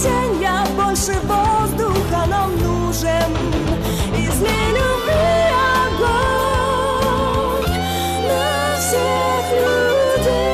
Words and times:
спасения 0.00 0.64
больше 0.76 1.12
воздуха 1.24 2.26
нам 2.26 2.56
нужен 2.58 3.36
Излей 4.16 4.70
любви 4.70 5.50
огонь 5.84 6.88
на 8.26 8.76
всех 8.78 9.44
людей 9.52 10.50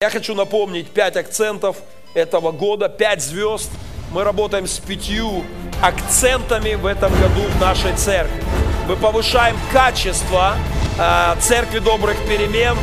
Я 0.00 0.10
хочу 0.10 0.34
напомнить 0.34 0.90
пять 0.90 1.16
акцентов 1.16 1.78
этого 2.14 2.52
года, 2.52 2.88
пять 2.88 3.22
звезд. 3.22 3.70
Мы 4.12 4.24
работаем 4.24 4.66
с 4.66 4.78
пятью 4.78 5.44
акцентами 5.82 6.74
в 6.74 6.86
этом 6.86 7.12
году 7.12 7.42
в 7.42 7.60
нашей 7.60 7.94
церкви. 7.96 8.42
Мы 8.88 8.96
повышаем 8.96 9.56
качество 9.72 10.56
э, 10.98 11.36
церкви 11.40 11.78
добрых 11.78 12.16
перемен. 12.28 12.76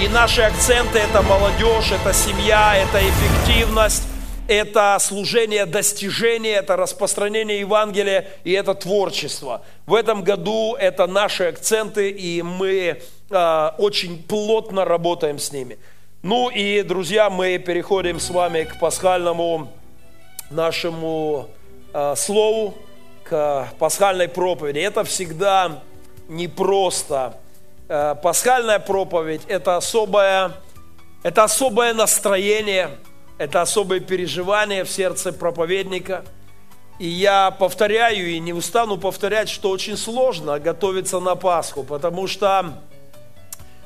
И 0.00 0.08
наши 0.08 0.40
акценты– 0.40 0.98
это 1.10 1.20
молодежь, 1.20 1.92
это 1.92 2.14
семья, 2.14 2.74
это 2.74 3.06
эффективность, 3.06 4.04
это 4.48 4.96
служение 4.98 5.66
достижения, 5.66 6.52
это 6.52 6.74
распространение 6.76 7.60
Евангелия 7.60 8.26
и 8.42 8.52
это 8.52 8.72
творчество. 8.72 9.60
В 9.84 9.94
этом 9.94 10.24
году 10.24 10.74
это 10.74 11.06
наши 11.06 11.44
акценты, 11.44 12.08
и 12.08 12.40
мы 12.40 13.02
э, 13.28 13.70
очень 13.76 14.22
плотно 14.22 14.86
работаем 14.86 15.38
с 15.38 15.52
ними. 15.52 15.78
Ну 16.22 16.48
и, 16.48 16.80
друзья, 16.80 17.28
мы 17.28 17.58
переходим 17.58 18.20
с 18.20 18.30
вами 18.30 18.64
к 18.64 18.80
пасхальному 18.80 19.70
нашему 20.48 21.50
э, 21.92 22.14
слову, 22.16 22.78
к 23.22 23.68
пасхальной 23.78 24.28
проповеди. 24.28 24.78
Это 24.78 25.04
всегда 25.04 25.82
непросто. 26.26 27.34
Э, 27.36 27.49
пасхальная 28.22 28.78
проповедь– 28.78 29.42
это 29.48 29.76
особое, 29.76 30.52
это 31.22 31.44
особое 31.44 31.92
настроение, 31.92 32.90
это 33.36 33.62
особое 33.62 34.00
переживание 34.00 34.84
в 34.84 34.90
сердце 34.90 35.32
проповедника. 35.32 36.24
И 37.00 37.08
я 37.08 37.50
повторяю 37.50 38.30
и 38.30 38.38
не 38.38 38.52
устану 38.52 38.98
повторять, 38.98 39.48
что 39.48 39.70
очень 39.70 39.96
сложно 39.96 40.60
готовиться 40.60 41.18
на 41.18 41.34
Пасху, 41.34 41.82
потому 41.82 42.26
что 42.26 42.74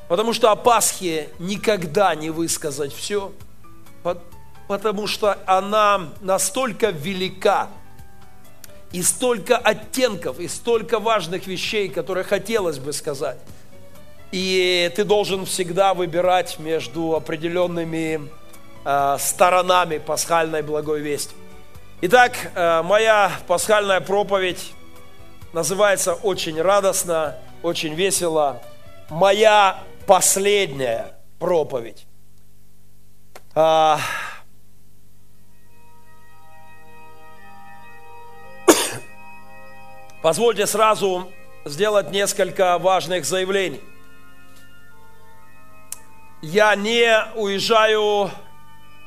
Потому 0.09 0.35
что 0.35 0.51
о 0.51 0.57
Пасхе 0.57 1.31
никогда 1.39 2.15
не 2.15 2.29
высказать 2.29 2.93
все, 2.93 3.33
потому 4.69 5.07
что 5.07 5.39
она 5.47 6.11
настолько 6.21 6.91
велика, 6.91 7.71
и 8.93 9.03
столько 9.03 9.57
оттенков, 9.57 10.39
и 10.39 10.47
столько 10.47 11.01
важных 11.01 11.47
вещей, 11.47 11.89
которые 11.89 12.23
хотелось 12.23 12.79
бы 12.79 12.93
сказать. 12.93 13.39
И 14.33 14.93
ты 14.97 15.05
должен 15.05 15.47
всегда 15.47 15.95
выбирать 15.95 16.59
между 16.59 17.15
определенными 17.15 18.29
э, 18.85 19.17
сторонами 19.19 19.99
пасхальной 19.99 20.63
благой 20.63 21.01
вести. 21.01 21.35
Итак, 22.03 22.51
э, 22.55 22.83
моя 22.83 23.33
пасхальная 23.47 24.01
проповедь 24.01 24.73
называется 25.53 26.15
очень 26.15 26.61
радостно, 26.61 27.39
очень 27.63 27.95
весело. 27.95 28.61
Моя 29.09 29.83
последняя 30.07 31.15
проповедь. 31.39 32.07
А, 33.55 34.01
Позвольте 40.23 40.67
сразу 40.67 41.31
сделать 41.65 42.11
несколько 42.11 42.79
важных 42.79 43.25
заявлений. 43.25 43.81
Я 46.47 46.75
не 46.75 47.25
уезжаю 47.37 48.31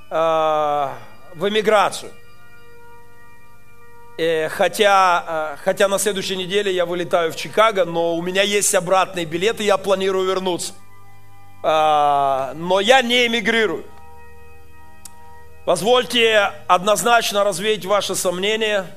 э, 0.09 0.15
в 1.35 1.47
эмиграцию. 1.47 2.11
Э, 4.17 4.49
хотя, 4.49 5.53
э, 5.53 5.57
хотя 5.63 5.87
на 5.87 5.99
следующей 5.99 6.35
неделе 6.35 6.73
я 6.73 6.87
вылетаю 6.87 7.31
в 7.31 7.35
Чикаго, 7.35 7.85
но 7.85 8.15
у 8.15 8.23
меня 8.23 8.41
есть 8.41 8.73
обратный 8.73 9.25
билет, 9.25 9.61
и 9.61 9.65
я 9.65 9.77
планирую 9.77 10.25
вернуться. 10.25 10.73
Э, 11.63 12.53
но 12.55 12.79
я 12.79 13.03
не 13.03 13.27
эмигрирую. 13.27 13.85
Позвольте 15.63 16.53
однозначно 16.65 17.43
развеять 17.43 17.85
ваши 17.85 18.15
сомнения 18.15 18.87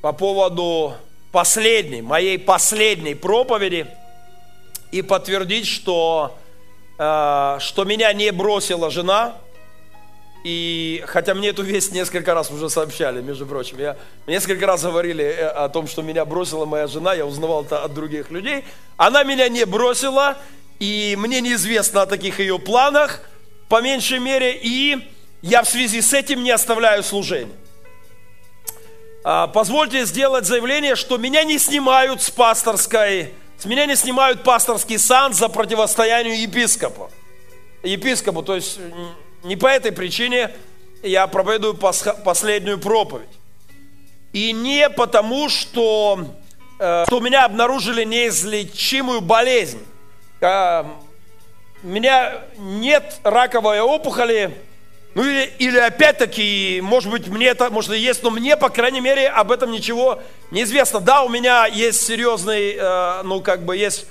по 0.00 0.12
поводу 0.14 0.94
последней, 1.30 2.00
моей 2.00 2.38
последней 2.38 3.14
проповеди 3.14 3.86
и 4.92 5.02
подтвердить, 5.02 5.66
что, 5.66 6.38
что 7.00 7.84
меня 7.86 8.12
не 8.12 8.30
бросила 8.30 8.90
жена, 8.90 9.34
и 10.42 11.04
хотя 11.06 11.34
мне 11.34 11.48
эту 11.48 11.62
весть 11.62 11.92
несколько 11.92 12.32
раз 12.34 12.50
уже 12.50 12.70
сообщали, 12.70 13.20
между 13.20 13.46
прочим, 13.46 13.78
я 13.78 13.96
несколько 14.26 14.66
раз 14.66 14.82
говорили 14.82 15.24
э, 15.24 15.46
о 15.46 15.68
том, 15.68 15.86
что 15.86 16.00
меня 16.00 16.24
бросила 16.24 16.64
моя 16.64 16.86
жена, 16.86 17.12
я 17.12 17.26
узнавал 17.26 17.64
это 17.64 17.84
от 17.84 17.92
других 17.92 18.30
людей. 18.30 18.64
Она 18.96 19.22
меня 19.22 19.48
не 19.50 19.66
бросила, 19.66 20.38
и 20.78 21.14
мне 21.18 21.42
неизвестно 21.42 22.02
о 22.02 22.06
таких 22.06 22.40
ее 22.40 22.58
планах, 22.58 23.20
по 23.68 23.82
меньшей 23.82 24.18
мере, 24.18 24.58
и 24.62 25.06
я 25.42 25.62
в 25.62 25.68
связи 25.68 26.00
с 26.00 26.14
этим 26.14 26.42
не 26.42 26.50
оставляю 26.50 27.02
служение. 27.02 27.56
А, 29.22 29.46
позвольте 29.46 30.06
сделать 30.06 30.46
заявление, 30.46 30.96
что 30.96 31.18
меня 31.18 31.44
не 31.44 31.58
снимают 31.58 32.22
с 32.22 32.30
пасторской, 32.30 33.34
с 33.60 33.66
меня 33.66 33.84
не 33.84 33.94
снимают 33.94 34.42
пасторский 34.42 34.98
сан 34.98 35.34
за 35.34 35.50
противостоянию 35.50 36.40
епископа. 36.40 37.10
Епископу, 37.82 38.42
то 38.42 38.54
есть 38.54 38.78
не 39.44 39.54
по 39.54 39.66
этой 39.66 39.92
причине 39.92 40.50
я 41.02 41.26
проповедую 41.26 41.74
последнюю 41.74 42.78
проповедь. 42.78 43.28
И 44.32 44.52
не 44.52 44.88
потому, 44.88 45.50
что, 45.50 46.24
э, 46.78 47.04
что 47.06 47.18
у 47.18 47.20
меня 47.20 47.44
обнаружили 47.44 48.02
неизлечимую 48.04 49.20
болезнь. 49.20 49.84
Э, 50.40 50.84
у 51.82 51.86
меня 51.86 52.42
нет 52.56 53.20
раковой 53.24 53.80
опухоли, 53.80 54.56
ну 55.14 55.24
или, 55.24 55.52
или 55.58 55.78
опять-таки, 55.78 56.80
может 56.82 57.10
быть, 57.10 57.28
мне 57.28 57.48
это, 57.48 57.70
может, 57.70 57.92
и 57.92 57.98
есть, 57.98 58.22
но 58.22 58.30
мне, 58.30 58.56
по 58.56 58.68
крайней 58.68 59.00
мере, 59.00 59.28
об 59.28 59.50
этом 59.50 59.70
ничего 59.70 60.22
не 60.50 60.62
известно. 60.62 61.00
Да, 61.00 61.22
у 61.22 61.28
меня 61.28 61.66
есть 61.66 62.06
серьезный, 62.06 62.76
э, 62.78 63.22
ну 63.24 63.40
как 63.40 63.64
бы 63.64 63.76
есть, 63.76 64.06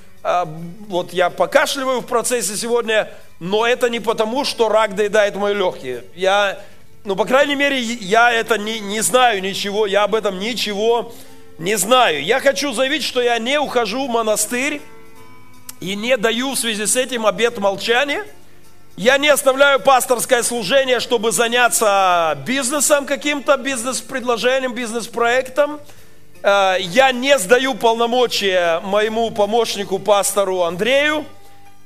вот 0.90 1.14
я 1.14 1.30
покашливаю 1.30 2.02
в 2.02 2.06
процессе 2.06 2.58
сегодня, 2.58 3.10
но 3.40 3.66
это 3.66 3.90
не 3.90 4.02
потому, 4.02 4.44
что 4.44 4.68
рак 4.68 4.96
доедает 4.96 5.36
мои 5.36 5.54
легкие. 5.54 6.04
Я, 6.14 6.60
ну, 7.06 7.16
по 7.16 7.26
крайней 7.26 7.56
мере, 7.56 7.80
я 7.80 8.32
это 8.32 8.58
не, 8.58 8.80
не 8.80 9.00
знаю 9.00 9.42
ничего, 9.42 9.86
я 9.88 10.04
об 10.04 10.16
этом 10.16 10.38
ничего 10.38 11.14
не 11.58 11.78
знаю. 11.78 12.24
Я 12.24 12.40
хочу 12.40 12.74
заявить, 12.74 13.04
что 13.04 13.22
я 13.22 13.38
не 13.38 13.60
ухожу 13.60 14.08
в 14.08 14.10
монастырь 14.10 14.82
и 15.80 15.96
не 15.96 16.18
даю 16.18 16.52
в 16.52 16.60
связи 16.60 16.86
с 16.86 16.96
этим 16.96 17.26
обет 17.26 17.58
молчания. 17.58 18.26
Я 19.00 19.18
не 19.18 19.30
оставляю 19.30 19.80
пасторское 19.80 20.44
служение, 20.44 21.00
чтобы 21.00 21.32
заняться 21.32 22.38
бизнесом 22.46 23.06
каким-то, 23.06 23.56
бизнес-предложением, 23.56 24.74
бизнес-проектом. 24.74 25.80
Э, 26.44 26.76
я 26.82 27.14
не 27.14 27.40
сдаю 27.40 27.76
полномочия 27.76 28.82
моему 28.82 29.32
помощнику, 29.32 30.00
пастору 30.00 30.64
Андрею– 30.64 31.26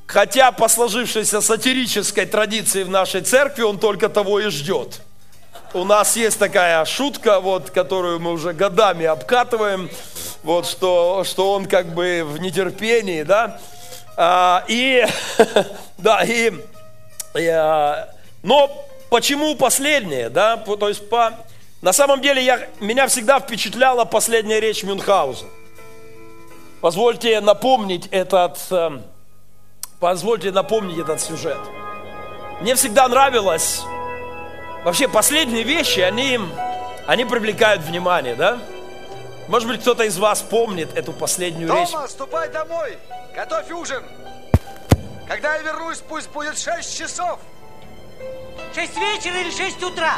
Хотя 0.06 0.52
по 0.52 0.68
сложившейся 0.68 1.40
сатирической 1.42 2.26
традиции 2.26 2.84
в 2.84 2.90
нашей 2.90 3.22
церкви 3.22 3.64
он 3.64 3.80
только 3.80 4.10
того 4.10 4.40
и 4.42 4.50
ждет. 4.50 5.02
У 5.74 5.86
нас 5.86 6.16
есть 6.18 6.38
такая 6.38 6.84
шутка, 6.86 7.40
вот, 7.40 7.70
которую 7.70 8.20
мы 8.20 8.32
уже 8.32 8.54
годами 8.54 9.06
обкатываем, 9.06 9.90
вот, 10.44 10.68
что, 10.68 11.24
что 11.24 11.54
он 11.54 11.66
как 11.66 11.94
бы 11.94 12.24
в 12.26 12.38
нетерпении, 12.40 13.24
да, 13.24 13.60
а, 14.16 14.66
и, 14.68 15.06
да, 15.98 16.24
и, 16.24 16.52
но 18.44 18.86
почему 19.10 19.56
последнее, 19.56 20.30
да, 20.30 20.58
то 20.58 20.88
есть 20.88 21.10
по, 21.10 21.34
На 21.82 21.92
самом 21.92 22.22
деле 22.22 22.42
я, 22.42 22.68
меня 22.80 23.08
всегда 23.08 23.40
впечатляла 23.40 24.06
последняя 24.06 24.60
речь 24.60 24.84
Мюнхгауза. 24.84 25.46
Позвольте 26.80 27.42
напомнить 27.42 28.08
этот, 28.08 28.58
э, 28.72 29.00
позвольте 30.00 30.52
напомнить 30.52 30.98
этот 30.98 31.22
сюжет. 31.22 31.58
Мне 32.62 32.76
всегда 32.76 33.08
нравилось, 33.08 33.82
вообще 34.86 35.08
последние 35.08 35.64
вещи, 35.64 36.00
они, 36.00 36.40
они 37.08 37.26
привлекают 37.26 37.82
внимание, 37.82 38.36
да? 38.36 38.60
Может 39.50 39.68
быть, 39.68 39.82
кто-то 39.82 40.04
из 40.04 40.18
вас 40.18 40.42
помнит 40.42 40.96
эту 40.96 41.12
последнюю 41.12 41.68
Тома, 41.68 41.82
речь. 41.82 42.10
ступай 42.10 42.50
домой, 42.50 42.98
готовь 43.36 43.70
ужин. 43.72 44.04
Когда 45.34 45.56
я 45.56 45.64
вернусь, 45.64 45.98
пусть 45.98 46.30
будет 46.30 46.60
6 46.60 46.96
часов. 46.96 47.40
Шесть 48.76 48.96
вечера 48.96 49.36
или 49.42 49.50
шесть 49.50 49.82
утра? 49.82 50.18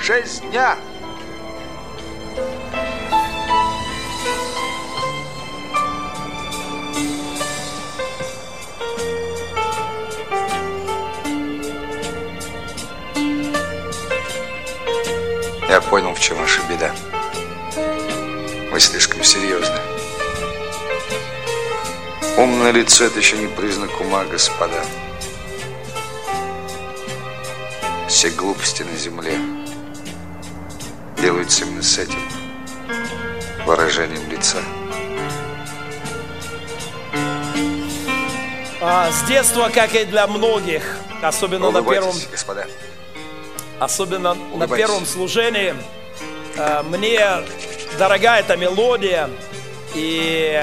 6 0.00 0.50
дня. 0.50 0.76
Я 15.68 15.80
понял, 15.82 16.12
в 16.14 16.18
чем 16.18 16.36
ваша 16.36 16.60
беда. 16.62 16.92
Вы 18.72 18.80
слишком 18.80 19.22
серьезны. 19.22 19.89
Умное 22.36 22.70
лицо– 22.72 23.04
это 23.06 23.18
еще 23.18 23.36
не 23.36 23.48
признак 23.48 24.00
ума, 24.00 24.24
господа. 24.24 24.82
Все 28.08 28.30
глупости 28.30 28.82
на 28.82 28.96
земле 28.96 29.38
делаются 31.18 31.64
именно 31.64 31.82
с 31.82 31.98
этим 31.98 32.18
выражением 33.66 34.28
лица. 34.30 34.58
А, 38.80 39.10
с 39.12 39.22
детства, 39.28 39.70
как 39.72 39.94
и 39.94 40.04
для 40.04 40.26
многих, 40.26 40.96
особенно 41.22 41.70
на 41.70 41.82
первом, 41.82 42.14
господа. 42.30 42.66
особенно 43.78 44.34
на 44.34 44.40
Улыбайтесь. 44.54 44.76
первом 44.76 45.06
служении, 45.06 45.74
э, 46.56 46.82
мне 46.84 47.20
дорога 47.98 48.38
эта 48.38 48.56
мелодия 48.56 49.28
и 49.94 50.58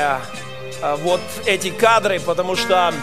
вот 0.97 1.21
эти 1.45 1.69
кадры, 1.69 2.19
потому 2.19 2.55
что, 2.55 2.93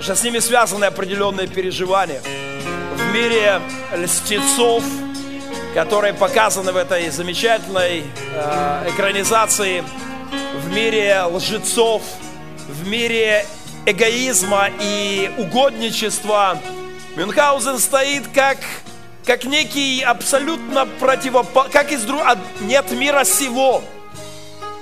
что 0.00 0.14
с 0.14 0.22
ними 0.22 0.38
связаны 0.38 0.84
определенные 0.86 1.46
переживания. 1.46 2.20
В 2.22 3.14
мире 3.14 3.60
льстецов, 3.94 4.82
которые 5.74 6.14
показаны 6.14 6.72
в 6.72 6.76
этой 6.76 7.08
замечательной 7.10 8.04
э, 8.34 8.88
экранизации, 8.90 9.84
в 10.54 10.74
мире 10.74 11.22
лжецов, 11.22 12.02
в 12.68 12.88
мире 12.88 13.46
эгоизма 13.86 14.68
и 14.80 15.30
угодничества, 15.38 16.58
Мюнхгаузен 17.16 17.78
стоит 17.78 18.28
как, 18.34 18.58
как 19.26 19.44
некий 19.44 20.02
абсолютно 20.02 20.86
противопол... 20.86 21.64
как 21.70 21.92
из 21.92 22.02
друг... 22.04 22.22
нет 22.62 22.90
мира 22.92 23.24
сего. 23.24 23.82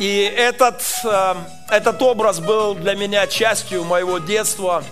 И 0.01 0.23
этот, 0.35 0.83
э, 1.05 1.35
этот 1.69 2.01
образ 2.01 2.41
был 2.41 2.75
для 2.75 2.95
меня 2.95 3.27
частью 3.27 3.85
моего 3.85 4.17
детства 4.17 4.83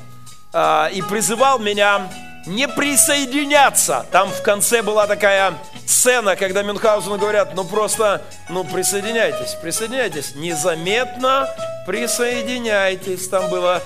э, 0.53 0.91
и 0.93 1.01
призывал 1.01 1.59
меня 1.59 2.11
не 2.47 2.69
присоединяться. 2.69 4.05
Там 4.13 4.29
в 4.29 4.43
конце 4.43 4.83
была 4.83 5.07
такая 5.07 5.55
сцена, 5.87 6.37
когда 6.37 6.63
Мюнхгаузену 6.63 7.17
говорят, 7.17 7.55
ну 7.55 7.65
просто, 7.65 8.21
ну 8.51 8.65
присоединяйтесь, 8.65 9.55
присоединяйтесь, 9.63 10.35
незаметно 10.35 11.49
присоединяйтесь. 11.87 13.29
Там 13.29 13.49
было, 13.49 13.83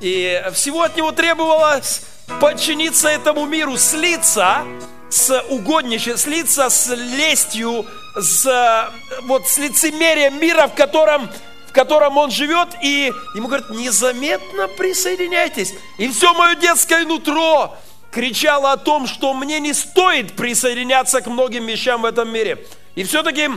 и 0.00 0.44
всего 0.54 0.82
от 0.82 0.96
него 0.96 1.12
требовалось 1.12 2.02
подчиниться 2.40 3.08
этому 3.10 3.46
миру, 3.46 3.76
слиться 3.76 4.64
с 5.08 5.40
угодничеством, 5.50 6.18
слиться 6.18 6.68
с 6.68 6.88
лестью, 6.88 7.86
с, 8.16 8.46
э, 8.46 9.20
вот, 9.22 9.46
с 9.46 9.58
лицемерием 9.58 10.40
мира, 10.40 10.68
в 10.68 10.74
котором, 10.74 11.28
в 11.66 11.72
котором 11.72 12.16
он 12.16 12.30
живет, 12.30 12.68
и 12.82 13.12
ему 13.34 13.48
говорят, 13.48 13.70
незаметно 13.70 14.68
присоединяйтесь. 14.68 15.74
И 15.98 16.08
все 16.08 16.32
мое 16.34 16.54
детское 16.54 17.04
нутро 17.04 17.76
кричало 18.10 18.72
о 18.72 18.76
том, 18.76 19.06
что 19.06 19.34
мне 19.34 19.58
не 19.58 19.72
стоит 19.72 20.36
присоединяться 20.36 21.20
к 21.20 21.26
многим 21.26 21.66
вещам 21.66 22.02
в 22.02 22.04
этом 22.04 22.32
мире. 22.32 22.64
И 22.94 23.02
все-таки, 23.02 23.50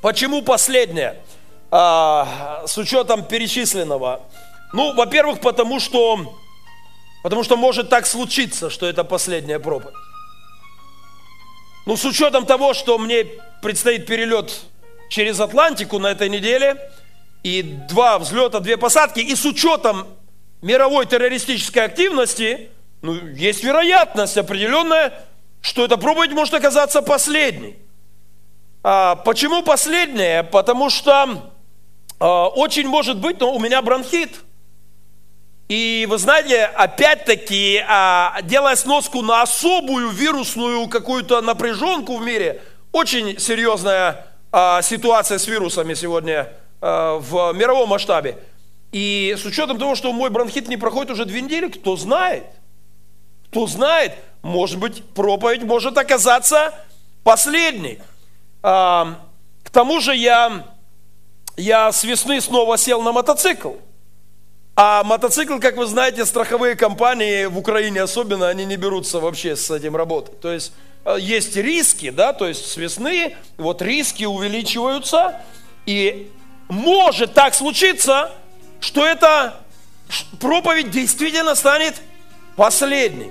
почему 0.00 0.42
последнее? 0.42 1.22
А, 1.70 2.62
с 2.66 2.78
учетом 2.78 3.24
перечисленного. 3.24 4.22
Ну, 4.72 4.94
во-первых, 4.94 5.40
потому 5.40 5.80
что, 5.80 6.34
потому 7.22 7.44
что 7.44 7.56
может 7.56 7.90
так 7.90 8.06
случиться, 8.06 8.70
что 8.70 8.86
это 8.86 9.04
последняя 9.04 9.58
проповедь. 9.58 9.94
Ну, 11.86 11.96
с 11.96 12.04
учетом 12.04 12.46
того, 12.46 12.72
что 12.72 12.98
мне 12.98 13.26
предстоит 13.60 14.06
перелет 14.06 14.62
через 15.10 15.38
Атлантику 15.40 15.98
на 15.98 16.08
этой 16.08 16.28
неделе, 16.28 16.76
и 17.42 17.62
два 17.62 18.18
взлета, 18.18 18.60
две 18.60 18.76
посадки, 18.76 19.20
и 19.20 19.34
с 19.34 19.44
учетом 19.44 20.06
мировой 20.62 21.04
террористической 21.04 21.84
активности, 21.84 22.70
ну, 23.02 23.14
есть 23.14 23.62
вероятность 23.62 24.38
определенная, 24.38 25.12
что 25.60 25.84
эта 25.84 25.98
проповедь 25.98 26.32
может 26.32 26.54
оказаться 26.54 27.02
последней. 27.02 27.76
А, 28.82 29.16
почему 29.16 29.62
последняя? 29.62 30.42
Потому 30.42 30.88
что 30.88 31.50
а, 32.18 32.48
очень 32.48 32.88
может 32.88 33.18
быть, 33.18 33.40
но 33.40 33.52
у 33.52 33.58
меня 33.58 33.82
бронхит. 33.82 34.30
И 35.68 36.06
вы 36.10 36.18
знаете, 36.18 36.64
опять-таки, 36.64 37.82
а, 37.88 38.38
делая 38.42 38.76
сноску 38.76 39.22
на 39.22 39.42
особую 39.42 40.10
вирусную 40.10 40.88
какую-то 40.88 41.40
напряженку 41.40 42.18
в 42.18 42.22
мире, 42.22 42.60
очень 42.92 43.38
серьезная 43.38 44.26
а, 44.52 44.82
ситуация 44.82 45.38
с 45.38 45.46
вирусами 45.46 45.94
сегодня 45.94 46.52
а, 46.82 47.18
в 47.18 47.54
мировом 47.54 47.88
масштабе. 47.88 48.38
И 48.92 49.34
с 49.38 49.44
учетом 49.46 49.78
того, 49.78 49.94
что 49.94 50.12
мой 50.12 50.28
бронхит 50.28 50.68
не 50.68 50.76
проходит 50.76 51.12
уже 51.12 51.24
две 51.24 51.40
недели, 51.40 51.68
кто 51.68 51.96
знает, 51.96 52.44
кто 53.48 53.66
знает, 53.66 54.12
может 54.42 54.78
быть, 54.78 55.02
проповедь 55.14 55.62
может 55.62 55.96
оказаться 55.96 56.74
последней. 57.24 58.00
К 58.62 59.70
тому 59.72 60.00
же 60.00 60.14
я, 60.14 60.64
я 61.56 61.90
с 61.90 62.04
весны 62.04 62.40
снова 62.40 62.78
сел 62.78 63.02
на 63.02 63.12
мотоцикл. 63.12 63.72
А 64.76 65.04
мотоцикл, 65.04 65.60
как 65.60 65.76
вы 65.76 65.86
знаете, 65.86 66.24
страховые 66.24 66.74
компании 66.74 67.44
в 67.44 67.56
Украине 67.56 68.02
особенно, 68.02 68.48
они 68.48 68.64
не 68.64 68.76
берутся 68.76 69.20
вообще 69.20 69.54
с 69.54 69.70
этим 69.70 69.94
работать. 69.94 70.40
То 70.40 70.52
есть 70.52 70.72
э, 71.04 71.16
есть 71.20 71.54
риски, 71.54 72.10
да, 72.10 72.32
то 72.32 72.48
есть 72.48 72.66
с 72.66 72.76
весны 72.76 73.36
вот 73.56 73.80
риски 73.82 74.24
увеличиваются, 74.24 75.40
и 75.86 76.32
может 76.68 77.34
так 77.34 77.54
случиться, 77.54 78.32
что 78.80 79.06
эта 79.06 79.60
проповедь 80.40 80.90
действительно 80.90 81.54
станет 81.54 81.94
последней. 82.56 83.30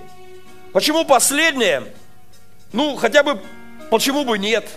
Почему 0.72 1.04
последняя? 1.04 1.84
Ну, 2.72 2.96
хотя 2.96 3.22
бы, 3.22 3.42
почему 3.92 4.24
бы 4.24 4.38
нет? 4.38 4.70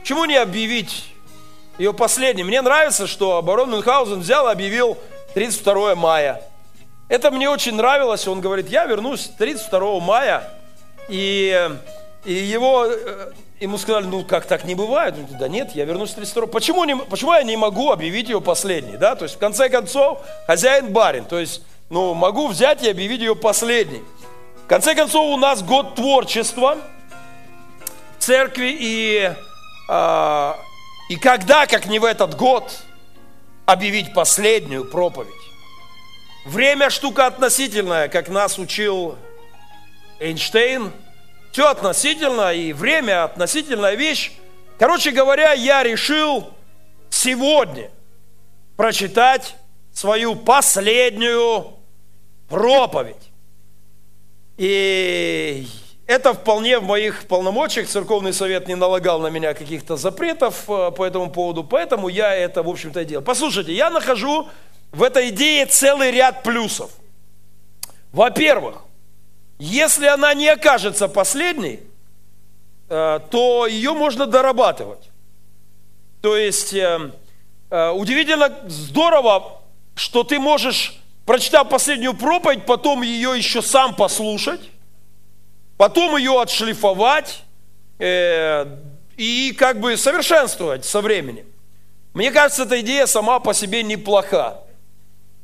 Почему 0.00 0.24
не 0.24 0.36
объявить 0.36 1.04
ее 1.78 1.94
последней? 1.94 2.42
Мне 2.42 2.62
нравится, 2.62 3.06
что 3.06 3.40
барон 3.42 3.70
Мюнхгаузен 3.70 4.20
взял 4.20 4.48
и 4.48 4.52
объявил 4.52 4.98
32 5.36 5.96
мая. 5.96 6.40
Это 7.10 7.30
мне 7.30 7.50
очень 7.50 7.74
нравилось. 7.74 8.26
Он 8.26 8.40
говорит, 8.40 8.70
я 8.70 8.86
вернусь 8.86 9.30
32 9.36 10.00
мая. 10.00 10.48
И, 11.10 11.70
и 12.24 12.32
его, 12.32 12.86
э, 12.86 13.32
ему 13.60 13.76
сказали, 13.76 14.06
ну 14.06 14.24
как 14.24 14.46
так 14.46 14.64
не 14.64 14.74
бывает? 14.74 15.14
Говорит, 15.14 15.36
да 15.36 15.46
нет, 15.48 15.72
я 15.74 15.84
вернусь 15.84 16.12
32 16.12 16.46
почему, 16.46 16.84
не, 16.84 16.96
почему 16.96 17.34
я 17.34 17.42
не 17.42 17.54
могу 17.58 17.92
объявить 17.92 18.30
ее 18.30 18.40
последней? 18.40 18.96
Да? 18.96 19.14
То 19.14 19.24
есть 19.24 19.34
в 19.34 19.38
конце 19.38 19.68
концов 19.68 20.20
хозяин 20.46 20.90
барин. 20.90 21.26
То 21.26 21.38
есть 21.38 21.60
ну, 21.90 22.14
могу 22.14 22.48
взять 22.48 22.82
и 22.82 22.88
объявить 22.88 23.20
ее 23.20 23.36
последней. 23.36 24.02
В 24.64 24.68
конце 24.68 24.94
концов 24.94 25.26
у 25.26 25.36
нас 25.36 25.62
год 25.62 25.96
творчества 25.96 26.78
церкви. 28.18 28.74
И, 28.80 29.32
а, 29.90 30.56
и 31.10 31.16
когда, 31.16 31.66
как 31.66 31.84
не 31.84 31.98
в 31.98 32.06
этот 32.06 32.36
год, 32.36 32.72
объявить 33.66 34.14
последнюю 34.14 34.84
проповедь. 34.84 35.34
Время 36.46 36.90
штука 36.90 37.26
относительная, 37.26 38.08
как 38.08 38.28
нас 38.28 38.58
учил 38.58 39.16
Эйнштейн. 40.20 40.92
Все 41.52 41.68
относительно, 41.68 42.52
и 42.52 42.72
время 42.72 43.24
относительная 43.24 43.94
вещь. 43.94 44.32
Короче 44.78 45.10
говоря, 45.10 45.52
я 45.52 45.82
решил 45.82 46.52
сегодня 47.10 47.90
прочитать 48.76 49.56
свою 49.92 50.36
последнюю 50.36 51.74
проповедь. 52.48 53.30
И 54.58 55.66
это 56.06 56.34
вполне 56.34 56.78
в 56.78 56.84
моих 56.84 57.26
полномочиях. 57.26 57.88
Церковный 57.88 58.32
совет 58.32 58.68
не 58.68 58.76
налагал 58.76 59.18
на 59.18 59.28
меня 59.28 59.54
каких-то 59.54 59.96
запретов 59.96 60.64
э, 60.68 60.92
по 60.92 61.04
этому 61.04 61.30
поводу, 61.30 61.64
поэтому 61.64 62.08
я 62.08 62.34
это, 62.34 62.62
в 62.62 62.68
общем-то, 62.68 63.00
и 63.00 63.04
делал. 63.04 63.24
Послушайте, 63.24 63.72
я 63.72 63.90
нахожу 63.90 64.48
в 64.92 65.02
этой 65.02 65.30
идее 65.30 65.66
целый 65.66 66.12
ряд 66.12 66.44
плюсов. 66.44 66.90
Во-первых, 68.12 68.82
если 69.58 70.06
она 70.06 70.32
не 70.34 70.48
окажется 70.48 71.08
последней, 71.08 71.80
э, 72.88 73.20
то 73.30 73.66
ее 73.66 73.92
можно 73.92 74.26
дорабатывать. 74.26 75.10
То 76.22 76.36
есть 76.36 76.72
э, 76.72 77.10
удивительно 77.70 78.56
здорово, 78.68 79.60
что 79.96 80.22
ты 80.22 80.38
можешь, 80.38 81.00
прочитав 81.24 81.68
последнюю 81.68 82.14
проповедь, 82.14 82.64
потом 82.64 83.02
ее 83.02 83.36
еще 83.36 83.60
сам 83.60 83.92
послушать, 83.96 84.60
потом 85.76 86.16
ее 86.16 86.40
отшлифовать 86.40 87.42
э, 87.98 88.66
и 89.16 89.54
как 89.58 89.80
бы 89.80 89.96
совершенствовать 89.96 90.84
со 90.84 91.00
временем. 91.00 91.46
Мне 92.14 92.30
кажется, 92.30 92.62
эта 92.62 92.80
идея 92.80 93.06
сама 93.06 93.40
по 93.40 93.52
себе 93.52 93.82
неплоха. 93.82 94.62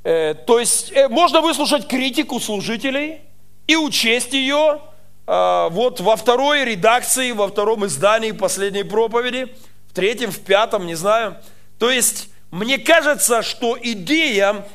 Э, 0.04 0.34
то 0.34 0.58
есть 0.58 0.92
э, 0.92 1.08
можно 1.08 1.40
выслушать 1.40 1.86
критику 1.86 2.40
служителей 2.40 3.20
и 3.66 3.76
учесть 3.76 4.32
ее 4.32 4.80
э, 5.26 5.68
вот 5.70 6.00
во 6.00 6.16
второй 6.16 6.64
редакции, 6.64 7.32
во 7.32 7.48
втором 7.48 7.86
издании 7.86 8.32
последней 8.32 8.84
проповеди, 8.84 9.54
в 9.88 9.94
третьем, 9.94 10.30
в 10.30 10.40
пятом, 10.40 10.86
не 10.86 10.94
знаю. 10.94 11.36
То 11.78 11.90
есть 11.90 12.30
мне 12.50 12.78
кажется, 12.78 13.42
что 13.42 13.78
идея 13.80 14.66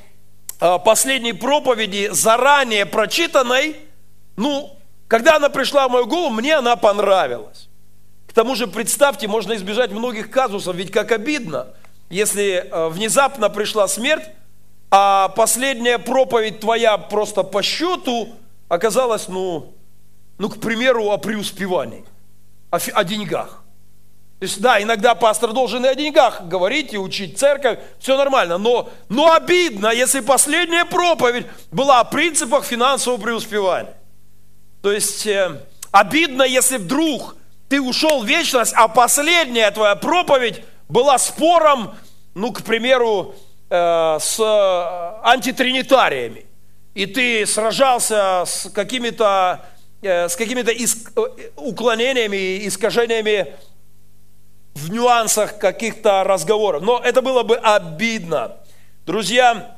э, 0.60 0.80
последней 0.86 1.34
проповеди 1.34 2.10
заранее 2.12 2.86
прочитанной, 2.86 3.76
ну, 4.36 4.76
когда 5.08 5.38
она 5.38 5.50
пришла 5.50 5.88
в 5.88 5.92
мою 5.92 6.06
голову, 6.06 6.34
мне 6.34 6.56
она 6.56 6.76
понравилась. 6.76 7.70
К 8.28 8.34
тому 8.34 8.56
же, 8.56 8.68
представьте, 8.68 9.28
можно 9.28 9.56
избежать 9.56 9.92
многих 9.92 10.30
казусов, 10.30 10.76
ведь 10.76 10.92
как 10.92 11.12
обидно, 11.12 11.68
если 12.10 12.68
э, 12.70 12.90
внезапно 12.90 13.50
пришла 13.50 13.88
смерть, 13.88 14.26
а 14.92 15.30
последняя 15.30 15.98
проповедь 15.98 16.60
твоя 16.60 16.98
просто 16.98 17.44
по 17.44 17.62
счету 17.62 18.30
оказалась, 18.68 19.28
ну, 19.28 19.74
ну 20.38 20.50
к 20.50 20.60
примеру, 20.60 21.10
о 21.10 21.18
преуспевании, 21.18 22.06
о, 22.70 22.78
о 22.78 23.04
деньгах. 23.04 23.64
То 24.40 24.44
есть, 24.44 24.62
да, 24.62 24.82
иногда 24.82 25.16
пастор 25.16 25.52
должен 25.52 25.84
и 25.86 25.88
о 25.88 25.96
деньгах 25.96 26.44
говорить, 26.44 26.94
и 26.94 26.98
учить 26.98 27.40
церковь, 27.40 27.80
все 28.00 28.16
нормально, 28.18 28.58
но, 28.58 28.90
но 29.10 29.34
обидно, 29.34 29.88
если 29.88 30.20
последняя 30.20 30.86
проповедь 30.86 31.48
была 31.72 32.02
о 32.02 32.04
принципах 32.04 32.64
финансового 32.64 33.20
преуспевания. 33.20 33.96
То 34.88 34.94
есть 34.94 35.27
э, 35.27 35.51
обидно, 35.91 36.44
если 36.44 36.77
вдруг 36.77 37.36
ты 37.67 37.82
ушел 37.82 38.22
в 38.22 38.25
вечность, 38.25 38.72
а 38.74 38.88
последняя 38.88 39.70
твоя 39.72 39.96
проповедь 39.96 40.63
была 40.88 41.17
спором, 41.17 41.94
ну, 42.36 42.53
к 42.53 42.63
примеру, 42.63 43.36
э, 43.70 44.17
с 44.22 44.39
антитринитариями. 45.25 46.46
И 46.94 47.06
ты 47.06 47.46
сражался 47.46 48.44
с 48.48 48.70
какими-то 48.74 49.65
э, 50.01 50.29
с 50.29 50.38
какими-то 50.38 50.72
иск, 50.72 51.12
э, 51.17 51.50
уклонениями, 51.58 52.65
искажениями 52.65 53.56
в 54.74 54.89
нюансах 54.89 55.58
каких-то 55.58 56.24
разговоров. 56.24 56.82
Но 56.82 57.01
это 57.03 57.22
было 57.22 57.44
бы 57.44 57.58
обидно. 57.58 58.56
Друзья, 59.06 59.75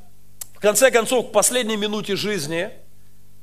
в 0.53 0.59
конце 0.59 0.91
концов, 0.91 1.29
в 1.29 1.31
последней 1.31 1.77
минуте 1.77 2.15
жизни– 2.15 2.69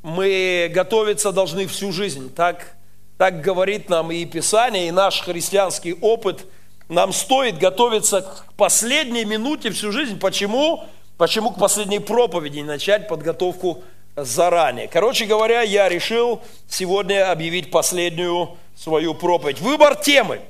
мы 0.07 0.71
готовиться 0.73 1.33
должны 1.33 1.67
всю 1.67 1.91
жизнь. 1.91 2.33
Так, 2.33 2.77
так 3.19 3.41
говорит 3.41 3.89
нам 3.89 4.13
и 4.13 4.25
Писание, 4.25 4.87
и 4.87 4.93
наш 4.93 5.21
христианский 5.21 5.95
опыт. 5.95 6.47
Нам 6.89 7.13
стоит 7.13 7.59
готовиться 7.59 8.23
к 8.23 8.53
последней 8.57 9.25
минуте 9.25 9.71
всю 9.73 9.91
жизнь. 9.91 10.21
Почему? 10.21 10.85
Почему 11.19 11.51
к 11.51 11.59
последней 11.59 11.99
проповеди 11.99 12.61
начать 12.61 13.09
подготовку 13.09 13.83
заранее? 14.15 14.87
Короче 14.87 15.25
говоря, 15.25 15.63
я 15.63 15.89
решил 15.89 16.41
сегодня 16.69 17.29
объявить 17.29 17.73
последнюю 17.73 18.57
свою 18.77 19.13
проповедь. 19.13 19.61
Выбор 19.61 19.97
темы 19.97 20.41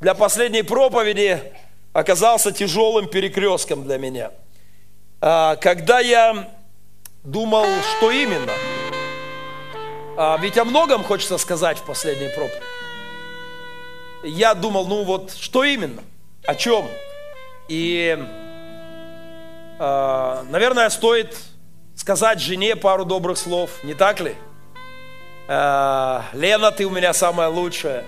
для 0.00 0.14
последней 0.14 0.62
проповеди 0.62 1.40
оказался 1.92 2.50
тяжелым 2.50 3.06
перекрестком 3.06 3.84
для 3.84 3.98
меня. 3.98 4.32
А, 5.20 5.54
когда 5.54 6.00
я 6.00 6.50
думал, 7.22 7.66
что 7.98 8.10
именно– 8.10 8.50
а, 10.16 10.38
ведь 10.40 10.56
о 10.56 10.64
многом 10.64 11.04
хочется 11.04 11.36
сказать 11.36 11.78
в 11.78 11.82
последней 11.82 12.28
проповеди. 12.28 12.62
Я 14.22 14.54
думал, 14.54 14.86
ну 14.86 15.04
вот, 15.04 15.32
что 15.38 15.62
именно? 15.62 16.02
О 16.46 16.54
чем? 16.54 16.86
И, 17.68 18.18
э, 19.78 20.44
наверное, 20.48 20.88
стоит 20.88 21.36
сказать 21.94 22.40
жене 22.40 22.76
пару 22.76 23.04
добрых 23.04 23.36
слов, 23.36 23.70
не 23.84 23.94
так 23.94 24.20
ли? 24.20 24.34
Э, 25.48 26.22
Лена, 26.32 26.70
ты 26.70 26.86
у 26.86 26.90
меня 26.90 27.12
самая 27.12 27.48
лучшая. 27.48 28.04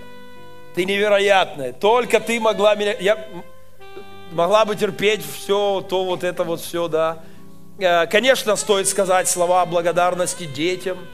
Ты 0.75 0.87
невероятная. 0.87 1.73
Только 1.73 2.21
ты 2.21 2.41
могла 2.41 2.75
меня... 2.75 2.95
Я 2.99 3.19
могла 4.33 4.65
бы 4.65 4.77
терпеть 4.77 5.25
все, 5.25 5.85
то 5.87 6.05
вот 6.05 6.25
это 6.25 6.43
вот 6.43 6.61
все, 6.61 6.89
да. 6.89 7.19
Э, 7.79 8.07
конечно, 8.07 8.57
стоит 8.57 8.89
сказать 8.89 9.29
слова 9.29 9.67
благодарности 9.67 10.47
детям– 10.47 10.99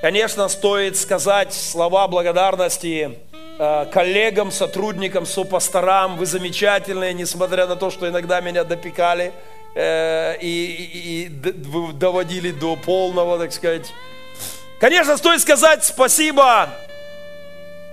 Конечно, 0.00 0.48
стоит 0.48 0.96
сказать 0.96 1.52
слова 1.52 2.08
благодарности 2.08 3.18
э, 3.58 3.86
коллегам, 3.92 4.50
сотрудникам, 4.50 5.26
сопасторам. 5.26 6.16
Вы 6.16 6.24
замечательные, 6.24 7.12
несмотря 7.12 7.66
на 7.66 7.76
то, 7.76 7.90
что 7.90 8.08
иногда 8.08 8.40
меня 8.40 8.64
допекали 8.64 9.32
э, 9.74 10.38
и, 10.40 10.46
и, 10.46 11.24
и 11.24 11.28
доводили 11.92 12.50
до 12.50 12.76
полного, 12.76 13.38
так 13.38 13.52
сказать. 13.52 13.92
Конечно, 14.80 15.18
стоит 15.18 15.42
сказать 15.42 15.84
спасибо 15.84 16.70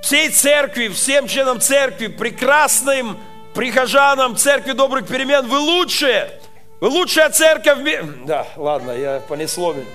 всей 0.02 0.30
церкви, 0.30 0.88
всем 0.88 1.28
членам 1.28 1.60
церкви, 1.60 2.08
прекрасным 2.08 3.18
прихожанам 3.54 4.38
церкви 4.38 4.72
добрых 4.72 5.08
перемен. 5.08 5.46
Вы 5.46 5.60
лучшие, 5.60 6.32
вы 6.80 6.88
лучшая 6.88 7.32
церковь 7.32 7.80
в 7.80 7.82
мире. 7.82 8.06
Да, 8.26 8.48
ладно, 8.56 8.92
я 8.92 9.20
понесло 9.28 9.74
меня. 9.74 9.86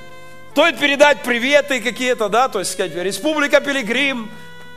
Стоит 0.52 0.78
передать 0.78 1.23
приветы 1.23 1.80
какие-то, 1.80 2.28
да, 2.28 2.47
то 2.47 2.59
есть 2.59 2.73
сказать, 2.73 2.94
Республика 2.94 3.62
Пилигрим, 3.62 4.30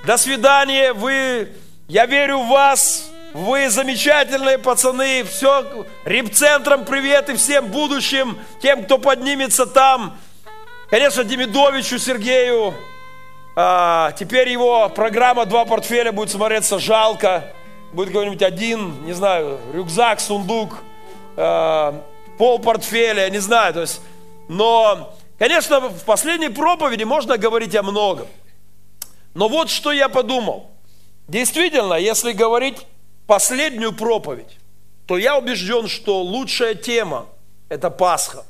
до 0.05 0.15
свидания, 0.15 0.93
вы, 0.93 1.49
я 1.89 2.05
верю 2.05 2.39
в 2.39 2.47
вас, 2.47 3.09
вы 3.33 3.69
замечательные 3.69 4.57
пацаны, 4.57 5.25
все, 5.25 5.85
репцентром 6.05 6.85
приветы 6.85 7.35
всем 7.35 7.67
будущим, 7.67 8.39
тем, 8.61 8.85
кто 8.85 8.97
поднимется 8.97 9.65
там. 9.65 10.17
Конечно, 10.89 11.25
Демидовичу 11.25 11.99
Сергею, 11.99 12.73
а, 13.57 14.13
теперь 14.13 14.47
его 14.47 14.87
программа 14.87 15.45
«Два 15.45 15.65
портфеля» 15.65 16.13
будет 16.13 16.29
смотреться 16.29 16.79
жалко. 16.79 17.53
Будет 17.91 18.13
какой-нибудь 18.13 18.43
один, 18.43 19.03
не 19.03 19.11
знаю, 19.11 19.59
рюкзак, 19.73 20.21
сундук, 20.21 20.77
а, 21.35 22.01
пол 22.37 22.59
портфеля, 22.59 23.29
не 23.29 23.39
знаю, 23.39 23.73
то 23.73 23.81
есть, 23.81 23.99
но 24.47 25.13
Конечно, 25.37 25.81
в 25.81 26.03
последней 26.05 26.49
проповеди 26.49 27.03
можно 27.03 27.37
говорить 27.37 27.75
о 27.75 27.83
многом. 27.83 28.27
Но 29.33 29.49
вот 29.49 29.69
что 29.69 29.91
я 29.91 30.07
подумал. 30.07 30.71
Действительно, 31.27 31.95
если 31.95 32.31
говорить 32.31 32.85
последнюю 33.27 33.91
проповедь, 33.93 34.57
то 35.07 35.17
я 35.17 35.37
убежден, 35.37 35.87
что 35.87 36.21
лучшая 36.21 36.75
тема– 36.75 37.27
это 37.69 37.89
Пасха, 37.89 38.45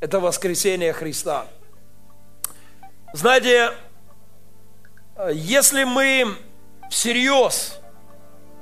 это 0.00 0.20
воскресение 0.20 0.92
Христа. 0.92 1.46
Знаете, 3.12 3.72
если 5.32 5.84
мы 5.84 6.36
всерьез, 6.90 7.78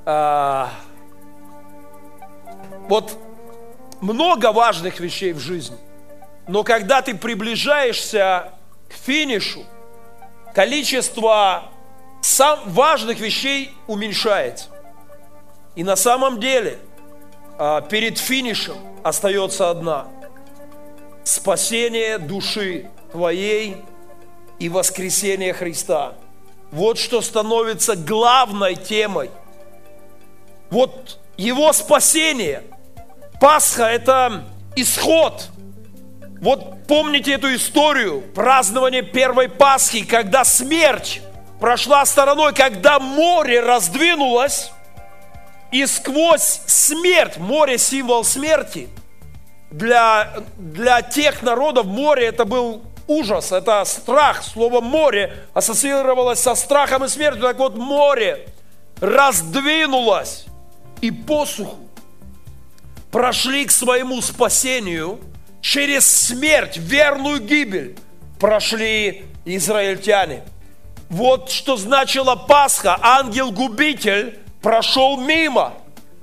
а, 0.05 0.71
вот 2.87 3.17
много 3.99 4.51
важных 4.51 4.99
вещей 4.99 5.33
в 5.33 5.39
жизни, 5.39 5.77
но 6.47 6.63
когда 6.63 7.01
ты 7.01 7.15
приближаешься 7.15 8.53
к 8.87 8.93
финишу, 8.93 9.65
количество 10.53 11.71
сам 12.21 12.59
важных 12.65 13.19
вещей 13.19 13.73
уменьшается. 13.87 14.69
И 15.75 15.83
на 15.83 15.95
самом 15.95 16.39
деле 16.39 16.79
а, 17.57 17.81
перед 17.81 18.17
финишем 18.17 18.77
остается 19.03 19.69
одна. 19.69 20.07
Спасение 21.23 22.19
души 22.19 22.89
твоей 23.11 23.77
и 24.59 24.69
воскресение 24.69 25.53
Христа. 25.53 26.13
Вот 26.71 26.97
что 26.97 27.21
становится 27.21 27.95
главной 27.95 28.75
темой. 28.75 29.31
Вот 30.69 31.19
его 31.37 31.73
спасение. 31.73 32.63
Пасха– 33.41 33.83
это 33.85 34.45
исход– 34.75 35.49
вот 36.45 36.85
помните 36.87 37.33
эту 37.33 37.55
историю 37.55 38.21
празднования 38.21 39.01
первой 39.01 39.49
Пасхи, 39.49 40.05
когда 40.05 40.43
смерть 40.43 41.23
прошла 41.59 42.05
стороной, 42.05 42.53
когда 42.53 42.99
море 42.99 43.61
раздвинулось, 43.61 44.69
и 45.71 45.87
сквозь 45.87 46.61
смерть, 46.67 47.37
море 47.37 47.79
символ 47.79 48.23
смерти, 48.23 48.89
для, 49.71 50.43
для 50.55 51.01
тех 51.01 51.41
народов 51.41 51.87
море 51.87 52.27
это 52.27 52.45
был 52.45 52.83
ужас, 53.07 53.51
это 53.51 53.83
страх. 53.83 54.43
Слово 54.43 54.81
море 54.81 55.35
ассоциировалось 55.55 56.41
со 56.41 56.53
страхом 56.53 57.05
и 57.05 57.07
смертью. 57.07 57.41
Так 57.41 57.57
вот, 57.57 57.75
море 57.75 58.47
раздвинулось 59.01 60.45
и 61.01 61.09
посуху 61.09 61.79
прошли 63.09 63.65
к 63.65 63.71
своему 63.71 64.21
спасению 64.21 65.19
через 65.65 66.05
смерть, 66.05 66.77
верную 66.77 67.39
гибель 67.39 67.97
прошли 68.39 69.25
израильтяне. 69.45 70.43
Вот 71.09 71.49
что 71.49 71.75
значила 71.75 72.35
Пасха. 72.35 72.99
Ангел-губитель 73.01 74.39
прошел 74.61 75.17
мимо. 75.17 75.73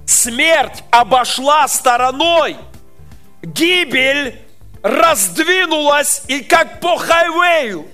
Смерть 0.07 0.85
обошла 0.93 1.67
стороной. 1.67 2.57
Гибель 3.43 4.41
раздвинулась 4.81 6.23
и 6.29 6.45
как 6.45 6.79
по 6.79 6.97
хайвею, 6.97 7.89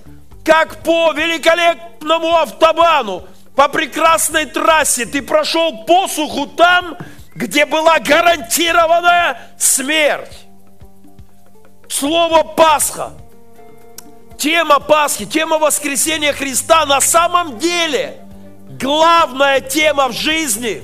как 0.45 0.83
по 0.83 1.13
великолепному 1.13 2.37
автобану, 2.37 3.27
по 3.55 3.67
прекрасной 3.69 4.45
трассе 4.45 5.07
ты 5.07 5.23
прошел 5.23 5.83
посуху 5.85 6.45
там, 6.45 6.95
где 7.33 7.65
была 7.65 7.97
гарантированная 7.97 9.41
смерть. 9.57 10.48
Слово 11.89 12.43
Пасха, 12.43 13.13
тема 14.37 14.79
Пасхи, 14.79 15.25
тема 15.25 15.57
воскресения 15.57 16.33
Христа 16.33 16.85
на 16.85 17.01
самом 17.01 17.57
деле 17.57 18.21
главная 18.79 19.59
тема 19.59 20.07
в 20.07 20.13
жизни, 20.13 20.83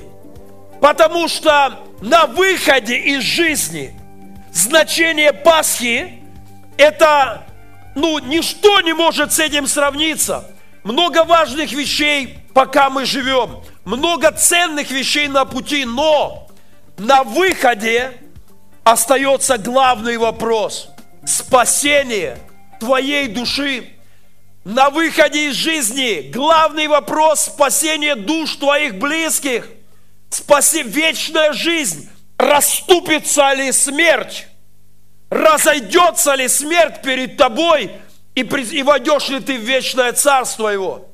потому 0.82 1.28
что 1.28 1.78
на 2.02 2.26
выходе 2.26 2.96
из 2.96 3.22
жизни 3.22 3.98
значение 4.52 5.32
Пасхи 5.32 6.22
это, 6.76 7.46
ну, 7.94 8.18
ничто 8.18 8.80
не 8.80 8.92
может 8.92 9.32
с 9.32 9.38
этим 9.38 9.68
сравниться. 9.68 10.50
Много 10.82 11.24
важных 11.24 11.72
вещей, 11.72 12.40
пока 12.52 12.90
мы 12.90 13.06
живем, 13.06 13.62
много 13.84 14.32
ценных 14.32 14.90
вещей 14.90 15.28
на 15.28 15.44
пути, 15.44 15.84
но 15.84 16.48
на 16.98 17.22
выходе 17.22 18.12
остается 18.82 19.56
главный 19.56 20.16
вопрос– 20.16 20.88
спасение 21.26 22.38
твоей 22.80 23.28
души. 23.28 23.92
На 24.64 24.90
выходе 24.90 25.50
из 25.50 25.54
жизни 25.54 26.30
главный 26.32 26.88
вопрос– 26.88 27.44
спасение 27.46 28.14
душ 28.14 28.56
твоих 28.56 28.96
близких, 28.96 29.68
спаси 30.30 30.82
вечная 30.82 31.52
жизнь. 31.52 32.08
Раступится 32.38 33.52
ли 33.54 33.72
смерть? 33.72 34.46
Разойдется 35.30 36.34
ли 36.34 36.48
смерть 36.48 37.02
перед 37.02 37.36
тобой? 37.36 37.92
И, 38.34 38.40
и 38.40 38.82
войдешь 38.82 39.28
ли 39.28 39.40
ты 39.40 39.56
в 39.56 39.62
вечное 39.62 40.12
царство 40.12 40.68
его? 40.68 41.08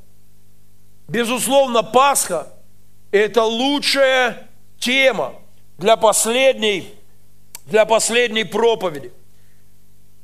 Безусловно, 1.08 1.82
Пасха– 1.82 2.48
это 3.10 3.44
лучшая 3.44 4.48
тема 4.78 5.34
для 5.78 5.96
последней, 5.96 6.94
для 7.66 7.84
последней 7.84 8.44
проповеди. 8.44 9.12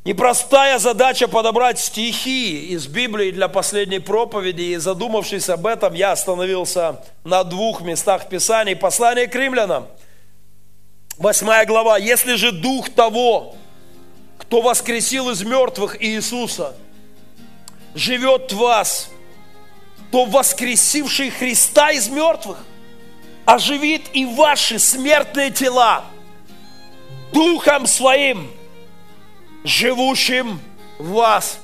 Непростая 0.08 0.78
задача 0.78 1.28
подобрать 1.28 1.78
стихи 1.78 2.68
из 2.68 2.86
Библии 2.86 3.30
для 3.30 3.46
последней 3.46 3.98
проповеди. 3.98 4.62
И 4.62 4.76
задумавшись 4.78 5.50
об 5.50 5.66
этом, 5.66 5.92
я 5.92 6.12
остановился 6.12 7.04
на 7.24 7.44
двух 7.44 7.82
местах 7.82 8.26
Писаний. 8.30 8.74
Послание 8.74 9.26
к 9.26 9.34
римлянам, 9.34 9.86
8 11.18 11.66
глава. 11.66 11.98
«Если 11.98 12.36
же 12.36 12.52
дух 12.52 12.88
того, 12.88 13.54
кто 14.38 14.62
воскресил 14.62 15.28
из 15.28 15.42
мертвых 15.42 16.02
Иисуса, 16.02 16.74
живет 17.94 18.50
в 18.50 18.56
вас, 18.56 19.10
то 20.10 20.24
воскресивший 20.24 21.28
Христа 21.28 21.90
из 21.90 22.08
мертвых 22.08 22.64
оживит 23.44 24.06
и 24.14 24.24
ваши 24.24 24.78
смертные 24.78 25.50
тела 25.50 26.06
Духом 27.30 27.86
Своим, 27.86 28.50
живущим 29.68 30.60
в 30.98 31.10
вас. 31.12 31.58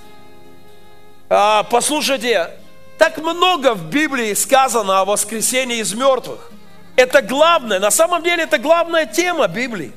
А, 1.28 1.64
послушайте, 1.64 2.50
так 2.98 3.18
много 3.18 3.74
в 3.74 3.90
Библии 3.90 4.34
сказано 4.34 5.00
о 5.00 5.04
воскресении 5.04 5.78
из 5.78 5.94
мертвых. 5.94 6.50
Это 6.96 7.22
главное, 7.22 7.80
на 7.80 7.90
самом 7.90 8.22
деле 8.22 8.44
это 8.44 8.58
главная 8.58 9.06
тема 9.06 9.48
Библии. 9.48 9.92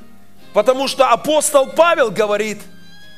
Потому 0.54 0.88
что 0.88 1.10
апостол 1.10 1.68
Павел 1.68 2.10
говорит, 2.10 2.60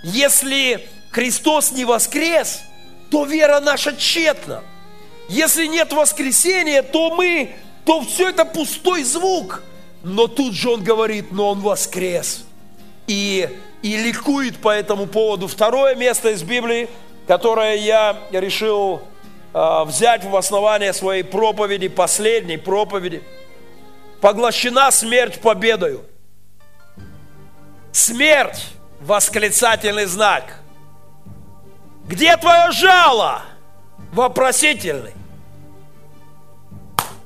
если 0.04 0.90
Христос 1.12 1.72
не 1.72 1.86
воскрес, 1.86 2.62
то 3.10 3.24
вера 3.24 3.60
наша 3.62 3.96
тщетна. 3.96 4.62
Если 5.30 5.68
нет 5.68 5.94
воскресения, 5.94 6.84
то 6.84 7.16
мы 7.16 7.56
то 7.86 8.02
все 8.02 8.30
это 8.30 8.46
пустой 8.46 9.04
звук. 9.04 9.64
Но 10.04 10.28
тут 10.28 10.54
же 10.54 10.70
он 10.70 10.84
говорит, 10.84 11.32
но 11.32 11.52
он 11.52 11.62
воскрес. 11.62 12.44
И, 13.08 13.50
и 13.82 13.98
ликует 13.98 14.58
по 14.58 14.70
этому 14.70 15.08
поводу. 15.08 15.48
Второе 15.48 15.96
место 15.96 16.30
из 16.30 16.44
Библии, 16.44 16.90
которое 17.28 17.76
я 17.76 18.18
решил 18.32 19.02
э, 19.54 19.84
взять 19.86 20.24
в 20.24 20.36
основание 20.36 20.94
своей 20.94 21.24
проповеди, 21.24 21.88
последней 21.88 22.58
проповеди. 22.58 23.24
Поглощена 24.22 24.92
смерть 24.92 25.40
победою. 25.40 26.04
Смерть– 27.92 28.68
восклицательный 29.02 30.06
знак. 30.06 30.60
Где 32.06 32.36
твое 32.38 32.72
жало? 32.72 33.44
Вопросительный. 34.12 35.14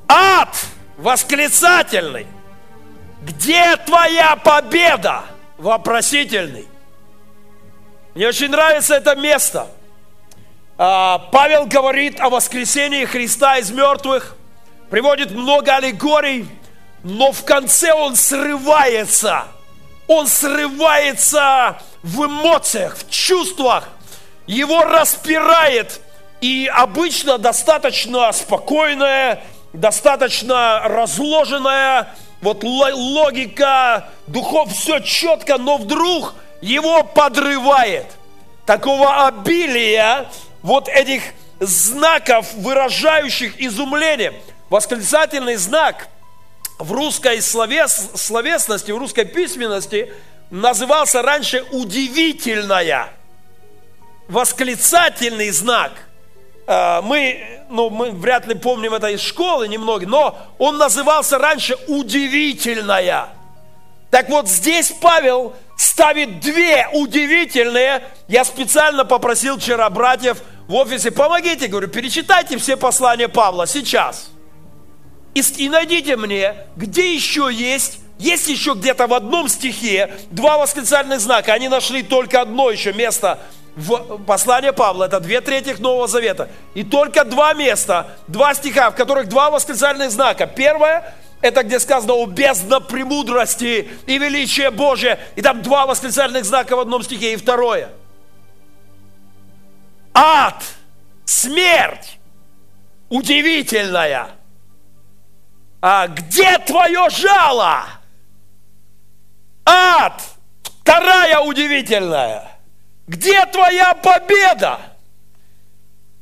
Ад 0.08 0.56
восклицательный. 0.98 2.28
Где 3.22 3.76
твоя 3.78 4.36
победа? 4.36 5.24
Вопросительный. 5.58 6.68
Мне 8.16 8.28
очень 8.28 8.50
нравится 8.50 8.96
это 8.96 9.16
место. 9.16 9.68
А, 10.78 11.20
Павел 11.32 11.66
говорит 11.66 12.20
о 12.20 12.30
воскресении 12.30 13.06
Христа 13.06 13.58
из 13.58 13.72
мертвых, 13.72 14.36
приводит 14.90 15.32
много 15.32 15.76
аллегорий, 15.76 16.48
но 17.04 17.32
в 17.32 17.44
конце 17.46 17.94
он 17.94 18.16
срывается. 18.16 19.46
Он 20.08 20.28
срывается 20.28 21.82
в 22.02 22.26
эмоциях, 22.26 22.98
в 22.98 23.10
чувствах. 23.10 23.90
Его 24.48 24.84
распирает. 24.84 26.02
И 26.42 26.70
обычно 26.74 27.38
достаточно 27.38 28.32
спокойное, 28.34 29.42
достаточно 29.72 30.82
разложенная, 30.84 32.14
вот 32.44 32.64
логика, 32.64 34.10
духов, 34.28 34.72
все 34.72 35.00
четко, 35.00 35.58
но 35.58 35.78
вдруг 35.78 36.36
его 36.62 37.04
подрывает. 37.04 38.06
Такого 38.66 39.26
обилия 39.28 40.30
вот 40.62 40.88
этих 40.90 41.24
знаков, 41.60 42.54
выражающих 42.56 43.60
изумление. 43.60 44.34
Восклицательный 44.70 45.56
знак 45.56 46.10
в 46.80 46.92
русской 46.92 47.42
словес, 47.42 48.12
словесности, 48.16 48.92
в 48.92 48.98
русской 48.98 49.26
письменности 49.26 50.14
назывался 50.50 51.22
раньше 51.22 51.64
удивительная. 51.72 53.10
Восклицательный 54.28 55.50
знак– 55.50 55.92
мы, 56.68 57.62
ну, 57.70 57.90
мы 57.90 58.12
вряд 58.12 58.48
ли 58.48 58.56
помним 58.56 58.94
это 58.94 59.10
из 59.10 59.22
школы 59.22 59.68
немного, 59.68 60.08
но 60.08 60.38
он 60.58 60.78
назывался 60.78 61.38
раньше 61.38 61.76
«удивительная». 61.88 63.28
Так 64.10 64.30
вот 64.30 64.48
здесь 64.48 64.94
Павел 65.02 65.56
ставит 65.76 66.40
две 66.40 66.88
удивительные. 66.94 68.04
Я 68.28 68.46
специально 68.46 69.06
попросил 69.06 69.58
вчера 69.58 69.90
братьев 69.90 70.38
в 70.68 70.76
офисе, 70.76 71.10
помогите, 71.10 71.68
говорю, 71.68 71.88
перечитайте 71.88 72.58
все 72.58 72.78
послания 72.78 73.28
Павла 73.28 73.66
сейчас. 73.66 74.30
И, 75.34 75.42
и 75.58 75.68
найдите 75.68 76.16
мне, 76.16 76.54
где 76.76 77.16
еще 77.16 77.50
есть 77.52 78.00
есть 78.20 78.48
еще 78.48 78.74
где-то 78.74 79.08
в 79.08 79.14
одном 79.14 79.50
стихе 79.50 80.12
два 80.32 80.58
восклицательных 80.58 81.20
знака. 81.20 81.54
Они 81.54 81.68
нашли 81.68 82.04
только 82.04 82.42
одно 82.42 82.70
еще 82.70 82.94
место 82.94 83.40
в 83.76 84.18
послании 84.26 84.72
Павла, 84.72 85.06
это 85.06 85.20
две 85.20 85.42
трети 85.42 85.72
Нового 85.80 86.08
Завета. 86.08 86.50
И 86.74 86.84
только 86.84 87.26
два 87.26 87.54
места, 87.54 88.18
два 88.28 88.54
стиха, 88.54 88.92
в 88.92 88.96
которых 88.96 89.28
два 89.28 89.50
восклицательных 89.50 90.12
знака. 90.12 90.46
Первое, 90.46 91.16
это 91.42 91.64
где 91.64 91.80
сказано 91.80 92.14
о 92.14 92.26
бездна 92.26 92.80
премудрости 92.80 93.90
и 94.06 94.18
величие 94.18 94.70
Божие. 94.70 95.20
И 95.36 95.42
там 95.42 95.62
два 95.62 95.86
восклицательных 95.86 96.46
знака 96.46 96.76
в 96.76 96.80
одном 96.80 97.04
стихе. 97.04 97.34
И 97.34 97.36
второе. 97.36 97.90
Ад, 100.14 100.64
смерть, 101.26 102.20
удивительная? 103.10 104.28
А 105.82 106.08
где 106.08 106.60
твое 106.60 107.10
жало? 107.10 107.86
Ад, 109.66 110.22
вторая 110.82 111.40
удивительная. 111.40 112.53
Где 113.08 113.46
твоя 113.48 113.94
победа? 113.96 114.80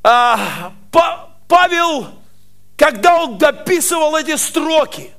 А, 0.03 0.73
Павел, 1.47 2.07
когда 2.75 3.23
он 3.23 3.37
дописывал 3.37 4.15
эти 4.15 4.35
строки, 4.35 5.11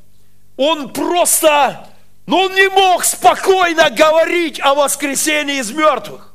он 0.57 0.93
просто, 0.93 1.89
ну 2.27 2.39
он 2.39 2.55
не 2.55 2.69
мог 2.69 3.05
спокойно 3.05 3.91
говорить 3.91 4.61
о 4.61 4.75
воскресении 4.75 5.59
из 5.59 5.71
мертвых. 5.71 6.35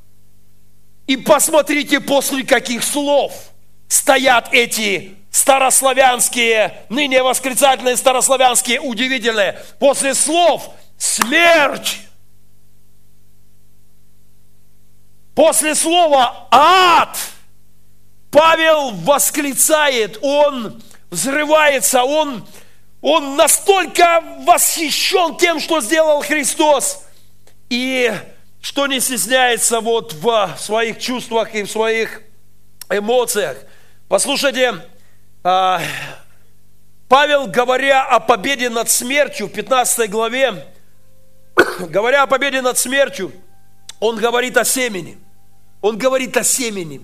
И 1.07 1.17
посмотрите, 1.17 1.99
после 1.99 2.43
каких 2.43 2.83
слов 2.83 3.33
стоят 3.87 4.49
эти 4.51 5.17
старославянские, 5.31 6.85
ныне 6.89 7.21
восклицательные 7.21 7.95
старославянские, 7.95 8.81
удивительные, 8.81 9.59
после 9.79 10.13
слов 10.13 10.69
смерть, 10.97 12.06
после 15.37 15.75
слова 15.75 16.47
ад, 16.49 17.15
Павел 18.31 18.89
восклицает, 18.89 20.17
он 20.23 20.81
взрывается, 21.11 22.03
он, 22.03 22.43
он 23.01 23.35
настолько 23.35 24.23
восхищен 24.47 25.37
тем, 25.37 25.59
что 25.59 25.79
сделал 25.79 26.23
Христос, 26.23 27.03
и 27.69 28.11
что 28.61 28.87
не 28.87 28.99
стесняется 28.99 29.79
вот 29.79 30.13
в 30.13 30.55
своих 30.57 30.97
чувствах 30.97 31.53
и 31.53 31.61
в 31.61 31.69
своих 31.69 32.23
эмоциях. 32.89 33.57
Послушайте, 34.07 34.83
а, 35.43 35.79
Павел, 37.07 37.45
говоря 37.45 38.03
о 38.05 38.19
победе 38.19 38.71
над 38.71 38.89
смертью 38.89 39.45
в 39.45 39.51
15 39.51 40.09
главе, 40.09 40.65
говоря 41.79 42.23
о 42.23 42.27
победе 42.27 42.63
над 42.63 42.79
смертью, 42.79 43.31
он 43.99 44.17
говорит 44.17 44.57
о 44.57 44.65
семени. 44.65 45.19
Он 45.81 45.97
говорит 45.97 46.35
о 46.37 46.43
семени. 46.43 47.01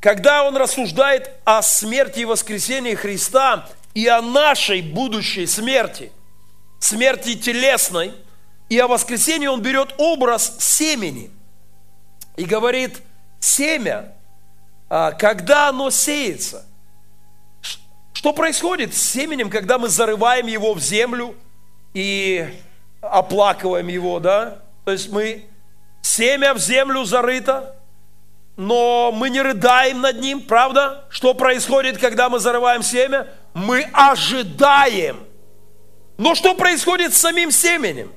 Когда 0.00 0.44
он 0.44 0.56
рассуждает 0.56 1.30
о 1.44 1.62
смерти 1.62 2.20
и 2.20 2.24
воскресении 2.24 2.94
Христа 2.94 3.68
и 3.94 4.06
о 4.06 4.20
нашей 4.20 4.82
будущей 4.82 5.46
смерти, 5.46 6.12
смерти 6.78 7.34
телесной, 7.34 8.12
и 8.68 8.78
о 8.78 8.88
воскресении 8.88 9.46
он 9.46 9.62
берет 9.62 9.94
образ 9.96 10.56
семени 10.58 11.30
и 12.36 12.44
говорит, 12.44 13.00
семя, 13.40 14.12
а, 14.88 15.12
когда 15.12 15.68
оно 15.68 15.90
сеется– 15.90 16.64
что 18.16 18.32
происходит 18.32 18.94
с 18.94 19.02
семенем, 19.02 19.50
когда 19.50 19.78
мы 19.78 19.88
зарываем 19.88 20.46
его 20.46 20.72
в 20.72 20.80
землю 20.80 21.36
и 21.92 22.48
оплакиваем 23.02 23.88
его, 23.88 24.20
да? 24.20 24.62
То 24.86 24.92
есть 24.92 25.10
мы, 25.12 25.44
семя 26.00 26.54
в 26.54 26.58
землю 26.58 27.04
зарыто, 27.04 27.75
но 28.56 29.12
мы 29.12 29.30
не 29.30 29.40
рыдаем 29.40 30.00
над 30.00 30.20
ним, 30.20 30.40
правда? 30.40 31.04
Что 31.10 31.34
происходит, 31.34 31.98
когда 31.98 32.28
мы 32.28 32.38
зарываем 32.38 32.82
семя? 32.82 33.28
Мы 33.54 33.88
ожидаем. 33.92 35.24
Но 36.18 36.34
что 36.34 36.54
происходит 36.54 37.14
с 37.14 37.18
самим 37.18 37.50
семенем? 37.50 38.12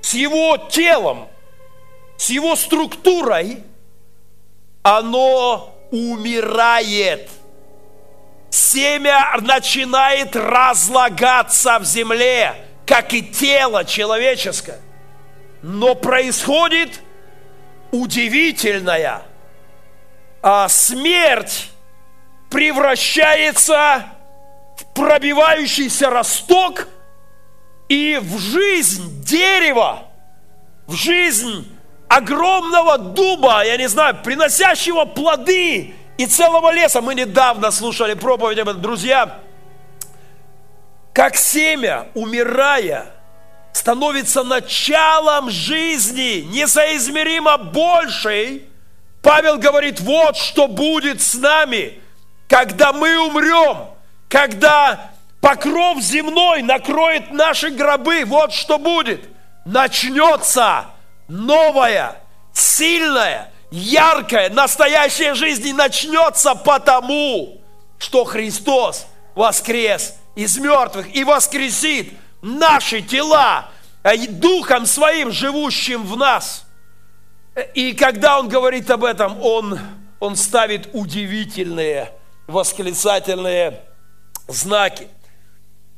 С 0.00 0.14
его 0.14 0.56
телом, 0.56 1.28
с 2.16 2.30
его 2.30 2.56
структурой? 2.56 3.64
Оно 4.82 5.74
умирает– 5.90 7.28
семя 8.50 9.36
начинает 9.40 10.36
разлагаться 10.36 11.78
в 11.78 11.84
земле, 11.84 12.54
как 12.84 13.14
и 13.14 13.22
тело 13.22 13.84
человеческое. 13.84 14.80
Но 15.62 15.94
происходит 15.94 17.00
удивительная 17.92 19.22
а 20.42 20.68
смерть 20.68 21.70
превращается 22.50 24.06
в 24.76 24.84
пробивающийся 24.94 26.10
росток 26.10 26.88
и 27.88 28.18
в 28.22 28.38
жизнь 28.38 29.22
дерева, 29.24 30.04
в 30.86 30.94
жизнь 30.94 31.66
огромного 32.08 32.98
дуба, 32.98 33.64
я 33.64 33.76
не 33.76 33.88
знаю, 33.88 34.18
приносящего 34.22 35.04
плоды 35.04 35.94
и 36.16 36.26
целого 36.26 36.72
леса. 36.72 37.00
Мы 37.00 37.14
недавно 37.14 37.70
слушали 37.70 38.14
проповедь 38.14 38.58
об 38.58 38.68
этом. 38.68 38.82
Друзья, 38.82 39.38
как 41.12 41.36
семя, 41.36 42.08
умирая, 42.14 43.06
становится 43.72 44.42
началом 44.42 45.50
жизни, 45.50 46.46
несоизмеримо 46.50 47.58
большей, 47.58 48.69
Павел 49.22 49.58
говорит, 49.58 50.00
вот 50.00 50.36
что 50.36 50.66
будет 50.66 51.20
с 51.20 51.34
нами, 51.34 52.00
когда 52.48 52.92
мы 52.92 53.18
умрем, 53.18 53.88
когда 54.28 55.10
покров 55.40 56.00
земной 56.00 56.62
накроет 56.62 57.30
наши 57.30 57.70
гробы, 57.70 58.24
вот 58.24 58.52
что 58.52 58.78
будет. 58.78 59.28
Начнется 59.64 60.86
новая, 61.28 62.16
сильная, 62.52 63.52
яркая, 63.70 64.50
настоящая 64.50 65.34
жизнь 65.34 65.72
начнется 65.74 66.54
потому, 66.54 67.60
что 67.98 68.24
Христос 68.24 69.06
воскрес 69.34 70.14
из 70.34 70.56
мертвых 70.58 71.14
и 71.14 71.24
воскресит 71.24 72.14
наши 72.42 73.02
тела 73.02 73.68
Духом 74.28 74.86
Своим, 74.86 75.30
живущим 75.30 76.04
в 76.04 76.16
нас. 76.16 76.64
И 77.74 77.92
когда 77.94 78.38
Он 78.38 78.48
говорит 78.48 78.90
об 78.90 79.04
этом, 79.04 79.40
Он, 79.42 79.78
он 80.18 80.36
ставит 80.36 80.88
удивительные, 80.92 82.12
восклицательные 82.46 83.80
знаки. 84.48 85.08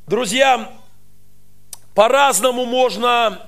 Друзья, 0.07 0.69
по-разному 1.93 2.65
можно 2.65 3.39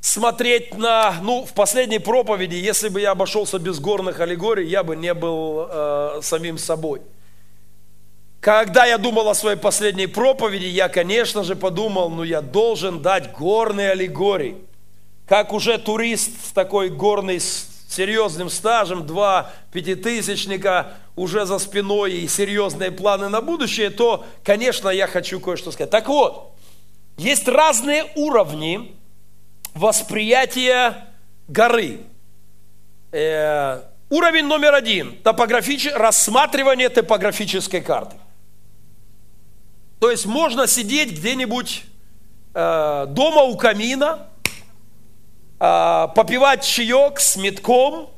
смотреть 0.00 0.76
на, 0.76 1.14
ну, 1.22 1.46
в 1.46 1.54
последней 1.54 1.98
проповеди, 1.98 2.56
если 2.56 2.88
бы 2.88 3.00
я 3.00 3.12
обошелся 3.12 3.58
без 3.58 3.80
горных 3.80 4.20
аллегорий, 4.20 4.68
я 4.68 4.82
бы 4.82 4.96
не 4.96 5.14
был 5.14 5.66
э, 5.66 6.20
самим 6.22 6.58
собой. 6.58 7.00
Когда 8.40 8.84
я 8.84 8.98
думал 8.98 9.26
о 9.30 9.34
своей 9.34 9.56
последней 9.56 10.06
проповеди, 10.06 10.66
я, 10.66 10.90
конечно 10.90 11.42
же, 11.44 11.56
подумал, 11.56 12.10
ну, 12.10 12.22
я 12.22 12.42
должен 12.42 13.00
дать 13.00 13.32
горные 13.32 13.92
аллегории. 13.92 14.58
Как 15.26 15.52
уже 15.52 15.78
турист 15.78 16.48
с 16.48 16.52
такой 16.52 16.90
горной 16.90 17.40
серьезным 17.40 18.50
стажем, 18.50 19.06
два 19.06 19.50
пятитысячника 19.72 20.94
уже 21.16 21.46
за 21.46 21.58
спиной 21.58 22.12
и 22.12 22.28
серьезные 22.28 22.90
планы 22.90 23.28
на 23.28 23.40
будущее, 23.40 23.90
то, 23.90 24.26
конечно, 24.42 24.88
я 24.88 25.06
хочу 25.06 25.40
кое-что 25.40 25.70
сказать. 25.70 25.90
Так 25.90 26.08
вот, 26.08 26.54
есть 27.16 27.46
разные 27.48 28.06
уровни 28.16 28.96
восприятие 29.74 31.06
горы. 31.46 32.00
Э, 33.12 33.82
уровень 34.10 34.46
номер 34.46 34.74
один– 34.74 35.16
топографич... 35.22 35.86
рассматривание 35.92 36.88
топографической 36.88 37.80
карты. 37.80 38.16
То 40.00 40.10
есть 40.10 40.26
можно 40.26 40.66
сидеть 40.66 41.12
где-нибудь 41.12 41.84
э, 42.54 43.06
дома 43.08 43.42
у 43.42 43.56
камина, 43.56 44.28
попивать 45.58 46.64
чаек 46.64 47.20
с 47.20 47.36
метком, 47.36 48.10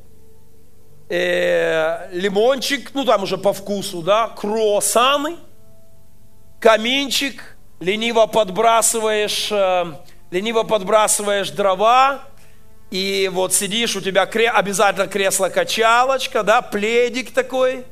э, 1.08 2.08
лимончик, 2.12 2.90
ну 2.94 3.04
там 3.04 3.22
уже 3.22 3.38
по 3.38 3.52
вкусу, 3.52 4.02
да, 4.02 4.28
круассаны, 4.28 5.36
каминчик, 6.60 7.56
лениво 7.80 8.26
подбрасываешь 8.26 9.48
э, 9.52 9.92
лениво 10.30 10.64
подбрасываешь 10.64 11.50
дрова, 11.50 12.20
и 12.90 13.30
вот 13.32 13.52
сидишь, 13.52 13.96
у 13.96 14.00
тебя 14.00 14.24
кре- 14.24 14.48
обязательно 14.48 15.06
кресло-качалочка, 15.06 16.42
да, 16.42 16.62
пледик 16.62 17.32
такой, 17.32 17.84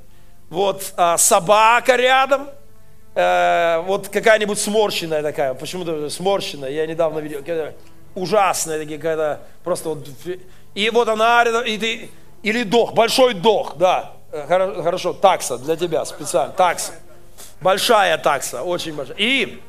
вот 0.50 0.92
а, 0.96 1.16
собака 1.16 1.96
рядом, 1.96 2.48
э, 3.14 3.83
вот 3.87 4.09
какая-нибудь 4.09 4.59
сморщенная 4.59 5.22
такая, 5.22 5.54
почему-то 5.54 6.09
сморщенная, 6.11 6.70
я 6.70 6.87
недавно 6.87 7.20
видел, 7.20 7.42
ужасная 8.14 8.79
такие, 8.79 8.98
какая-то 8.98 9.40
просто 9.62 9.90
вот, 9.90 10.07
и 10.74 10.90
вот 10.90 11.09
она 11.09 11.42
и 11.42 11.79
ты, 11.79 12.11
или 12.42 12.62
дох, 12.62 12.92
большой 12.94 13.35
дох, 13.35 13.77
да, 13.77 14.12
э, 14.33 14.46
хорошо, 14.46 15.12
такса 15.12 15.59
для 15.59 15.77
тебя 15.77 16.05
специально, 16.05 16.53
такса, 16.53 16.92
большая 17.61 18.18
такса, 18.18 18.62
очень 18.62 18.94
большая, 18.94 19.16
и 19.18 19.62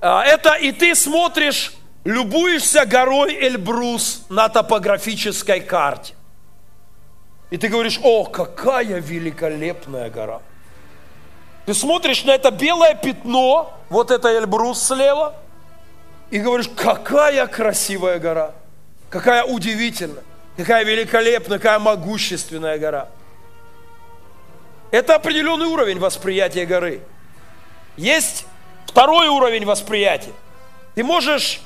а, 0.00 0.24
это 0.24 0.54
и 0.54 0.72
ты 0.72 0.94
смотришь, 0.94 1.72
любуешься 2.04 2.84
горой 2.86 3.34
Эльбрус 3.34 4.26
на 4.28 4.48
топографической 4.48 5.60
карте. 5.60 6.14
И 7.50 7.56
ты 7.56 7.68
говоришь, 7.68 7.98
о, 8.02 8.24
какая 8.24 9.00
великолепная 9.00 10.10
гора. 10.10 10.42
Ты 11.64 11.74
смотришь 11.74 12.24
на 12.24 12.32
это 12.32 12.50
белое 12.50 12.94
пятно, 12.94 13.72
вот 13.88 14.10
это 14.10 14.28
Эльбрус 14.28 14.82
слева, 14.82 15.34
и 16.30 16.38
говоришь, 16.38 16.68
какая 16.76 17.46
красивая 17.46 18.18
гора, 18.18 18.52
какая 19.10 19.44
удивительная, 19.44 20.24
какая 20.56 20.84
великолепная, 20.84 21.58
какая 21.58 21.78
могущественная 21.78 22.78
гора. 22.78 23.08
Это 24.90 25.14
определенный 25.16 25.66
уровень 25.66 25.98
восприятия 25.98 26.64
горы. 26.64 27.00
Есть 27.96 28.46
второй 28.86 29.28
уровень 29.28 29.64
восприятия. 29.64 30.32
Ты 30.94 31.04
можешь 31.04 31.60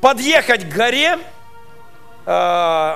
подъехать 0.00 0.68
к 0.68 0.72
горе 0.72 1.18
э, 2.26 2.94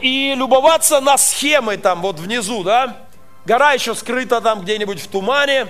и 0.00 0.34
любоваться 0.36 1.00
на 1.00 1.16
схемы 1.16 1.76
там 1.76 2.02
вот 2.02 2.18
внизу, 2.18 2.62
да? 2.62 2.96
Гора 3.44 3.72
еще 3.72 3.94
скрыта 3.94 4.40
там 4.40 4.62
где-нибудь 4.62 5.00
в 5.00 5.08
тумане, 5.08 5.68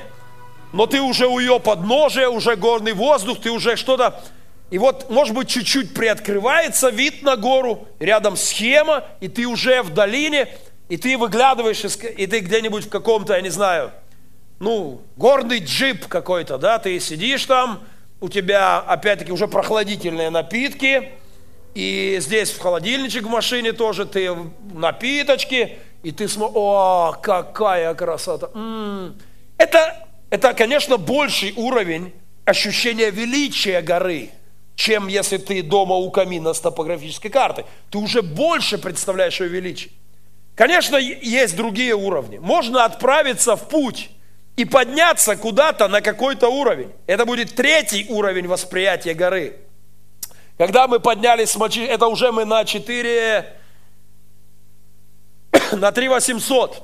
но 0.73 0.87
ты 0.87 1.01
уже 1.01 1.27
у 1.27 1.39
ее 1.39 1.61
подножия, 1.61 2.29
уже 2.29 2.57
горный 2.57 2.93
воздух, 2.93 3.41
ты 3.41 3.51
уже 3.51 3.77
что-то... 3.77 4.23
И 4.69 4.79
вот, 4.79 5.09
может 5.11 5.33
быть, 5.33 5.49
чуть-чуть 5.49 5.95
приоткрывается 5.95 6.91
вид 6.91 7.23
на 7.23 7.37
гору, 7.37 7.87
рядом 8.01 8.37
схема, 8.37 9.05
и 9.21 9.29
ты 9.29 9.47
уже 9.47 9.83
в 9.83 9.95
долине, 9.95 10.49
и 10.89 10.97
ты 10.97 11.17
выглядываешь, 11.17 11.85
и 11.85 12.27
ты 12.27 12.41
где-нибудь 12.41 12.87
в 12.87 12.89
каком-то, 12.89 13.35
я 13.35 13.43
не 13.43 13.51
знаю, 13.51 13.93
ну, 14.59 15.03
горный 15.17 15.61
джип 15.61 16.07
какой-то, 16.09 16.59
да, 16.59 16.79
ты 16.81 16.99
сидишь 16.99 17.45
там, 17.45 17.81
у 18.21 18.29
тебя, 18.29 18.79
опять-таки, 18.81 19.31
уже 19.31 19.47
прохладительные 19.47 20.31
напитки, 20.31 21.13
и 21.75 22.17
здесь 22.21 22.51
в 22.51 22.61
холодильничек 22.61 23.25
в 23.25 23.29
машине 23.29 23.73
тоже 23.73 24.07
ты 24.07 24.35
напиточки, 24.73 25.79
и 26.03 26.11
ты 26.11 26.27
смотришь, 26.27 26.57
о, 26.57 27.13
какая 27.23 27.95
красота. 27.95 28.49
М-м. 28.55 29.15
Это, 29.59 30.06
это, 30.31 30.55
конечно, 30.55 30.97
больший 30.97 31.53
уровень 31.57 32.13
ощущения 32.45 33.11
величия 33.11 33.81
горы, 33.81 34.31
чем 34.75 35.09
если 35.09 35.37
ты 35.39 35.63
дома 35.63 35.97
у 35.97 36.11
камина 36.11 36.53
с 36.53 36.61
топографической 36.61 37.31
картой. 37.31 37.65
Ты 37.91 37.99
уже 37.99 38.23
больше 38.23 38.79
представляешь 38.79 39.41
ее 39.41 39.49
величие. 39.49 39.93
Конечно, 40.55 40.97
есть 40.97 41.55
другие 41.55 41.95
уровни. 41.95 42.39
Можно 42.39 42.85
отправиться 42.85 43.57
в 43.57 43.69
путь 43.69 44.11
и 44.57 44.65
подняться 44.65 45.37
куда-то 45.37 45.87
на 45.87 46.01
какой-то 46.01 46.49
уровень. 46.49 46.93
Это 47.07 47.27
будет 47.27 47.55
третий 47.55 48.07
уровень 48.09 48.49
восприятия 48.49 49.15
горы. 49.15 49.59
Когда 50.57 50.89
мы 50.89 50.99
поднялись, 50.99 51.55
это 51.55 52.07
уже 52.07 52.33
мы 52.33 52.47
на 52.47 52.65
4, 52.65 53.53
на 55.73 55.93
3 55.93 56.09
800. 56.09 56.83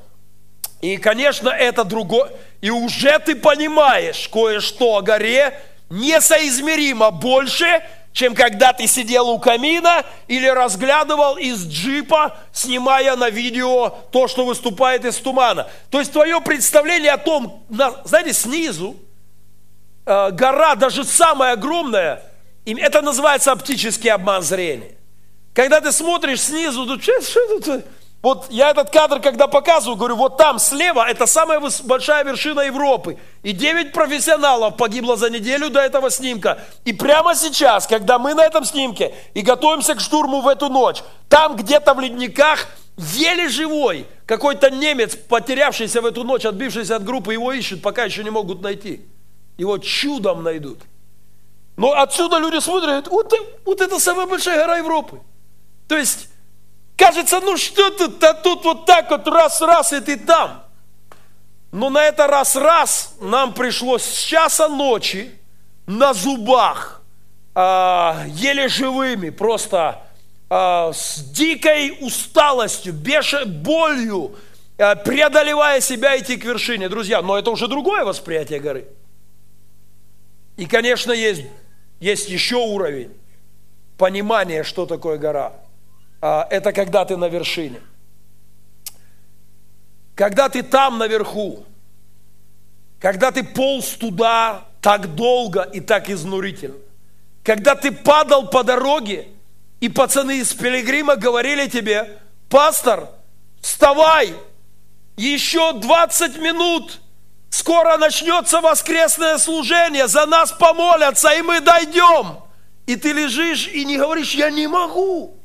И, 0.82 0.96
конечно, 0.98 1.48
это 1.48 1.84
другое. 1.84 2.30
И 2.62 2.70
уже 2.70 3.18
ты 3.18 3.34
понимаешь 3.34 4.28
кое-что 4.32 4.96
о 4.96 5.02
горе 5.02 5.60
несоизмеримо 5.90 7.10
больше, 7.10 7.82
чем 8.12 8.34
когда 8.34 8.72
ты 8.72 8.86
сидел 8.86 9.28
у 9.28 9.38
камина 9.40 10.04
или 10.28 10.46
разглядывал 10.46 11.36
из 11.36 11.66
джипа, 11.66 12.36
снимая 12.52 13.16
на 13.16 13.30
видео 13.30 13.90
то, 14.12 14.28
что 14.28 14.46
выступает 14.46 15.04
из 15.04 15.16
тумана. 15.16 15.68
То 15.90 15.98
есть 15.98 16.12
твое 16.12 16.40
представление 16.40 17.12
о 17.12 17.18
том, 17.18 17.64
знаете, 18.04 18.32
снизу 18.32 18.96
э, 20.06 20.30
гора, 20.30 20.76
даже 20.76 21.02
самая 21.02 21.54
огромная, 21.54 22.22
это 22.64 23.02
называется 23.02 23.50
оптический 23.50 24.10
обман 24.10 24.42
зрения. 24.42 24.92
Когда 25.52 25.80
ты 25.80 25.90
смотришь 25.90 26.42
снизу, 26.42 26.86
то 26.86 27.02
что, 27.02 27.20
что 27.22 27.58
это? 27.58 27.82
Вот 28.22 28.46
я 28.50 28.70
этот 28.70 28.90
кадр, 28.90 29.20
когда 29.20 29.48
показываю, 29.48 29.96
говорю, 29.96 30.14
вот 30.14 30.36
там 30.36 30.60
слева, 30.60 31.04
это 31.08 31.26
самая 31.26 31.60
большая 31.82 32.22
вершина 32.22 32.60
Европы. 32.60 33.18
И 33.42 33.50
9 33.50 33.92
профессионалов 33.92 34.76
погибло 34.76 35.16
за 35.16 35.28
неделю 35.28 35.70
до 35.70 35.80
этого 35.80 36.08
снимка. 36.08 36.60
И 36.84 36.92
прямо 36.92 37.34
сейчас, 37.34 37.88
когда 37.88 38.20
мы 38.20 38.34
на 38.34 38.44
этом 38.44 38.64
снимке 38.64 39.12
и 39.34 39.42
готовимся 39.42 39.96
к 39.96 40.00
штурму 40.00 40.40
в 40.40 40.46
эту 40.46 40.68
ночь, 40.68 41.02
там 41.28 41.56
где-то 41.56 41.94
в 41.94 42.00
ледниках, 42.00 42.68
еле 42.96 43.48
живой, 43.48 44.06
какой-то 44.24 44.70
немец, 44.70 45.16
потерявшийся 45.16 46.00
в 46.00 46.06
эту 46.06 46.22
ночь, 46.22 46.44
отбившийся 46.44 46.96
от 46.96 47.04
группы, 47.04 47.32
его 47.32 47.52
ищут, 47.52 47.82
пока 47.82 48.04
еще 48.04 48.22
не 48.22 48.30
могут 48.30 48.62
найти. 48.62 49.00
Его 49.58 49.78
чудом 49.78 50.44
найдут. 50.44 50.78
Но 51.76 51.90
отсюда 51.92 52.38
люди 52.38 52.60
смотрят, 52.60 53.08
вот, 53.08 53.32
вот 53.64 53.80
это 53.80 53.98
самая 53.98 54.26
большая 54.26 54.58
гора 54.58 54.76
Европы. 54.76 55.20
То 55.88 55.96
есть 55.96 56.28
Кажется, 57.02 57.40
ну 57.40 57.56
что 57.56 57.90
тут, 57.90 58.22
а 58.22 58.32
тут 58.32 58.64
вот 58.64 58.86
так 58.86 59.10
вот 59.10 59.26
раз-раз, 59.26 59.92
и 59.92 59.98
ты 59.98 60.16
там. 60.16 60.62
Но 61.72 61.90
на 61.90 62.04
это 62.04 62.28
раз-раз 62.28 63.16
нам 63.20 63.54
пришлось 63.54 64.04
с 64.04 64.22
часа 64.22 64.68
ночи 64.68 65.32
на 65.88 66.14
зубах, 66.14 67.02
а, 67.56 68.22
еле 68.28 68.68
живыми, 68.68 69.30
просто 69.30 70.00
а, 70.48 70.92
с 70.92 71.18
дикой 71.24 71.98
усталостью, 72.02 72.92
беше, 72.92 73.46
болью, 73.46 74.36
а, 74.78 74.94
преодолевая 74.94 75.80
себя 75.80 76.16
идти 76.16 76.36
к 76.36 76.44
вершине. 76.44 76.88
Друзья, 76.88 77.20
но 77.20 77.36
это 77.36 77.50
уже 77.50 77.66
другое 77.66 78.04
восприятие 78.04 78.60
горы. 78.60 78.86
И, 80.56 80.66
конечно, 80.66 81.10
есть, 81.10 81.46
есть 81.98 82.28
еще 82.28 82.58
уровень 82.58 83.10
понимания, 83.98 84.62
что 84.62 84.86
такое 84.86 85.18
гора– 85.18 85.54
это 86.22 86.72
когда 86.72 87.04
ты 87.04 87.16
на 87.16 87.28
вершине. 87.28 87.80
Когда 90.14 90.48
ты 90.48 90.62
там 90.62 90.98
наверху, 90.98 91.64
когда 93.00 93.32
ты 93.32 93.42
полз 93.42 93.88
туда 93.88 94.68
так 94.80 95.14
долго 95.16 95.62
и 95.62 95.80
так 95.80 96.08
изнурительно, 96.08 96.76
когда 97.42 97.74
ты 97.74 97.90
падал 97.90 98.48
по 98.48 98.62
дороге, 98.62 99.28
и 99.80 99.88
пацаны 99.88 100.38
из 100.38 100.52
Пилигрима 100.52 101.16
говорили 101.16 101.66
тебе, 101.66 102.20
пастор, 102.48 103.08
вставай, 103.60 104.32
еще 105.16 105.72
20 105.72 106.38
минут, 106.38 107.00
скоро 107.50 107.96
начнется 107.96 108.60
воскресное 108.60 109.38
служение, 109.38 110.06
за 110.06 110.26
нас 110.26 110.52
помолятся, 110.52 111.30
и 111.30 111.42
мы 111.42 111.60
дойдем. 111.60 112.38
И 112.86 112.94
ты 112.94 113.10
лежишь 113.10 113.66
и 113.66 113.84
не 113.84 113.96
говоришь, 113.96 114.34
я 114.34 114.50
не 114.50 114.68
могу. 114.68 115.41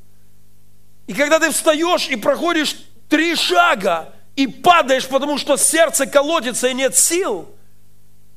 И 1.07 1.13
когда 1.13 1.39
ты 1.39 1.51
встаешь 1.51 2.09
и 2.09 2.17
проходишь 2.17 2.75
три 3.09 3.35
шага 3.35 4.13
и 4.35 4.45
падаешь, 4.45 5.07
потому 5.07 5.37
что 5.37 5.57
сердце 5.57 6.05
колотится 6.05 6.67
и 6.67 6.73
нет 6.73 6.95
сил, 6.95 7.49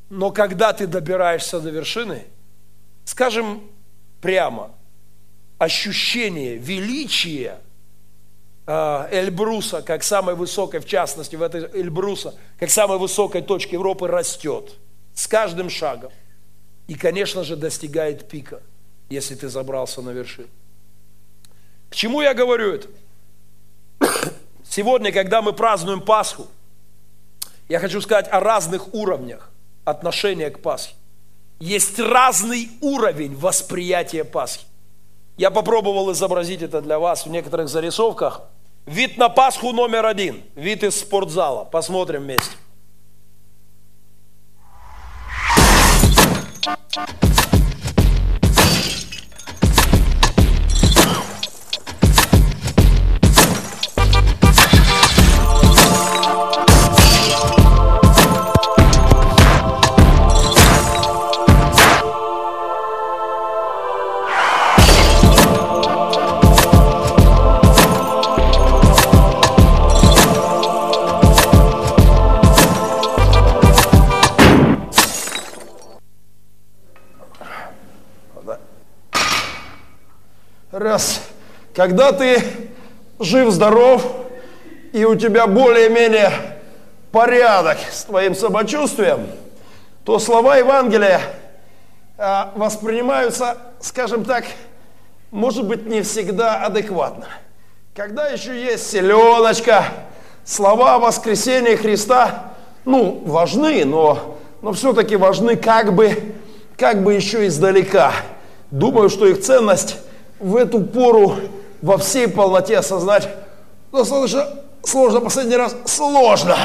но 0.09 0.31
когда 0.31 0.73
ты 0.73 0.87
добираешься 0.87 1.61
до 1.61 1.71
вершины, 1.71 2.25
скажем 3.05 3.63
прямо, 4.21 4.73
ощущение 5.59 6.57
величия 6.57 7.59
э, 8.67 9.09
Эльбруса, 9.11 9.83
как 9.83 10.03
самой 10.03 10.37
высокой, 10.37 10.81
в 10.81 10.87
частности, 10.87 11.37
в 11.37 11.43
этой 11.43 11.69
Эльбруса, 11.73 12.35
как 12.59 12.71
самой 12.71 12.99
высокой 12.99 13.43
точки 13.43 13.75
Европы 13.75 14.07
растет 14.07 14.75
с 15.15 15.27
каждым 15.27 15.69
шагом. 15.69 16.13
И, 16.87 16.95
конечно 16.95 17.45
же, 17.45 17.57
достигает 17.57 18.29
пика, 18.29 18.63
если 19.11 19.35
ты 19.35 19.49
забрался 19.49 20.03
на 20.03 20.11
вершину. 20.11 20.49
К 21.91 21.97
чему 21.97 22.23
я 22.23 22.35
говорю 22.35 22.75
это? 22.75 22.89
Сегодня, 24.65 25.13
когда 25.13 25.43
мы 25.43 25.53
празднуем 25.53 26.01
Пасху, 26.01 26.47
я 27.69 27.79
хочу 27.81 28.01
сказать 28.01 28.29
о 28.31 28.41
разных 28.41 28.95
уровнях 28.95 29.51
отношения 29.85 30.51
к 30.51 30.61
Пасхе. 30.61 30.95
Есть 31.59 31.99
разный 31.99 32.71
уровень 32.81 33.37
восприятия 33.37 34.25
Пасхи. 34.25 34.65
Я 35.37 35.51
попробовал 35.51 36.13
изобразить 36.13 36.63
это 36.63 36.81
для 36.81 36.99
вас 36.99 37.27
в 37.27 37.31
некоторых 37.31 37.69
зарисовках. 37.69 38.43
Вид 38.87 39.19
на 39.19 39.29
Пасху 39.29 39.73
номер 39.73 40.07
один. 40.07 40.43
Вид 40.55 40.85
из 40.85 40.99
спортзала. 40.99 41.65
Посмотрим 41.65 42.23
вместе. 42.23 42.57
Когда 81.81 82.13
ты 82.13 82.43
жив-здоров, 83.19 84.07
и 84.93 85.03
у 85.07 85.15
тебя 85.15 85.47
более-менее 85.47 86.31
порядок 87.11 87.79
с 87.91 88.05
твоим 88.05 88.35
самочувствием, 88.35 89.29
то 90.05 90.19
слова 90.19 90.59
Евангелия 90.59 91.23
а, 92.19 92.53
воспринимаются, 92.55 93.57
скажем 93.81 94.27
так, 94.27 94.45
может 95.31 95.67
быть, 95.67 95.87
не 95.87 96.03
всегда 96.03 96.67
адекватно. 96.67 97.29
Когда 97.97 98.29
еще 98.29 98.63
есть 98.63 98.91
селеночка, 98.91 99.85
слова 100.45 100.99
воскресения 100.99 101.79
Христа, 101.79 102.53
ну, 102.85 103.23
важны, 103.25 103.87
но, 103.87 104.37
но 104.61 104.75
все-таки 104.75 105.17
важны 105.17 105.57
как 105.57 105.95
бы, 105.95 106.35
как 106.77 107.03
бы 107.03 107.15
еще 107.15 107.47
издалека. 107.47 108.13
Думаю, 108.71 109.09
что 109.09 109.25
их 109.25 109.41
ценность 109.41 109.97
в 110.39 110.57
эту 110.57 110.83
пору 110.83 111.37
во 111.83 111.99
всей 111.99 112.29
полноте 112.29 112.79
осознать 112.79 113.29
достаточно 113.93 114.47
сложно. 114.83 115.21
Последний 115.21 115.57
раз 115.57 115.75
сложно. 115.87 116.57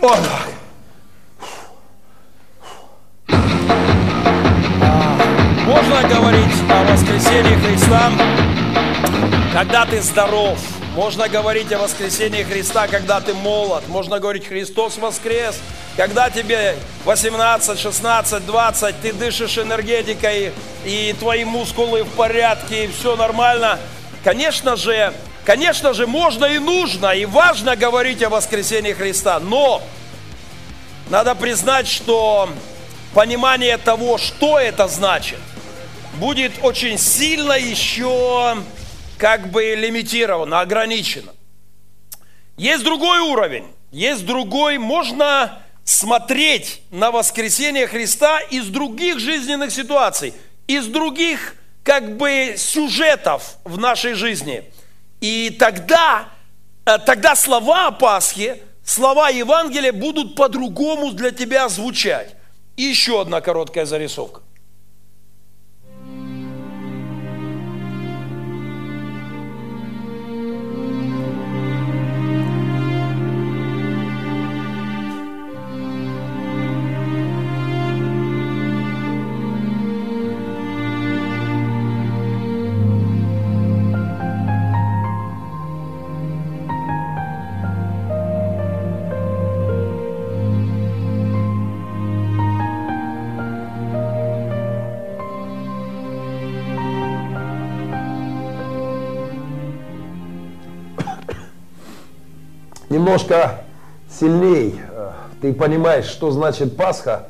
Вот 0.00 0.18
так. 0.18 0.48
Можно 5.66 6.08
говорить 6.08 6.54
о 6.70 6.92
воскресении 6.92 7.56
Христа, 7.56 8.12
когда 9.52 9.84
ты 9.84 10.00
здоров. 10.00 10.58
Можно 10.96 11.28
говорить 11.28 11.70
о 11.74 11.78
воскресении 11.78 12.42
Христа, 12.42 12.88
когда 12.88 13.20
ты 13.20 13.34
молод. 13.34 13.86
Можно 13.86 14.18
говорить 14.18 14.46
Христос 14.48 14.96
воскрес, 14.96 15.60
когда 15.94 16.30
тебе 16.30 16.74
18, 17.04 17.78
16, 17.78 18.46
20, 18.46 19.00
ты 19.02 19.12
дышишь 19.12 19.58
энергетикой, 19.58 20.52
и 20.86 21.14
твои 21.18 21.44
мускулы 21.44 22.02
в 22.02 22.08
порядке, 22.12 22.86
и 22.86 22.88
все 22.88 23.14
нормально. 23.14 23.78
Конечно 24.24 24.74
же, 24.76 25.12
конечно 25.44 25.92
же, 25.92 26.06
можно 26.06 26.46
и 26.46 26.58
нужно, 26.58 27.08
и 27.08 27.26
важно 27.26 27.76
говорить 27.76 28.22
о 28.22 28.30
воскресении 28.30 28.94
Христа, 28.94 29.38
но 29.38 29.82
надо 31.10 31.34
признать, 31.34 31.88
что 31.88 32.48
понимание 33.12 33.76
того, 33.76 34.16
что 34.16 34.58
это 34.58 34.88
значит– 34.88 35.40
будет 36.16 36.52
очень 36.62 36.98
сильно 36.98 37.52
еще 37.52 38.56
как 39.18 39.50
бы 39.50 39.74
лимитировано, 39.74 40.60
ограничено. 40.60 41.32
Есть 42.56 42.84
другой 42.84 43.20
уровень, 43.20 43.66
есть 43.90 44.24
другой, 44.24 44.78
можно 44.78 45.62
смотреть 45.84 46.82
на 46.90 47.10
воскресение 47.10 47.86
Христа 47.86 48.40
из 48.40 48.66
других 48.66 49.18
жизненных 49.18 49.70
ситуаций, 49.70 50.34
из 50.66 50.86
других 50.86 51.54
как 51.82 52.16
бы 52.16 52.54
сюжетов 52.56 53.56
в 53.64 53.78
нашей 53.78 54.14
жизни. 54.14 54.64
И 55.20 55.54
тогда, 55.58 56.28
э, 56.84 56.98
тогда 56.98 57.36
слова 57.36 57.86
о 57.86 57.92
Пасхе, 57.92 58.60
слова 58.84 59.28
Евангелия 59.28 59.92
будут 59.92 60.34
по-другому 60.34 61.12
для 61.12 61.30
тебя 61.30 61.68
звучать. 61.68 62.34
И 62.76 62.82
еще 62.82 63.20
одна 63.20 63.40
короткая 63.40 63.86
зарисовка. 63.86 64.42
Немножко 103.16 103.60
сильней. 104.10 104.78
Э, 104.90 105.12
ты 105.40 105.54
понимаешь, 105.54 106.04
что 106.04 106.30
значит 106.30 106.76
Пасха, 106.76 107.28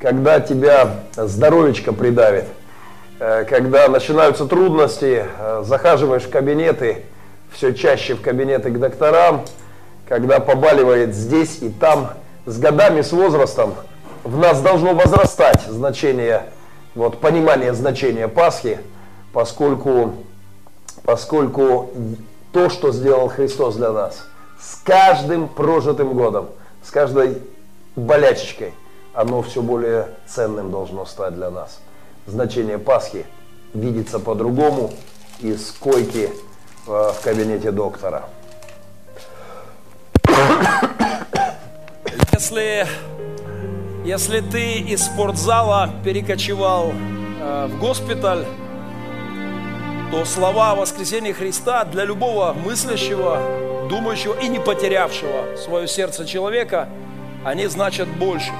когда 0.00 0.40
тебя 0.40 1.00
здоровечко 1.14 1.92
придавит, 1.92 2.46
э, 3.20 3.44
когда 3.44 3.86
начинаются 3.88 4.46
трудности, 4.46 5.26
э, 5.38 5.62
захаживаешь 5.64 6.22
в 6.22 6.30
кабинеты, 6.30 7.04
все 7.52 7.74
чаще 7.74 8.14
в 8.14 8.22
кабинеты 8.22 8.70
к 8.70 8.78
докторам, 8.78 9.42
когда 10.08 10.40
побаливает 10.40 11.14
здесь 11.14 11.58
и 11.60 11.68
там, 11.68 12.12
с 12.46 12.58
годами, 12.58 13.02
с 13.02 13.12
возрастом 13.12 13.74
в 14.24 14.38
нас 14.38 14.62
должно 14.62 14.94
возрастать 14.94 15.62
значение, 15.68 16.44
вот, 16.94 17.20
понимание 17.20 17.74
значения 17.74 18.26
Пасхи, 18.26 18.78
поскольку, 19.34 20.14
поскольку 21.04 21.90
то, 22.52 22.70
что 22.70 22.90
сделал 22.90 23.28
Христос 23.28 23.76
для 23.76 23.92
нас– 23.92 24.26
с 24.60 24.76
каждым 24.84 25.48
прожитым 25.48 26.14
годом, 26.14 26.48
с 26.82 26.90
каждой 26.90 27.42
болячечкой, 27.94 28.74
оно 29.14 29.42
все 29.42 29.62
более 29.62 30.08
ценным 30.26 30.70
должно 30.70 31.06
стать 31.06 31.34
для 31.34 31.50
нас. 31.50 31.80
Значение 32.26 32.78
Пасхи 32.78 33.26
видится 33.72 34.18
по-другому 34.18 34.92
из 35.40 35.70
койки 35.72 36.30
э, 36.30 36.32
в 36.86 37.20
кабинете 37.22 37.70
доктора. 37.70 38.24
Если, 42.32 42.86
если 44.04 44.40
ты 44.40 44.74
из 44.74 45.04
спортзала 45.04 45.90
перекочевал 46.04 46.92
э, 46.92 47.66
в 47.68 47.78
госпиталь, 47.78 48.44
то 50.10 50.24
слова 50.24 50.72
о 50.72 50.74
воскресении 50.76 51.32
Христа 51.32 51.84
для 51.84 52.04
любого 52.04 52.52
мыслящего 52.52 53.40
думающего 53.88 54.38
и 54.40 54.48
не 54.48 54.58
потерявшего 54.58 55.56
свое 55.56 55.88
сердце 55.88 56.24
человека, 56.24 56.88
они 57.44 57.66
значат 57.66 58.08
больше. 58.08 58.52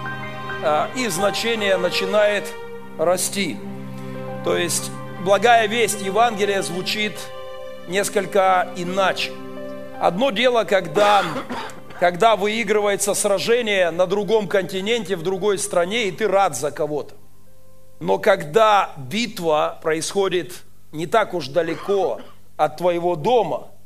А, 0.64 0.88
их 0.96 1.10
значение 1.10 1.76
начинает 1.76 2.44
расти. 2.98 3.56
То 4.44 4.56
есть 4.56 4.90
благая 5.24 5.66
весть 5.68 6.02
Евангелия 6.02 6.62
звучит 6.62 7.12
несколько 7.88 8.68
иначе. 8.76 9.32
Одно 10.00 10.30
дело, 10.30 10.64
когда, 10.64 11.24
когда 12.00 12.36
выигрывается 12.36 13.14
сражение 13.14 13.90
на 13.90 14.06
другом 14.06 14.48
континенте, 14.48 15.16
в 15.16 15.22
другой 15.22 15.58
стране, 15.58 16.08
и 16.08 16.12
ты 16.12 16.26
рад 16.26 16.56
за 16.56 16.70
кого-то. 16.70 17.14
Но 18.00 18.18
когда 18.18 18.90
битва 18.96 19.78
происходит 19.82 20.52
не 20.92 21.06
так 21.06 21.34
уж 21.34 21.48
далеко 21.48 22.20
от 22.56 22.76
твоего 22.76 23.16
дома– 23.16 23.68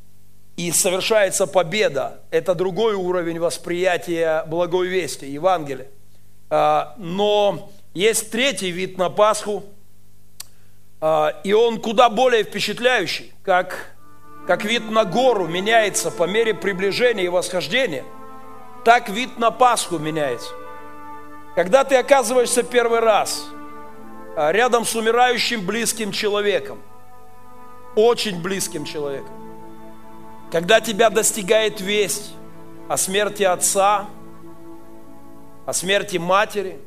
и 0.60 0.72
совершается 0.72 1.46
победа. 1.46 2.20
Это 2.30 2.54
другой 2.54 2.92
уровень 2.92 3.40
восприятия 3.40 4.44
благой 4.46 4.88
вести, 4.88 5.24
Евангелия. 5.24 5.88
А, 6.50 6.94
но 6.98 7.70
есть 7.94 8.30
третий 8.30 8.70
вид 8.70 8.98
на 8.98 9.08
Пасху, 9.08 9.64
а, 11.00 11.40
и 11.44 11.54
он 11.54 11.80
куда 11.80 12.10
более 12.10 12.44
впечатляющий, 12.44 13.32
как, 13.42 13.94
как 14.46 14.64
вид 14.66 14.90
на 14.90 15.06
гору 15.06 15.46
меняется 15.46 16.10
по 16.10 16.24
мере 16.24 16.52
приближения 16.52 17.24
и 17.24 17.28
восхождения, 17.28 18.04
так 18.84 19.08
вид 19.08 19.38
на 19.38 19.50
Пасху 19.50 19.98
меняется. 19.98 20.50
Когда 21.54 21.84
ты 21.84 21.96
оказываешься 21.96 22.64
первый 22.64 23.00
раз 23.00 23.46
а, 24.36 24.52
рядом 24.52 24.84
с 24.84 24.94
умирающим 24.94 25.64
близким 25.64 26.12
человеком, 26.12 26.82
очень 27.96 28.40
близким 28.40 28.84
человеком, 28.84 29.32
когда 30.50 30.80
тебя 30.80 31.10
достигает 31.10 31.80
весть 31.80 32.32
о 32.88 32.96
смерти 32.96 33.42
отца, 33.42 34.08
о 35.66 35.72
смерти 35.72 36.16
матери, 36.16 36.78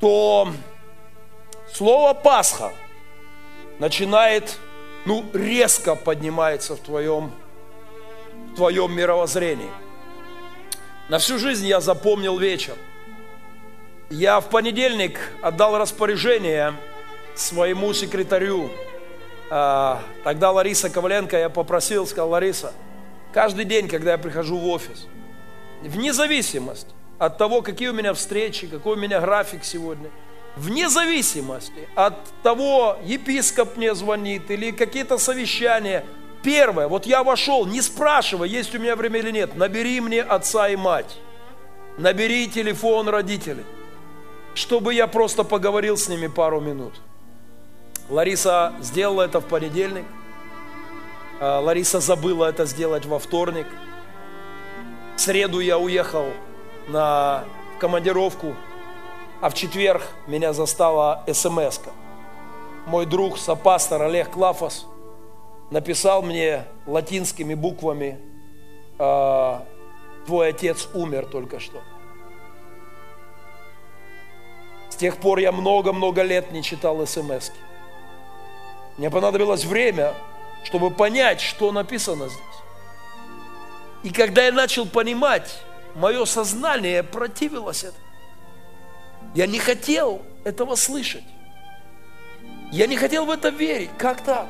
то 0.00 0.52
слово 1.72 2.14
Пасха 2.14 2.72
начинает, 3.78 4.58
ну, 5.04 5.24
резко 5.32 5.94
поднимается 5.94 6.74
в 6.76 6.80
твоем, 6.80 7.32
в 8.52 8.56
твоем 8.56 8.92
мировоззрении. 8.94 9.70
На 11.08 11.18
всю 11.18 11.38
жизнь 11.38 11.66
я 11.66 11.80
запомнил 11.80 12.38
вечер. 12.38 12.74
Я 14.10 14.40
в 14.40 14.48
понедельник 14.48 15.18
отдал 15.42 15.78
распоряжение 15.78 16.74
своему 17.34 17.92
секретарю 17.92 18.70
тогда 19.48 20.50
Лариса 20.50 20.90
Коваленко, 20.90 21.36
я 21.36 21.48
попросил, 21.48 22.06
сказал, 22.06 22.30
Лариса, 22.30 22.72
каждый 23.32 23.64
день, 23.64 23.88
когда 23.88 24.12
я 24.12 24.18
прихожу 24.18 24.58
в 24.58 24.66
офис, 24.68 25.06
вне 25.82 26.12
зависимости 26.12 26.90
от 27.18 27.38
того, 27.38 27.62
какие 27.62 27.88
у 27.88 27.94
меня 27.94 28.14
встречи, 28.14 28.66
какой 28.66 28.96
у 28.96 29.00
меня 29.00 29.20
график 29.20 29.64
сегодня, 29.64 30.10
вне 30.56 30.88
зависимости 30.88 31.88
от 31.94 32.16
того, 32.42 32.98
епископ 33.04 33.76
мне 33.76 33.94
звонит 33.94 34.50
или 34.50 34.70
какие-то 34.70 35.18
совещания, 35.18 36.04
Первое, 36.42 36.86
вот 36.86 37.04
я 37.06 37.24
вошел, 37.24 37.66
не 37.66 37.82
спрашивая, 37.82 38.48
есть 38.48 38.74
у 38.74 38.78
меня 38.78 38.94
время 38.94 39.18
или 39.18 39.30
нет, 39.30 39.56
набери 39.56 40.00
мне 40.00 40.22
отца 40.22 40.68
и 40.68 40.76
мать, 40.76 41.18
набери 41.96 42.48
телефон 42.48 43.08
родителей, 43.08 43.64
чтобы 44.54 44.94
я 44.94 45.08
просто 45.08 45.42
поговорил 45.42 45.96
с 45.96 46.08
ними 46.08 46.28
пару 46.28 46.60
минут. 46.60 46.94
Лариса 48.08 48.72
сделала 48.80 49.22
это 49.22 49.40
в 49.40 49.46
понедельник, 49.46 50.06
а, 51.40 51.60
Лариса 51.60 52.00
забыла 52.00 52.46
это 52.46 52.64
сделать 52.64 53.04
во 53.04 53.18
вторник. 53.18 53.66
В 55.16 55.20
среду 55.20 55.60
я 55.60 55.78
уехал 55.78 56.26
на 56.88 57.44
командировку, 57.78 58.54
а 59.40 59.50
в 59.50 59.54
четверг 59.54 60.02
меня 60.26 60.52
застала 60.52 61.22
смс 61.26 61.78
-ка. 61.78 61.90
Мой 62.86 63.04
друг, 63.04 63.38
сопастор 63.38 64.02
Олег 64.02 64.30
Клафос, 64.30 64.86
написал 65.70 66.22
мне 66.22 66.64
латинскими 66.86 67.54
буквами 67.54 68.18
«А, 68.98 69.66
«Твой 70.26 70.48
отец 70.48 70.88
умер 70.94 71.26
только 71.26 71.60
что». 71.60 71.82
С 74.88 74.96
тех 74.96 75.18
пор 75.18 75.38
я 75.38 75.52
много-много 75.52 76.22
лет 76.22 76.50
не 76.52 76.62
читал 76.62 77.06
смс 77.06 77.50
-ки. 77.50 77.52
Мне 78.98 79.10
понадобилось 79.10 79.64
время, 79.64 80.12
чтобы 80.64 80.90
понять, 80.90 81.40
что 81.40 81.70
написано 81.70 82.28
здесь. 82.28 82.40
И 84.02 84.10
когда 84.10 84.44
я 84.44 84.52
начал 84.52 84.86
понимать, 84.86 85.62
мое 85.94 86.24
сознание 86.24 87.04
противилось 87.04 87.84
этому. 87.84 88.04
Я 89.34 89.46
не 89.46 89.60
хотел 89.60 90.22
этого 90.44 90.74
слышать. 90.74 91.24
Я 92.72 92.86
не 92.86 92.96
хотел 92.96 93.24
в 93.24 93.30
это 93.30 93.50
верить. 93.50 93.90
Как 93.98 94.22
так? 94.22 94.48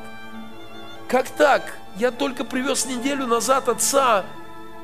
Как 1.07 1.29
так? 1.29 1.77
Я 1.97 2.11
только 2.11 2.43
привез 2.43 2.85
неделю 2.85 3.27
назад 3.27 3.69
отца 3.69 4.25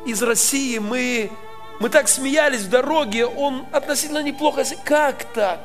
из 0.05 0.21
России. 0.21 0.77
Мы, 0.77 1.31
мы 1.79 1.89
так 1.89 2.07
смеялись 2.07 2.61
в 2.61 2.69
дороге. 2.69 3.25
Он 3.25 3.65
относительно 3.71 4.21
неплохо... 4.21 4.63
Как 4.83 5.23
так? 5.33 5.59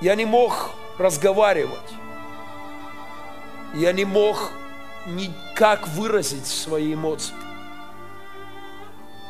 Я 0.00 0.14
не 0.14 0.24
мог 0.24 0.70
разговаривать. 0.98 1.78
Я 3.74 3.92
не 3.92 4.06
мог 4.06 4.50
никак 5.06 5.88
выразить 5.88 6.46
свои 6.46 6.94
эмоции. 6.94 7.34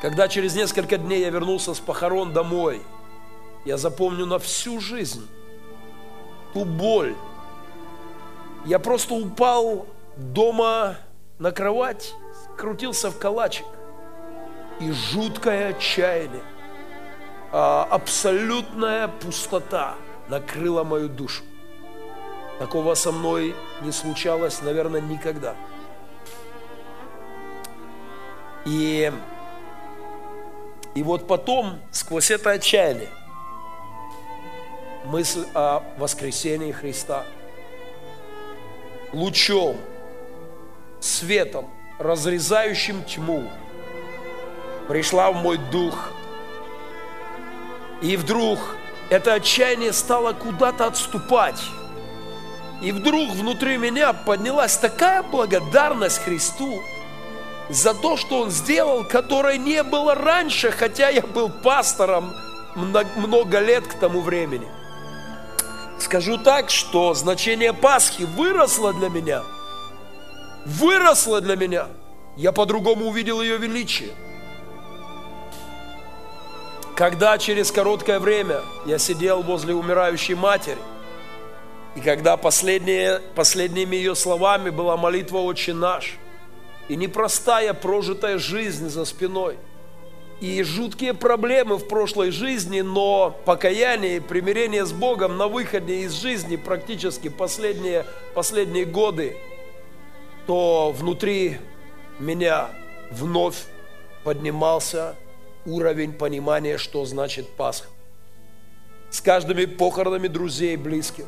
Когда 0.01 0.29
через 0.29 0.55
несколько 0.55 0.97
дней 0.97 1.21
я 1.21 1.31
вернулся 1.31 1.75
с 1.75 1.81
похорон 1.81 2.33
домой, 2.33 2.83
я 3.65 3.77
запомню 3.77 4.27
на 4.27 4.39
всю 4.39 4.81
жизнь 4.81 5.29
ту 6.55 6.65
боль. 6.65 7.15
Я 8.65 8.79
просто 8.79 9.15
упал 9.15 9.87
дома 10.17 10.97
на 11.39 11.51
кровать, 11.51 12.15
крутился 12.57 13.11
в 13.11 13.19
калачик. 13.19 13.67
И 14.79 14.93
жуткое 14.93 15.71
отчаяние, 15.71 16.43
а, 17.53 17.87
абсолютная 17.91 19.09
пустота 19.09 19.97
накрыла 20.31 20.85
мою 20.85 21.09
душу. 21.09 21.43
Такого 22.59 22.95
со 22.95 23.11
мной 23.11 23.55
не 23.83 23.91
случалось, 23.91 24.63
наверное, 24.63 25.01
никогда. 25.01 25.57
И, 28.65 29.13
и 30.95 31.03
вот 31.03 31.27
потом, 31.27 31.81
сквозь 31.91 32.31
это 32.31 32.51
отчаяние, 32.53 33.09
мысль 35.05 35.47
о 35.55 35.83
воскресении 35.99 36.71
Христа 36.71 37.25
лучом, 39.13 39.77
светом, 41.01 41.69
разрезающим 41.99 43.03
тьму, 43.05 43.51
пришла 44.87 45.33
в 45.33 45.43
мой 45.43 45.59
дух. 45.73 46.13
И 48.03 48.17
вдруг 48.17 48.59
это 49.11 49.35
отчаяние 49.35 49.93
стало 49.93 50.33
куда-то 50.33 50.87
отступать. 50.87 51.61
И 52.81 52.93
вдруг 52.93 53.31
внутри 53.31 53.77
меня 53.77 54.13
поднялась 54.13 54.77
такая 54.77 55.23
благодарность 55.23 56.23
Христу 56.23 56.81
за 57.69 57.93
то, 57.93 58.17
что 58.17 58.41
Он 58.41 58.51
сделал, 58.51 59.05
которой 59.05 59.59
не 59.59 59.83
было 59.83 60.15
раньше, 60.15 60.71
хотя 60.71 61.09
я 61.11 61.23
был 61.23 61.51
пастором 61.51 62.33
много 62.75 63.59
лет 63.59 63.87
к 63.87 63.95
тому 63.99 64.21
времени. 64.21 64.69
Скажу 65.99 66.39
так, 66.39 66.71
что 66.71 67.13
значение 67.13 67.75
Пасхи 67.75 68.23
выросло 68.23 68.95
для 68.95 69.09
меня. 69.11 69.43
Выросло 70.65 71.41
для 71.41 71.57
меня. 71.57 71.89
Я 72.37 72.53
по-другому 72.53 73.09
увидел 73.09 73.43
ее 73.43 73.59
величие. 73.59 74.13
Когда 77.01 77.39
через 77.39 77.73
короткое 77.73 78.21
время 78.21 78.61
я 78.85 78.99
сидел 78.99 79.43
возле 79.43 79.75
умирающей 79.75 80.35
матери, 80.35 80.77
и 81.97 82.01
когда 82.03 82.37
последние, 82.37 83.21
последними 83.35 83.97
ее 83.97 84.15
словами 84.15 84.69
была 84.69 84.99
молитва 84.99 85.39
«Отче 85.39 85.73
наш», 85.73 86.19
и 86.89 86.97
непростая 86.97 87.73
прожитая 87.73 88.37
жизнь 88.37 88.91
за 88.91 89.07
спиной, 89.07 89.57
и 90.43 90.63
жуткие 90.63 91.15
проблемы 91.15 91.79
в 91.79 91.89
прошлой 91.89 92.33
жизни, 92.33 92.83
но 92.83 93.35
покаяние 93.47 94.19
и 94.19 94.21
примирение 94.21 94.85
с 94.85 94.93
Богом 94.93 95.39
на 95.39 95.49
выходе 95.49 96.01
из 96.01 96.13
жизни 96.13 96.57
практически 96.57 97.29
последние, 97.29 98.05
последние 98.35 98.85
годы, 98.85 99.39
то 100.47 100.93
внутри 100.95 101.61
меня 102.19 102.69
вновь 103.11 103.57
поднимался 104.23 105.17
уровень 105.67 106.13
понимания, 106.13 106.79
что 106.79 107.05
значит 107.05 107.49
Пасха. 107.57 107.89
С 109.11 109.21
каждыми 109.21 109.65
похоронами 109.65 110.29
друзей, 110.29 110.77
близких, 110.77 111.27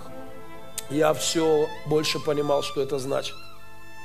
я 0.90 1.14
все 1.14 1.68
больше 1.86 2.20
понимал, 2.20 2.62
что 2.62 2.80
это 2.82 2.98
значит. 2.98 3.34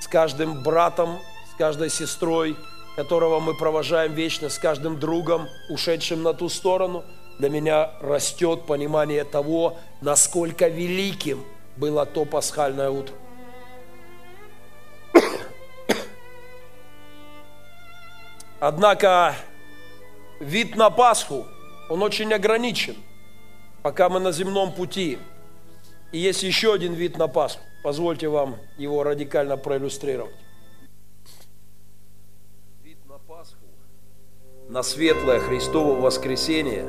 С 0.01 0.07
каждым 0.07 0.63
братом, 0.63 1.19
с 1.53 1.57
каждой 1.57 1.89
сестрой, 1.89 2.55
которого 2.95 3.39
мы 3.39 3.55
провожаем 3.55 4.13
вечно, 4.13 4.49
с 4.49 4.57
каждым 4.57 4.99
другом, 4.99 5.47
ушедшим 5.69 6.23
на 6.23 6.33
ту 6.33 6.49
сторону, 6.49 7.03
для 7.37 7.49
меня 7.49 7.91
растет 8.01 8.65
понимание 8.65 9.23
того, 9.23 9.77
насколько 10.01 10.67
великим 10.67 11.43
было 11.75 12.05
то 12.05 12.25
пасхальное 12.25 12.89
утро. 12.89 13.13
Однако 18.59 19.35
вид 20.39 20.75
на 20.75 20.89
Пасху, 20.89 21.45
он 21.89 22.03
очень 22.03 22.33
ограничен, 22.33 22.95
пока 23.81 24.09
мы 24.09 24.19
на 24.19 24.31
земном 24.31 24.73
пути. 24.73 25.17
И 26.11 26.19
есть 26.19 26.43
еще 26.43 26.73
один 26.73 26.93
вид 26.93 27.17
на 27.17 27.27
Пасху. 27.27 27.61
Позвольте 27.83 28.27
вам 28.27 28.57
его 28.77 29.03
радикально 29.03 29.57
проиллюстрировать. 29.57 30.35
Вид 32.83 32.97
на 33.07 33.17
Пасху, 33.19 33.65
на 34.69 34.83
светлое 34.83 35.39
Христово 35.39 35.99
воскресение, 35.99 36.85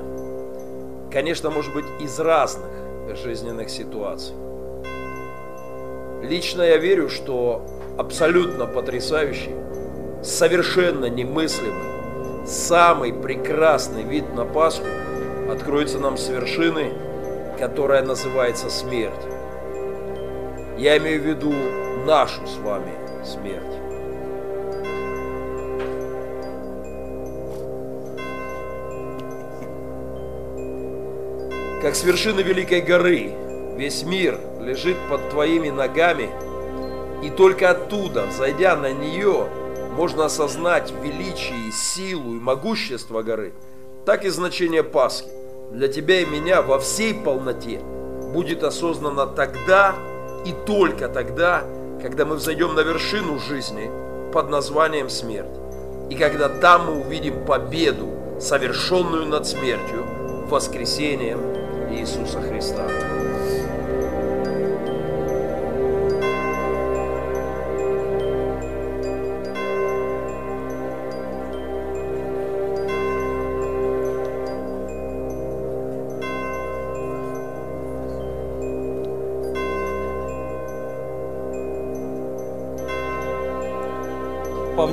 конечно, 1.11 1.51
может 1.51 1.72
быть 1.72 1.86
из 2.01 2.18
разных 2.18 2.70
жизненных 3.16 3.70
ситуаций. 3.70 4.34
Лично 6.22 6.62
я 6.62 6.76
верю, 6.78 7.09
что 7.09 7.64
абсолютно 7.96 8.66
потрясающий, 8.66 9.55
совершенно 10.22 11.07
немыслимый, 11.07 11.97
самый 12.49 13.12
прекрасный 13.12 14.03
вид 14.03 14.34
на 14.34 14.44
Пасху 14.44 14.86
откроется 15.51 15.99
нам 15.99 16.16
с 16.16 16.28
вершины, 16.28 16.92
которая 17.59 18.03
называется 18.03 18.70
смерть. 18.70 19.12
Я 20.78 20.96
имею 20.99 21.20
в 21.20 21.26
виду 21.26 21.53
нашу 22.07 22.46
с 22.46 22.57
вами 22.59 22.92
смерть. 23.24 23.64
Как 31.82 31.94
с 31.94 32.03
вершины 32.03 32.40
Великой 32.40 32.80
горы 32.80 33.32
весь 33.76 34.03
мир 34.03 34.38
лежит 34.61 34.96
под 35.11 35.28
твоими 35.30 35.70
ногами, 35.70 36.30
и 37.22 37.30
только 37.30 37.70
оттуда, 37.70 38.26
зайдя 38.30 38.76
на 38.76 38.92
нее, 38.92 39.49
можно 39.99 40.26
осознать 40.26 40.92
величие, 41.03 41.72
силу 41.72 42.36
и 42.36 42.38
могущество 42.38 43.22
горы, 43.22 43.53
так 44.07 44.24
и 44.24 44.28
значение 44.28 44.84
Пасхи 44.84 45.26
для 45.72 45.88
тебя 45.88 46.20
и 46.20 46.24
меня 46.24 46.62
во 46.62 46.78
всей 46.78 47.12
полноте 47.12 47.80
будет 48.32 48.62
осознано 48.62 49.26
тогда 49.26 49.96
и 50.46 50.55
только 50.66 51.09
тогда, 51.09 51.64
когда 52.01 52.24
мы 52.24 52.36
взойдем 52.36 52.76
на 52.76 52.80
вершину 52.80 53.40
жизни 53.40 53.90
под 54.32 54.51
названием 54.51 55.11
смерть. 55.11 55.59
И 56.11 56.14
когда 56.14 56.49
там 56.49 56.86
мы 56.86 57.01
увидим 57.01 57.44
победу, 57.44 58.09
совершенную 58.40 59.26
над 59.26 59.49
смертью, 59.49 60.07
воскресением 60.49 61.40
Иисуса 61.90 62.40
Христа. 62.40 63.18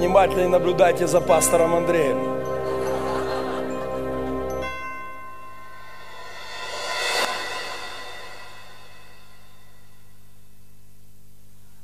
Повнимательнее 0.05 0.49
наблюдайте 0.49 1.07
за 1.07 1.19
пастором 1.19 1.73
Андреем. 1.73 2.19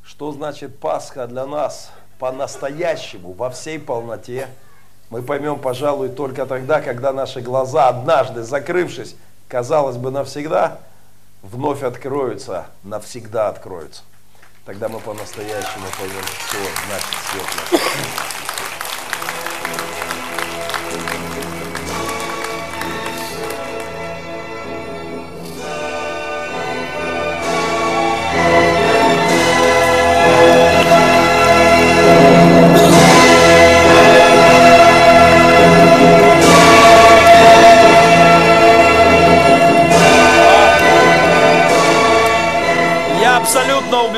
Что 0.03 0.31
значит 0.33 0.79
Пасха 0.79 1.25
для 1.25 1.47
нас 1.47 1.91
по-настоящему, 2.19 3.33
во 3.33 3.49
всей 3.49 3.79
полноте? 3.79 4.49
Мы 5.09 5.23
поймем, 5.23 5.57
пожалуй, 5.57 6.09
только 6.09 6.45
тогда, 6.45 6.79
когда 6.79 7.13
наши 7.13 7.41
глаза, 7.41 7.87
однажды 7.87 8.43
закрывшись, 8.43 9.15
казалось 9.47 9.97
бы, 9.97 10.11
навсегда, 10.11 10.77
вновь 11.41 11.81
откроются, 11.81 12.67
навсегда 12.83 13.47
откроются. 13.47 14.03
Тогда 14.63 14.87
мы 14.87 14.99
по-настоящему 14.99 15.87
поймем, 15.97 16.23
что 16.23 16.57
значит 16.85 17.15
светлое. 17.31 18.80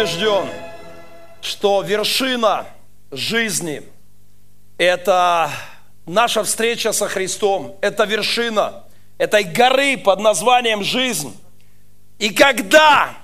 Убежден, 0.04 0.50
что 1.42 1.82
вершина 1.82 2.66
жизни– 3.12 3.84
это 4.78 5.50
наша 6.06 6.44
встреча 6.44 6.92
со 6.92 7.08
Христом, 7.08 7.78
это 7.80 8.04
вершина 8.04 8.84
этой 9.18 9.46
горы 9.46 9.98
под 9.98 10.20
названием 10.20 10.84
жизнь. 10.84 11.34
И 12.20 12.32
когда, 12.32 13.16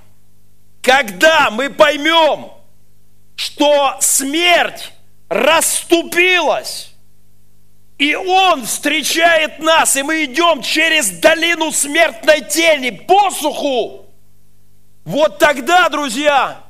когда 0.82 1.50
мы 1.52 1.70
поймем, 1.70 2.50
что 3.36 3.98
смерть 4.00 4.94
расступилась, 5.28 6.94
и 7.98 8.16
Он 8.16 8.66
встречает 8.66 9.60
нас, 9.60 9.98
и 9.98 10.04
мы 10.04 10.24
идем 10.24 10.62
через 10.62 11.10
долину 11.10 11.74
смертной 11.74 12.40
тени, 12.40 12.92
посуху, 12.92 14.06
вот 15.04 15.40
тогда, 15.40 15.90
друзья, 15.90 16.69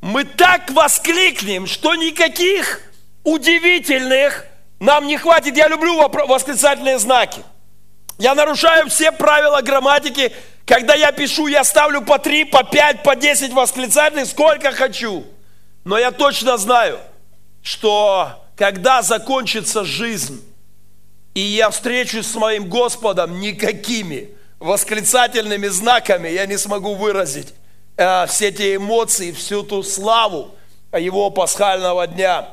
мы 0.00 0.24
так 0.24 0.70
воскликнем, 0.70 1.66
что 1.66 1.94
никаких 1.94 2.80
удивительных 3.24 4.46
нам 4.80 5.06
не 5.06 5.16
хватит. 5.16 5.56
Я 5.56 5.68
люблю 5.68 6.08
восклицательные 6.08 6.98
знаки. 6.98 7.42
Я 8.18 8.34
нарушаю 8.34 8.88
все 8.88 9.12
правила 9.12 9.60
грамматики. 9.60 10.32
Когда 10.66 10.94
я 10.94 11.12
пишу, 11.12 11.46
я 11.46 11.64
ставлю 11.64 12.02
по 12.02 12.18
3, 12.18 12.44
по 12.44 12.62
5, 12.62 13.02
по 13.02 13.16
10 13.16 13.52
восклицательных, 13.52 14.26
сколько 14.26 14.72
хочу. 14.72 15.24
Но 15.84 15.98
я 15.98 16.10
точно 16.10 16.58
знаю, 16.58 17.00
что 17.62 18.44
когда 18.56 19.02
закончится 19.02 19.84
жизнь, 19.84 20.44
и 21.34 21.40
я 21.40 21.70
встречусь 21.70 22.26
с 22.26 22.34
моим 22.34 22.68
Господом, 22.68 23.40
никакими 23.40 24.30
восклицательными 24.58 25.68
знаками 25.68 26.28
я 26.28 26.46
не 26.46 26.58
смогу 26.58 26.94
выразить 26.94 27.54
э, 27.98 28.26
все 28.26 28.48
эти 28.48 28.76
эмоции, 28.76 29.32
всю 29.32 29.62
ту 29.62 29.82
славу 29.82 30.54
его 30.96 31.30
пасхального 31.30 32.06
дня. 32.06 32.48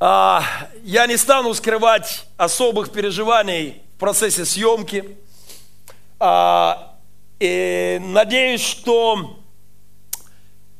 А, 0.00 0.42
я 0.82 1.06
не 1.06 1.16
стану 1.16 1.54
скрывать 1.54 2.26
особых 2.36 2.90
переживаний 2.90 3.82
в 3.96 4.00
процессе 4.00 4.44
съемки. 4.44 5.16
А, 6.18 6.94
и 7.38 8.00
надеюсь, 8.02 8.62
что, 8.62 9.38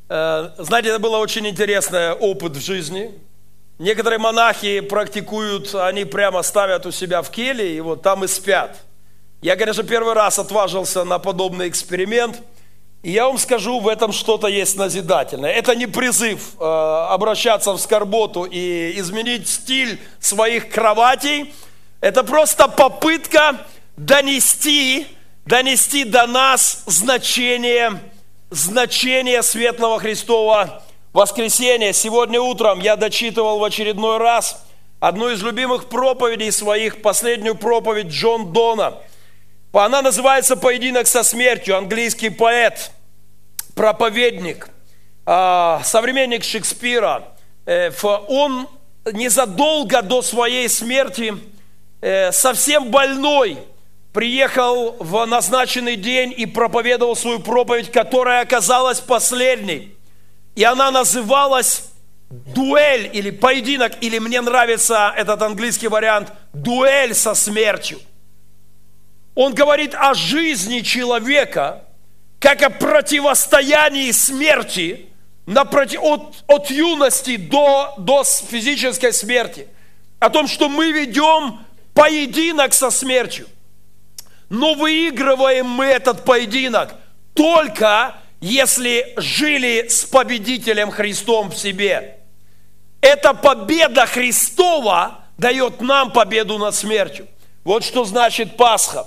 э, 0.09 0.51
знаете, 0.59 0.89
это 0.89 0.99
было 0.99 1.19
очень 1.19 1.47
интересный 1.47 2.13
опыт 2.13 2.57
в 2.57 2.61
жизни. 2.61 3.13
Некоторые 3.79 4.19
монахи 4.19 4.81
практикуют, 4.81 5.75
они 5.75 6.07
прямо 6.07 6.43
ставят 6.43 6.87
у 6.87 6.91
себя 6.91 7.21
в 7.21 7.31
келье 7.31 7.77
и 7.77 7.81
вот 7.81 8.01
там 8.01 8.25
и 8.25 8.27
спят. 8.27 8.79
Я, 9.43 9.57
конечно, 9.57 9.83
первый 9.83 10.15
раз 10.15 10.39
отважился 10.39 11.05
на 11.05 11.19
подобный 11.19 11.69
эксперимент– 11.69 12.41
и 13.03 13.13
я 13.13 13.27
вам 13.27 13.39
скажу, 13.39 13.79
в 13.79 13.89
этом 13.89 14.13
что-то 14.13 14.49
есть 14.49 14.77
назидательное. 14.77 15.53
Это 15.53 15.77
не 15.77 15.87
призыв 15.87 16.55
э, 16.59 16.65
обращаться 16.65 17.73
в 17.73 17.79
скорботу 17.79 18.45
и 18.45 18.99
изменить 18.99 19.49
стиль 19.49 20.01
своих 20.19 20.71
кроватей. 20.71 21.55
Это 22.01 22.25
просто 22.25 22.69
попытка 22.69 23.59
донести, 23.97 25.07
донести 25.45 26.05
до 26.05 26.27
нас 26.27 26.83
значение, 26.87 28.01
значение 28.51 29.43
Светлого 29.43 30.01
Христова 30.01 30.83
воскресения. 31.13 31.93
Сегодня 31.93 32.41
утром 32.41 32.81
я 32.81 32.97
дочитывал 32.97 33.59
в 33.59 33.65
очередной 33.65 34.19
раз 34.19 34.65
одну 35.01 35.31
из 35.31 35.43
любимых 35.43 35.89
проповедей 35.89 36.51
своих, 36.51 37.03
последнюю 37.03 37.55
проповедь 37.55 38.09
Джон 38.09 38.53
Дона. 38.53 38.95
Она 39.79 40.03
называется 40.03 40.57
«Поединок 40.57 41.07
со 41.07 41.23
смертью», 41.23 41.77
английский 41.77 42.31
поэт– 42.31 42.91
проповедник, 43.75 44.71
а, 45.27 45.83
современник 45.85 46.45
Шекспира, 46.45 47.29
э, 47.67 47.91
он 48.29 48.69
незадолго 49.13 50.03
до 50.03 50.23
своей 50.23 50.69
смерти 50.69 51.35
э, 52.01 52.33
совсем 52.33 52.91
больной 52.91 53.59
приехал 54.13 54.97
в 54.99 55.27
назначенный 55.27 55.97
день 55.97 56.33
и 56.35 56.47
проповедовал 56.47 57.15
свою 57.15 57.41
проповедь, 57.41 57.93
которая 57.93 58.43
оказалась 58.43 59.01
последней. 59.01 59.95
И 60.55 60.65
она 60.65 60.91
называлась 60.91 61.91
дуэль 62.31 63.11
или 63.13 63.31
поединок, 63.31 63.93
или 64.01 64.19
мне 64.19 64.41
нравится 64.41 65.13
этот 65.15 65.43
английский 65.43 65.89
вариант, 65.89 66.33
дуэль 66.55 67.15
со 67.15 67.35
смертью. 67.35 68.01
Он 69.37 69.55
говорит 69.55 69.95
о 69.95 70.15
жизни 70.15 70.81
человека, 70.81 71.85
как 72.41 72.63
о 72.63 72.71
противостоянии 72.71 74.11
смерти 74.11 75.07
от, 75.47 76.45
от 76.49 76.71
юности 76.71 77.37
до, 77.37 77.95
до 77.99 78.25
физической 78.25 79.13
смерти. 79.13 79.69
О 80.19 80.31
том, 80.31 80.49
что 80.49 80.69
мы 80.69 80.91
ведем 80.91 81.61
поединок 81.95 82.73
со 82.73 82.91
смертью. 82.91 83.47
Но 84.49 84.75
выигрываем 84.75 85.67
мы 85.67 85.85
этот 85.85 86.25
поединок 86.25 86.95
только 87.35 88.17
если 88.41 89.15
жили 89.17 89.89
с 89.89 90.05
победителем 90.05 90.91
Христом 90.91 91.51
в 91.51 91.57
себе. 91.57 92.19
Эта 93.01 93.35
победа 93.35 94.07
Христова 94.07 95.21
дает 95.39 95.81
нам 95.81 96.13
победу 96.13 96.59
над 96.59 96.75
смертью. 96.75 97.27
Вот 97.65 97.85
что 97.85 98.05
значит 98.05 98.57
Пасха. 98.57 99.07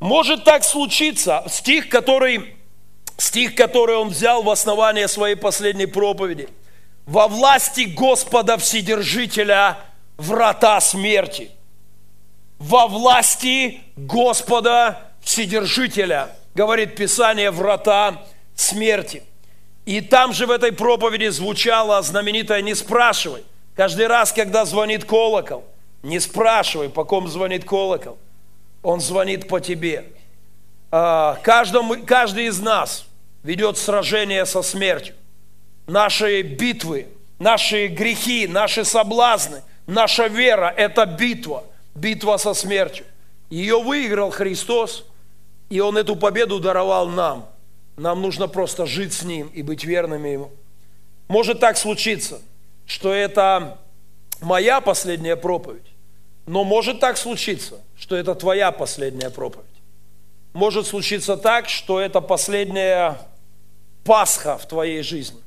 Может 0.00 0.44
так 0.44 0.64
случиться, 0.64 1.44
стих, 1.48 1.88
который 1.88 2.56
стих, 3.20 3.54
который 3.54 3.96
он 3.96 4.08
взял 4.08 4.42
в 4.42 4.50
основание 4.50 5.06
своей 5.06 5.36
последней 5.36 5.86
проповеди. 5.86 6.48
«Во 7.06 7.28
власти 7.28 7.82
Господа 7.82 8.56
Вседержителя 8.56 9.78
врата 10.16 10.80
смерти». 10.80 11.50
Во 12.58 12.86
власти 12.88 13.80
Господа 13.96 15.12
Вседержителя, 15.22 16.28
говорит 16.54 16.94
Писание, 16.94 17.50
врата 17.50 18.22
смерти. 18.54 19.22
И 19.86 20.02
там 20.02 20.34
же 20.34 20.46
в 20.46 20.50
этой 20.50 20.72
проповеди 20.72 21.28
звучало 21.28 22.00
знаменитое 22.02 22.60
«не 22.60 22.74
спрашивай». 22.74 23.44
Каждый 23.74 24.08
раз, 24.08 24.32
когда 24.32 24.66
звонит 24.66 25.04
колокол, 25.04 25.64
не 26.02 26.20
спрашивай, 26.20 26.90
по 26.90 27.04
ком 27.04 27.28
звонит 27.28 27.64
колокол. 27.64 28.18
Он 28.82 29.00
звонит 29.00 29.48
по 29.48 29.60
тебе. 29.60 30.04
А, 30.90 31.36
каждому, 31.42 31.96
каждый 32.04 32.46
из 32.46 32.60
нас– 32.60 33.06
ведет 33.42 33.78
сражение 33.78 34.46
со 34.46 34.62
смертью. 34.62 35.14
Наши 35.86 36.42
битвы, 36.42 37.08
наши 37.38 37.88
грехи, 37.88 38.46
наши 38.46 38.84
соблазны, 38.84 39.62
наша 39.86 40.26
вера– 40.26 40.72
это 40.76 41.06
битва, 41.06 41.64
битва 41.94 42.36
со 42.36 42.54
смертью. 42.54 43.06
Ее 43.48 43.82
выиграл 43.82 44.30
Христос, 44.30 45.04
и 45.68 45.80
Он 45.80 45.96
эту 45.96 46.16
победу 46.16 46.60
даровал 46.60 47.08
нам. 47.08 47.48
Нам 47.96 48.22
нужно 48.22 48.46
просто 48.46 48.86
жить 48.86 49.12
с 49.12 49.22
Ним 49.22 49.48
и 49.48 49.62
быть 49.62 49.84
верными 49.84 50.28
Ему. 50.28 50.50
Может 51.28 51.60
так 51.60 51.76
случиться, 51.76 52.40
что 52.86 53.12
это 53.12 53.78
моя 54.40 54.80
последняя 54.80 55.36
проповедь, 55.36 55.86
но 56.50 56.64
может 56.64 56.98
так 56.98 57.16
случиться, 57.16 57.80
что 57.96 58.16
это 58.16 58.34
твоя 58.34 58.72
последняя 58.72 59.30
проповедь. 59.30 59.66
Может 60.52 60.88
случиться 60.88 61.36
так, 61.36 61.68
что 61.68 62.00
это 62.00 62.20
последняя 62.20 63.20
Пасха 64.02 64.58
в 64.58 64.66
твоей 64.66 65.02
жизни. 65.02 65.38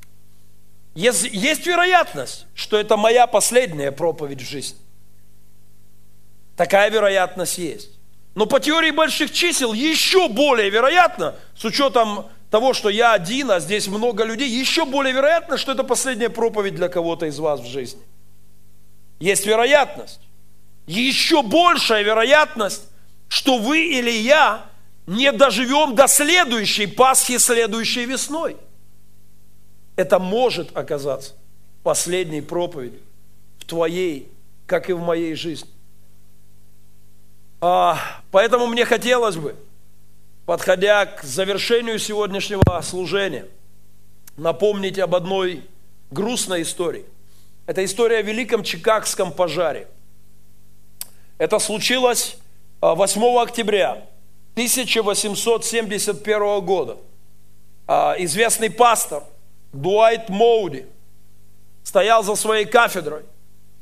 Есть, 0.94 1.24
есть 1.24 1.66
вероятность, 1.66 2.46
что 2.54 2.78
это 2.78 2.96
моя 2.96 3.26
последняя 3.26 3.92
проповедь 3.92 4.40
в 4.40 4.48
жизни. 4.48 4.78
Такая 6.56 6.88
вероятность 6.88 7.58
есть. 7.58 7.90
Но 8.34 8.46
по 8.46 8.58
теории 8.58 8.90
больших 8.90 9.30
чисел 9.30 9.74
еще 9.74 10.28
более 10.28 10.70
вероятно, 10.70 11.34
с 11.54 11.66
учетом 11.66 12.28
того, 12.50 12.72
что 12.72 12.88
я 12.88 13.12
один, 13.12 13.50
а 13.50 13.60
здесь 13.60 13.88
много 13.88 14.24
людей, 14.24 14.48
еще 14.48 14.86
более 14.86 15.12
вероятно, 15.12 15.58
что 15.58 15.72
это 15.72 15.84
последняя 15.84 16.30
проповедь 16.30 16.76
для 16.76 16.88
кого-то 16.88 17.26
из 17.26 17.38
вас 17.38 17.60
в 17.60 17.66
жизни. 17.66 18.00
Есть 19.20 19.44
вероятность. 19.44 20.20
Еще 20.86 21.42
большая 21.42 22.02
вероятность, 22.02 22.88
что 23.28 23.58
вы 23.58 23.86
или 23.86 24.10
я 24.10 24.66
не 25.06 25.32
доживем 25.32 25.94
до 25.94 26.06
следующей 26.06 26.86
Пасхи, 26.86 27.38
следующей 27.38 28.04
весной. 28.04 28.56
Это 29.96 30.18
может 30.18 30.76
оказаться 30.76 31.34
последней 31.82 32.40
проповедью 32.40 33.00
в 33.58 33.64
твоей, 33.64 34.28
как 34.66 34.90
и 34.90 34.92
в 34.92 35.00
моей 35.00 35.34
жизни. 35.34 35.70
А, 37.60 37.98
поэтому 38.30 38.66
мне 38.66 38.84
хотелось 38.84 39.36
бы, 39.36 39.56
подходя 40.44 41.06
к 41.06 41.22
завершению 41.22 41.98
сегодняшнего 41.98 42.80
служения, 42.82 43.46
напомнить 44.36 44.98
об 44.98 45.14
одной 45.14 45.64
грустной 46.10 46.62
истории. 46.62 47.04
Это 47.66 47.84
история 47.84 48.18
о 48.18 48.22
великом 48.22 48.62
Чикагском 48.62 49.32
пожаре. 49.32 49.88
Это 51.38 51.58
случилось 51.58 52.36
8 52.80 53.22
а, 53.22 53.42
октября 53.42 54.06
1871 54.54 56.64
года. 56.64 56.96
А, 57.86 58.14
известный 58.18 58.70
пастор 58.70 59.24
Дуайт 59.72 60.28
Моуди 60.28 60.86
стоял 61.82 62.22
за 62.22 62.36
своей 62.36 62.64
кафедрой 62.64 63.22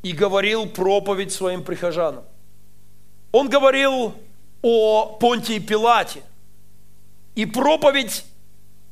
и 0.03 0.13
говорил 0.13 0.67
проповедь 0.67 1.33
своим 1.33 1.63
прихожанам. 1.63 2.25
Он 3.33 3.49
говорил 3.49 4.15
о 4.63 5.17
Понтии 5.21 5.59
Пилате. 5.59 6.23
И 7.35 7.47
проповедь 7.47 8.25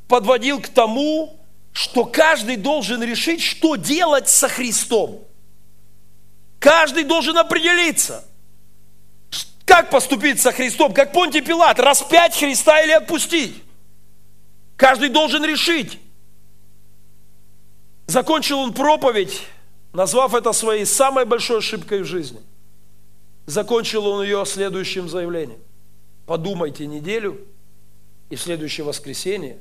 подводил 0.09 0.61
к 0.61 0.69
тому, 0.69 1.39
что 1.73 2.05
каждый 2.05 2.57
должен 2.57 3.03
решить, 3.03 3.43
что 3.43 3.77
делать 3.77 4.29
со 4.29 4.49
Христом. 4.49 5.25
Каждый 6.59 7.05
должен 7.05 7.39
определиться, 7.39 8.25
как 9.71 9.89
поступить 9.89 10.41
со 10.41 10.51
Христом, 10.51 10.93
как 10.93 11.13
Понтий 11.13 11.43
Пилат, 11.43 11.79
распять 11.79 12.37
Христа 12.37 12.83
или 12.83 12.91
отпустить. 12.91 13.63
Каждый 14.77 15.11
должен 15.11 15.45
решить. 15.45 16.01
Закончил 18.09 18.59
он 18.59 18.75
проповедь, 18.75 19.43
назвав 19.93 20.35
это 20.35 20.53
своей 20.53 20.85
самой 20.85 21.25
большой 21.25 21.59
ошибкой 21.59 22.03
в 22.03 22.05
жизни. 22.05 22.41
Закончил 23.47 24.09
он 24.09 24.25
ее 24.25 24.45
следующим 24.45 25.09
заявлением. 25.09 25.61
Подумайте 26.27 26.89
неделю, 26.89 27.39
и 28.29 28.35
в 28.35 28.43
следующее 28.43 28.85
воскресенье 28.85 29.59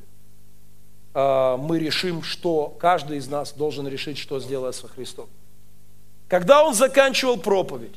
э, 1.13 1.57
мы 1.59 1.77
решим, 1.77 2.23
что 2.23 2.75
каждый 2.79 3.19
из 3.19 3.27
нас 3.27 3.53
должен 3.53 3.87
решить, 3.87 4.17
что 4.17 4.39
сделать 4.39 4.75
со 4.75 4.87
Христом. 4.87 5.29
Когда 6.27 6.63
он 6.63 6.73
заканчивал 6.73 7.37
проповедь 7.37 7.93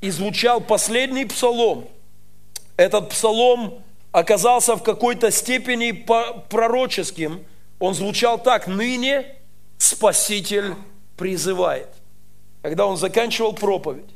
и 0.00 0.10
звучал 0.10 0.60
последний 0.60 1.24
псалом, 1.26 1.86
этот 2.76 3.10
псалом 3.10 3.82
оказался 4.12 4.76
в 4.76 4.82
какой-то 4.82 5.30
степени 5.30 5.92
пророческим. 6.48 7.44
Он 7.78 7.94
звучал 7.94 8.42
так, 8.42 8.66
ныне 8.66 9.36
Спаситель 9.76 10.74
призывает. 11.16 11.88
Когда 12.62 12.86
он 12.86 12.96
заканчивал 12.96 13.52
проповедь, 13.52 14.10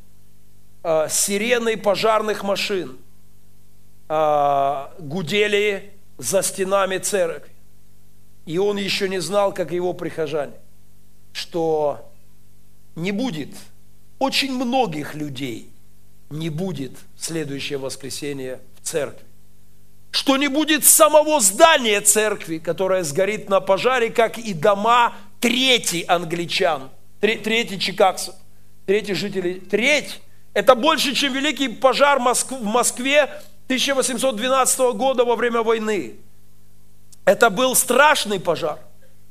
э, 0.82 1.08
сирены 1.10 1.76
пожарных 1.76 2.42
машин 2.42 2.98
э, 4.08 4.86
гудели 4.98 5.92
за 6.18 6.42
стенами 6.42 6.98
церкви. 6.98 7.52
И 8.46 8.58
он 8.58 8.76
еще 8.76 9.08
не 9.08 9.20
знал, 9.20 9.52
как 9.52 9.72
его 9.72 9.94
прихожане, 9.94 10.54
что 11.32 12.10
не 12.94 13.12
будет, 13.12 13.50
очень 14.18 14.52
многих 14.52 15.14
людей 15.14 15.73
не 16.30 16.50
будет 16.50 16.92
следующее 17.18 17.78
воскресенье 17.78 18.60
в 18.80 18.86
церкви. 18.86 19.24
Что 20.10 20.36
не 20.36 20.48
будет 20.48 20.84
самого 20.84 21.40
здания 21.40 22.00
церкви, 22.00 22.58
которое 22.58 23.02
сгорит 23.02 23.48
на 23.48 23.60
пожаре, 23.60 24.10
как 24.10 24.38
и 24.38 24.54
дома 24.54 25.14
трети 25.40 26.04
англичан, 26.06 26.90
трети 27.20 27.78
чикагцев, 27.78 28.34
трети 28.86 29.12
жителей, 29.12 29.60
треть 29.60 30.20
это 30.54 30.76
больше, 30.76 31.14
чем 31.14 31.32
великий 31.32 31.68
пожар 31.68 32.20
в 32.20 32.64
Москве 32.64 33.24
1812 33.66 34.78
года 34.94 35.24
во 35.24 35.34
время 35.34 35.62
войны. 35.62 36.14
Это 37.24 37.50
был 37.50 37.74
страшный 37.74 38.38
пожар. 38.38 38.78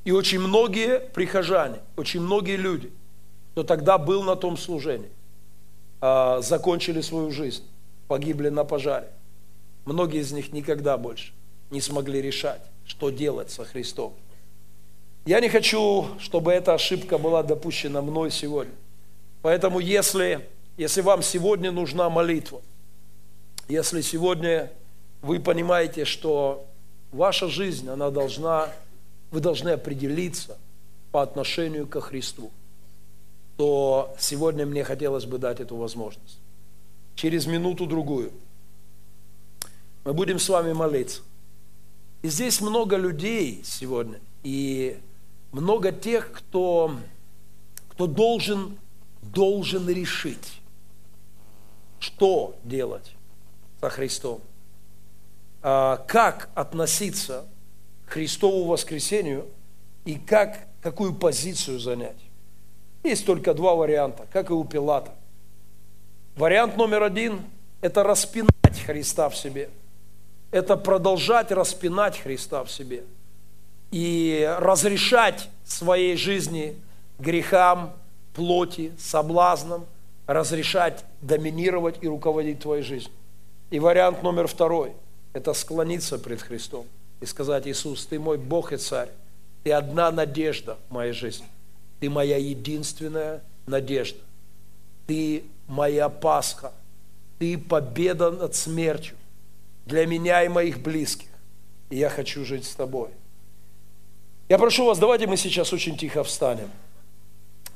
И 0.03 0.11
очень 0.11 0.39
многие 0.39 0.99
прихожане, 0.99 1.79
очень 1.95 2.19
многие 2.19 2.57
люди, 2.57 2.91
кто 3.51 3.63
тогда 3.63 3.97
был 3.97 4.21
на 4.23 4.35
том 4.35 4.57
служении, 4.57 5.09
а, 6.05 6.41
закончили 6.41 6.99
свою 6.99 7.31
жизнь, 7.31 7.63
погибли 8.09 8.49
на 8.49 8.65
пожаре. 8.65 9.07
Многие 9.85 10.19
из 10.19 10.33
них 10.33 10.51
никогда 10.51 10.97
больше 10.97 11.31
не 11.71 11.79
смогли 11.79 12.21
решать, 12.21 12.61
что 12.85 13.09
делать 13.09 13.51
со 13.51 13.63
Христом. 13.63 14.13
Я 15.25 15.39
не 15.39 15.47
хочу, 15.47 16.07
чтобы 16.19 16.51
эта 16.51 16.73
ошибка 16.73 17.17
была 17.17 17.41
допущена 17.41 18.01
мной 18.01 18.31
сегодня. 18.31 18.73
Поэтому 19.41 19.79
если 19.79 20.45
если 20.75 20.99
вам 20.99 21.21
сегодня 21.21 21.71
нужна 21.71 22.09
молитва, 22.09 22.61
если 23.69 24.01
сегодня 24.01 24.73
вы 25.21 25.39
понимаете, 25.39 26.03
что 26.03 26.65
ваша 27.13 27.47
жизнь, 27.47 27.87
она 27.87 28.09
должна, 28.09 28.73
вы 29.31 29.39
должны 29.39 29.69
определиться 29.69 30.57
по 31.13 31.21
отношению 31.21 31.87
ко 31.87 32.01
Христу, 32.01 32.51
то 33.57 34.15
сегодня 34.19 34.65
мне 34.65 34.83
хотелось 34.83 35.25
бы 35.25 35.37
дать 35.37 35.59
эту 35.59 35.75
возможность. 35.75 36.39
Через 37.15 37.45
минуту-другую 37.45 38.31
мы 40.03 40.13
будем 40.13 40.39
с 40.39 40.49
вами 40.49 40.73
молиться. 40.73 41.21
И 42.21 42.29
здесь 42.29 42.61
много 42.61 42.95
людей 42.95 43.61
сегодня, 43.63 44.19
и 44.43 44.99
много 45.51 45.91
тех, 45.91 46.31
кто, 46.31 46.95
кто 47.89 48.07
должен, 48.07 48.77
должен 49.21 49.87
решить, 49.89 50.61
что 51.99 52.55
делать 52.63 53.13
со 53.81 53.89
Христом, 53.89 54.41
а, 55.61 55.97
как 56.07 56.49
относиться 56.55 57.45
к 58.05 58.11
Христову 58.13 58.65
воскресению 58.65 59.45
и 60.05 60.15
как, 60.15 60.67
какую 60.81 61.13
позицию 61.13 61.79
занять. 61.79 62.17
Есть 63.03 63.25
только 63.25 63.53
два 63.53 63.75
варианта, 63.75 64.25
как 64.31 64.49
и 64.49 64.53
у 64.53 64.63
Пилата. 64.63 65.11
Вариант 66.35 66.77
номер 66.77 67.03
один– 67.03 67.41
это 67.81 68.03
распинать 68.03 68.81
Христа 68.85 69.29
в 69.29 69.35
себе. 69.35 69.69
Это 70.51 70.77
продолжать 70.77 71.51
распинать 71.51 72.19
Христа 72.19 72.63
в 72.63 72.71
себе. 72.71 73.03
И 73.91 74.49
разрешать 74.59 75.49
своей 75.65 76.15
жизни 76.15 76.75
грехам, 77.19 77.93
плоти, 78.33 78.93
соблазнам, 78.97 79.85
разрешать 80.25 81.03
доминировать 81.21 81.95
и 82.01 82.07
руководить 82.07 82.59
твоей 82.59 82.83
жизнью. 82.83 83.13
И 83.69 83.79
вариант 83.79 84.23
номер 84.23 84.47
второй– 84.47 84.93
это 85.33 85.53
склониться 85.53 86.17
пред 86.17 86.41
Христом 86.41 86.85
и 87.21 87.25
сказать, 87.25 87.67
Иисус, 87.67 88.05
Ты 88.05 88.19
мой 88.19 88.37
Бог 88.37 88.71
и 88.71 88.77
Царь, 88.77 89.09
Ты 89.63 89.71
одна 89.71 90.11
надежда 90.11 90.77
в 90.89 90.93
моей 90.93 91.13
жизни, 91.13 91.47
Ты 92.03 92.09
моя 92.09 92.35
единственная 92.35 93.41
надежда, 93.65 94.19
Ты 95.07 95.45
моя 95.69 96.09
Пасха, 96.09 96.73
Ты 97.39 97.57
победа 97.57 98.29
над 98.29 98.55
смертью 98.55 99.15
для 99.85 100.05
меня 100.05 100.43
и 100.43 100.49
моих 100.49 100.81
близких, 100.81 101.29
и 101.89 101.95
я 101.95 102.09
хочу 102.09 102.43
жить 102.43 102.65
с 102.65 102.75
Тобой. 102.75 103.07
Я 104.49 104.57
прошу 104.57 104.85
вас, 104.85 104.99
давайте 104.99 105.27
мы 105.27 105.37
сейчас 105.37 105.71
очень 105.71 105.97
тихо 105.97 106.25
встанем. 106.25 106.69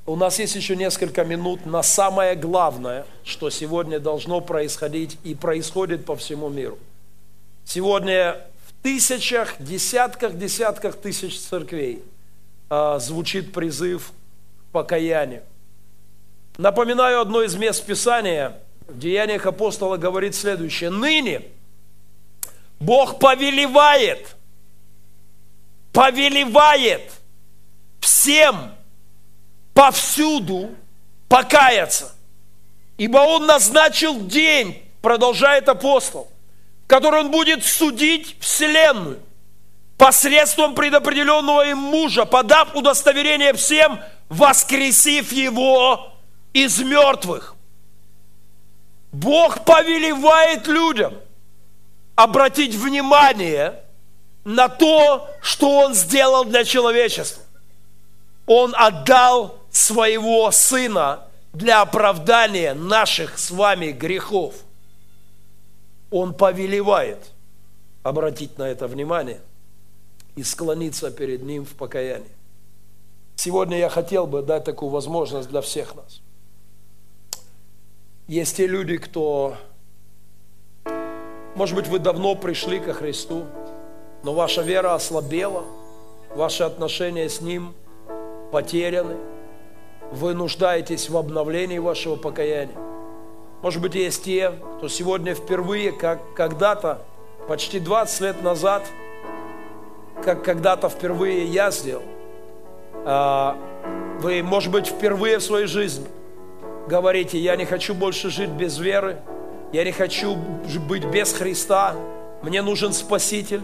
У 0.05 0.17
нас 0.17 0.39
есть 0.39 0.55
еще 0.55 0.75
несколько 0.75 1.23
минут 1.23 1.65
на 1.65 1.81
самое 1.81 2.35
главное, 2.35 3.05
что 3.23 3.49
сегодня 3.49 3.97
должно 3.97 4.41
происходить 4.41 5.17
и 5.23 5.35
происходит 5.35 6.03
по 6.03 6.17
всему 6.17 6.49
миру. 6.49 6.77
Сегодня 7.63 8.45
в 8.65 8.83
тысячах, 8.83 9.55
десятках, 9.61 10.37
десятках 10.37 10.97
тысяч 10.97 11.39
церквей 11.39 12.03
звучит 12.69 13.53
призыв 13.53 14.11
к 14.69 14.71
покаянию. 14.71 15.43
Напоминаю 16.57 17.21
одно 17.21 17.43
из 17.43 17.55
мест 17.55 17.85
Писания, 17.85 18.59
в 18.87 18.97
Деяниях 18.99 19.45
апостола 19.45 19.97
говорит 19.97 20.35
следующее. 20.35 20.89
Ныне 20.89 21.43
Бог 22.79 23.19
повелевает, 23.19 24.35
повелевает– 25.91 27.11
всем 28.27 28.71
повсюду 29.73 30.71
покаяться. 31.27 32.13
Ибо 32.97 33.17
Он 33.17 33.45
назначил 33.45 34.25
день, 34.25 34.81
продолжает 35.01 35.69
апостол, 35.69 36.31
в 36.83 36.87
который 36.87 37.21
Он 37.21 37.31
будет 37.31 37.63
судить 37.63 38.37
вселенную 38.39 39.19
посредством 39.97 40.75
предопределенного 40.75 41.67
им 41.69 41.77
мужа, 41.79 42.25
подав 42.25 42.75
удостоверение 42.75 43.53
всем, 43.53 43.99
воскресив 44.29 45.31
его 45.31 46.13
из 46.53 46.79
мертвых. 46.79 47.55
Бог 49.11 49.65
повелевает 49.65 50.67
людям 50.67 51.15
обратить 52.15 52.75
внимание 52.75 53.83
на 54.43 54.69
то, 54.69 55.29
что 55.41 55.79
Он 55.79 55.93
сделал 55.93 56.45
для 56.45 56.63
человечества. 56.63 57.43
Он 58.45 58.73
отдал 58.77 59.59
своего 59.71 60.51
Сына 60.51 61.23
для 61.53 61.81
оправдания 61.81 62.73
наших 62.73 63.37
с 63.39 63.49
вами 63.51 63.91
грехов. 63.91 64.53
Он 66.11 66.33
повелевает 66.33 67.31
обратить 68.03 68.57
на 68.57 68.63
это 68.63 68.87
внимание 68.87 69.41
и 70.37 70.43
склониться 70.43 71.09
перед 71.09 71.43
Ним 71.43 71.65
в 71.65 71.73
покаянии. 71.73 72.31
Сегодня 73.35 73.79
я 73.79 73.89
хотел 73.89 74.27
бы 74.27 74.43
дать 74.43 74.63
такую 74.63 74.91
возможность 74.91 75.49
для 75.49 75.61
всех 75.61 75.95
нас. 75.95 76.21
Есть 78.27 78.57
те 78.57 78.67
люди, 78.67 78.97
кто, 78.97 79.57
может 81.55 81.75
быть, 81.75 81.87
вы 81.87 81.97
давно 81.97 82.35
пришли 82.35 82.79
ко 82.79 82.93
Христу, 82.93 83.45
но 84.23 84.33
ваша 84.33 84.61
вера 84.61 84.93
ослабела, 84.93 85.65
ваши 86.35 86.63
отношения 86.63 87.29
с 87.29 87.41
Ним 87.41 87.73
потеряны, 88.51 89.17
вы 90.11 90.35
нуждаетесь 90.35 91.09
в 91.09 91.17
обновлении 91.17 91.79
вашего 91.79 92.15
покаяния. 92.15 92.77
Может 93.63 93.81
быть, 93.81 93.95
есть 93.95 94.23
те, 94.23 94.53
кто 94.77 94.87
сегодня 94.87 95.33
впервые, 95.33 95.91
как 95.91 96.35
когда-то, 96.35 97.01
почти 97.47 97.79
20 97.79 98.21
лет 98.21 98.43
назад– 98.43 98.83
как 100.23 100.43
когда-то 100.43 100.89
впервые 100.89 101.45
я 101.45 101.71
сделал. 101.71 102.03
А, 103.05 103.57
вы, 104.19 104.43
может 104.43 104.71
быть, 104.71 104.87
впервые 104.87 105.39
в 105.39 105.43
своей 105.43 105.67
жизни 105.67 106.07
говорите, 106.87 107.37
я 107.37 107.55
не 107.55 107.65
хочу 107.65 107.93
больше 107.93 108.29
жить 108.29 108.49
без 108.49 108.77
веры, 108.79 109.17
я 109.71 109.83
не 109.83 109.91
хочу 109.91 110.35
быть 110.87 111.05
без 111.05 111.33
Христа, 111.33 111.95
мне 112.41 112.61
нужен 112.61 112.93
Спаситель, 112.93 113.61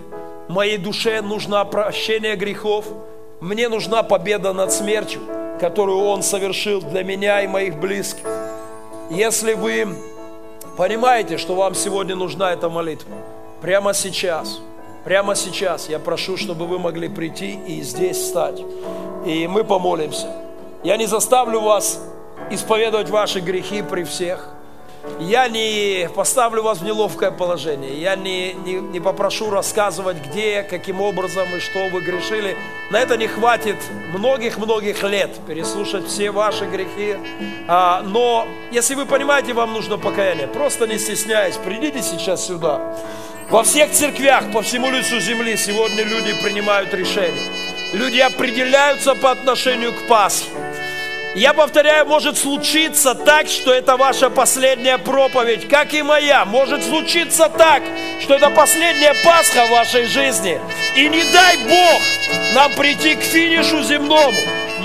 моей 0.47 0.77
душе 0.77 1.21
нужно 1.21 1.63
прощение 1.65 2.35
грехов, 2.35 2.85
мне 3.39 3.69
нужна 3.69 4.03
победа 4.03 4.53
над 4.53 4.71
смертью, 4.71 5.21
которую 5.59 5.99
Он 5.99 6.21
совершил 6.21 6.81
для 6.81 7.03
меня 7.03 7.41
и 7.41 7.47
моих 7.47 7.79
близких. 7.79 8.25
Если 9.09 9.53
вы 9.53 9.87
понимаете, 10.77 11.37
что 11.37 11.55
вам 11.55 11.75
сегодня 11.75 12.15
нужна 12.15 12.51
эта 12.51 12.69
молитва, 12.69 13.15
прямо 13.61 13.93
сейчас– 13.93 14.59
Прямо 15.03 15.35
сейчас 15.35 15.89
я 15.89 15.99
прошу, 15.99 16.37
чтобы 16.37 16.65
вы 16.65 16.79
могли 16.79 17.09
прийти 17.09 17.59
и 17.67 17.81
здесь 17.81 18.25
стать. 18.25 18.61
И 19.25 19.47
мы 19.47 19.63
помолимся. 19.63 20.27
Я 20.83 20.97
не 20.97 21.05
заставлю 21.05 21.59
вас 21.59 22.01
исповедовать 22.49 23.09
ваши 23.09 23.39
грехи 23.39 23.81
при 23.81 24.03
всех. 24.03 24.52
Я 25.19 25.49
не 25.49 26.09
поставлю 26.15 26.63
вас 26.63 26.79
в 26.79 26.83
неловкое 26.83 27.31
положение. 27.31 27.99
Я 27.99 28.15
не, 28.15 28.53
не, 28.53 28.75
не 28.75 28.99
попрошу 29.01 29.49
рассказывать, 29.49 30.17
где, 30.25 30.63
каким 30.63 31.01
образом 31.01 31.47
и 31.55 31.59
что 31.59 31.89
вы 31.89 32.01
грешили. 32.01 32.55
На 32.89 32.99
это 33.01 33.17
не 33.17 33.27
хватит 33.27 33.75
многих-многих 34.13 35.03
лет 35.03 35.31
переслушать 35.45 36.07
все 36.07 36.31
ваши 36.31 36.65
грехи. 36.65 37.17
А, 37.67 38.01
но 38.01 38.47
если 38.71 38.95
вы 38.95 39.05
понимаете, 39.05 39.53
вам 39.53 39.73
нужно 39.73 39.97
покаяние, 39.97 40.47
просто 40.47 40.87
не 40.87 40.97
стесняясь, 40.97 41.57
придите 41.57 42.01
сейчас 42.01 42.47
сюда. 42.47 42.95
Во 43.49 43.63
всех 43.63 43.91
церквях 43.91 44.51
по 44.53 44.61
всему 44.61 44.89
лицу 44.89 45.19
земли 45.19 45.57
сегодня 45.57 46.03
люди 46.03 46.33
принимают 46.41 46.93
решения. 46.93 47.51
Люди 47.91 48.19
определяются 48.19 49.15
по 49.15 49.31
отношению 49.31 49.93
к 49.93 50.07
Пасхе. 50.07 50.49
Я 51.35 51.53
повторяю, 51.53 52.05
может 52.05 52.37
случиться 52.37 53.15
так, 53.15 53.47
что 53.47 53.73
это 53.73 53.97
ваша 53.97 54.29
последняя 54.29 54.99
проповедь, 54.99 55.67
как 55.67 55.93
и 55.95 56.03
моя. 56.03 56.45
Может 56.45 56.83
случиться 56.83 57.49
так, 57.49 57.81
что 58.21 58.35
это 58.35 58.51
последняя 58.51 59.15
Пасха 59.25 59.65
в 59.65 59.71
вашей 59.71 60.05
жизни. 60.05 60.61
И 60.95 61.09
не 61.09 61.23
дай 61.33 61.57
Бог 61.57 62.01
нам 62.53 62.71
прийти 62.73 63.15
к 63.15 63.21
финишу 63.21 63.81
земному, 63.81 64.37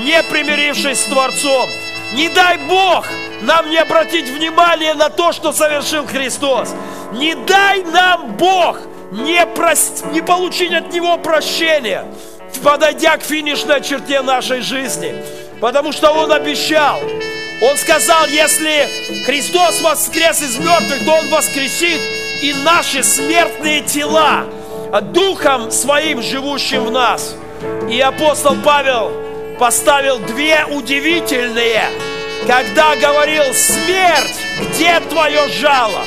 не 0.03 0.23
примирившись 0.23 1.01
с 1.01 1.05
Творцом. 1.05 1.69
Не 2.15 2.31
дай 2.31 2.57
Бог 2.57 3.07
нам 3.43 3.69
не 3.69 3.77
обратить 3.77 4.29
внимание 4.29 4.95
на 4.95 5.11
то, 5.11 5.33
что 5.33 5.53
совершил 5.53 6.07
Христос. 6.07 6.75
Не 7.13 7.35
дай 7.35 7.83
нам 7.85 8.37
Бог 8.37 8.79
не, 9.13 9.45
прост... 9.45 10.07
не 10.13 10.23
получить 10.23 10.73
от 10.73 10.95
Него 10.95 11.19
прощения, 11.19 12.07
подойдя 12.65 13.19
к 13.19 13.23
финишной 13.23 13.83
черте 13.83 14.23
нашей 14.23 14.63
жизни. 14.63 15.23
Потому 15.61 15.93
что 15.93 16.11
Он 16.11 16.33
обещал, 16.33 17.01
Он 17.61 17.77
сказал, 17.77 18.27
если 18.29 18.89
Христос 19.25 19.81
воскрес 19.81 20.43
из 20.43 20.57
мертвых, 20.59 21.05
то 21.05 21.13
Он 21.13 21.29
воскресит 21.29 22.01
и 22.43 22.55
наши 22.65 23.03
смертные 23.03 23.81
тела 23.83 24.45
Духом 25.13 25.71
Своим, 25.71 26.23
живущим 26.23 26.85
в 26.85 26.91
нас. 26.91 27.35
И 27.91 28.01
апостол 28.01 28.57
Павел 28.65 29.13
поставил 29.59 30.19
две 30.21 30.65
удивительные, 30.67 31.83
когда 32.47 32.95
говорил, 32.97 33.53
смерть, 33.53 34.37
где 34.71 35.01
твое 35.01 35.49
жало? 35.49 36.05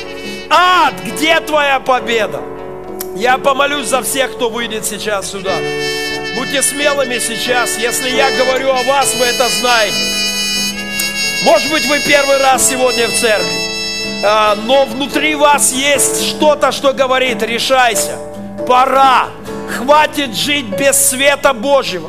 Ад, 0.48 0.94
где 1.04 1.40
твоя 1.40 1.80
победа? 1.80 2.40
Я 3.14 3.36
помолюсь 3.38 3.86
за 3.88 4.02
всех, 4.02 4.32
кто 4.32 4.48
выйдет 4.48 4.86
сейчас 4.86 5.30
сюда. 5.30 5.52
Будьте 6.34 6.62
смелыми 6.62 7.18
сейчас. 7.18 7.76
Если 7.78 8.10
я 8.10 8.30
говорю 8.30 8.70
о 8.70 8.82
вас, 8.84 9.14
вы 9.14 9.26
это 9.26 9.48
знаете. 9.48 9.96
Может 11.44 11.70
быть, 11.70 11.86
вы 11.86 12.00
первый 12.00 12.38
раз 12.38 12.68
сегодня 12.68 13.08
в 13.08 13.12
церкви, 13.12 13.50
а, 14.24 14.54
но 14.54 14.84
внутри 14.86 15.34
вас 15.34 15.72
есть 15.72 16.24
что-то, 16.28 16.72
что 16.72 16.92
говорит, 16.92 17.42
решайся. 17.42 18.16
Пора. 18.66 19.28
Хватит 19.76 20.34
жить 20.34 20.66
без 20.66 21.10
света 21.10 21.52
Божьего. 21.52 22.08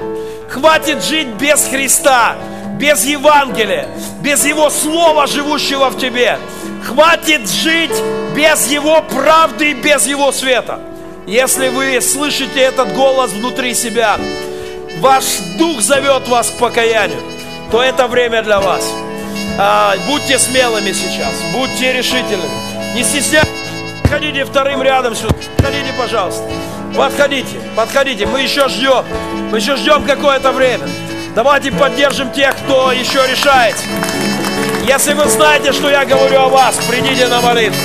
Хватит 0.50 1.04
жить 1.04 1.30
без 1.30 1.66
Христа, 1.66 2.36
без 2.78 3.04
Евангелия, 3.06 3.88
без 4.22 4.46
Его 4.46 4.70
Слова, 4.70 5.26
живущего 5.26 5.90
в 5.90 5.98
тебе. 5.98 6.38
Хватит 6.86 7.50
жить 7.50 7.96
без 8.36 8.68
Его 8.68 9.02
правды 9.02 9.72
и 9.72 9.74
без 9.74 10.06
Его 10.06 10.32
света. 10.32 10.80
Если 11.28 11.70
вы 11.70 12.02
слышите 12.02 12.60
этот 12.60 12.94
голос 12.94 13.32
внутри 13.32 13.74
себя, 13.74 14.18
ваш 15.00 15.24
дух 15.58 15.80
зовет 15.82 16.28
вас 16.28 16.50
к 16.50 16.58
покаянию, 16.58 17.22
то 17.72 17.82
это 17.82 18.08
время 18.08 18.44
для 18.44 18.60
вас. 18.60 18.86
А, 19.58 19.96
будьте 20.08 20.38
смелыми 20.38 20.92
сейчас, 20.92 21.34
будьте 21.54 21.94
решительными. 21.94 22.52
Не 22.94 23.04
стесняйтесь, 23.04 23.50
подходите 24.02 24.44
вторым 24.44 24.84
рядом 24.84 25.16
сюда. 25.16 25.34
Подходите, 25.56 25.94
пожалуйста. 25.98 26.44
Подходите, 26.96 27.58
подходите. 27.76 28.26
Мы 28.26 28.42
еще 28.42 28.68
ждем. 28.68 29.06
Мы 29.50 29.60
еще 29.60 29.78
ждем 29.78 30.04
какое-то 30.04 30.52
время. 30.52 30.88
Давайте 31.36 31.72
поддержим 31.72 32.32
тех, 32.32 32.56
кто 32.58 32.92
еще 32.92 33.26
решается. 33.26 33.86
Если 34.86 35.14
вы 35.14 35.28
знаете, 35.30 35.72
что 35.72 35.90
я 35.90 36.04
говорю 36.04 36.42
о 36.42 36.50
вас, 36.50 36.76
придите 36.90 37.28
на 37.28 37.42
молитву. 37.42 37.80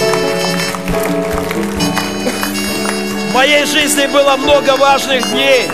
В 3.28 3.34
моей 3.34 3.66
жизни 3.66 4.06
было 4.06 4.36
много 4.36 4.76
важных 4.76 5.22
дней, 5.30 5.68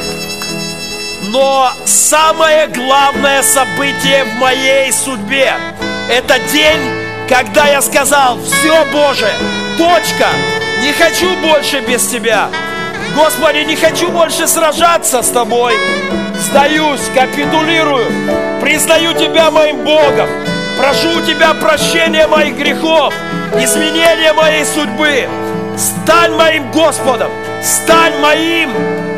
но 1.28 1.70
самое 1.84 2.66
главное 2.66 3.42
событие 3.42 4.24
в 4.24 4.34
моей 4.34 4.92
судьбе– 4.92 5.54
это 6.10 6.40
день, 6.52 6.80
когда 7.28 7.68
я 7.68 7.80
сказал, 7.80 8.40
все, 8.42 8.84
Боже, 8.92 9.30
точка, 9.78 10.26
не 10.82 10.92
хочу 10.92 11.28
больше 11.46 11.80
без 11.80 12.04
Тебя. 12.08 12.48
Господи, 13.14 13.58
не 13.58 13.76
хочу 13.76 14.10
больше 14.10 14.48
сражаться 14.48 15.22
с 15.22 15.28
Тобой. 15.28 15.74
Сдаюсь, 16.40 17.08
капитулирую, 17.14 18.06
признаю 18.60 19.14
Тебя 19.14 19.52
моим 19.52 19.84
Богом. 19.84 20.28
Прошу 20.76 21.18
у 21.18 21.22
Тебя 21.22 21.54
прощения 21.54 22.26
моих 22.26 22.56
грехов, 22.56 23.14
изменения 23.54 24.32
моей 24.32 24.64
судьбы. 24.64 25.28
Стань 25.76 26.34
моим 26.34 26.70
Господом, 26.70 27.32
стань 27.64 28.18
моим, 28.20 28.70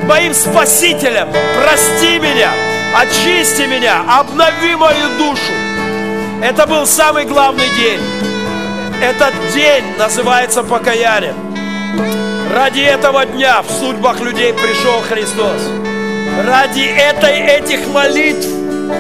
моим 0.07 0.32
Спасителем. 0.32 1.28
Прости 1.61 2.18
меня, 2.18 2.51
очисти 2.94 3.62
меня, 3.62 4.03
обнови 4.09 4.76
мою 4.76 5.09
душу. 5.18 5.53
Это 6.42 6.66
был 6.66 6.86
самый 6.86 7.24
главный 7.24 7.68
день. 7.76 8.01
Этот 9.03 9.34
день 9.53 9.84
называется 9.99 10.62
покаянием. 10.62 11.34
Ради 12.55 12.80
этого 12.80 13.26
дня 13.26 13.62
в 13.62 13.70
судьбах 13.70 14.20
людей 14.20 14.55
пришел 14.55 15.01
Христос. 15.09 15.61
ради 16.47 16.82
этой, 16.82 17.40
этих 17.40 17.86
молитв, 17.88 18.47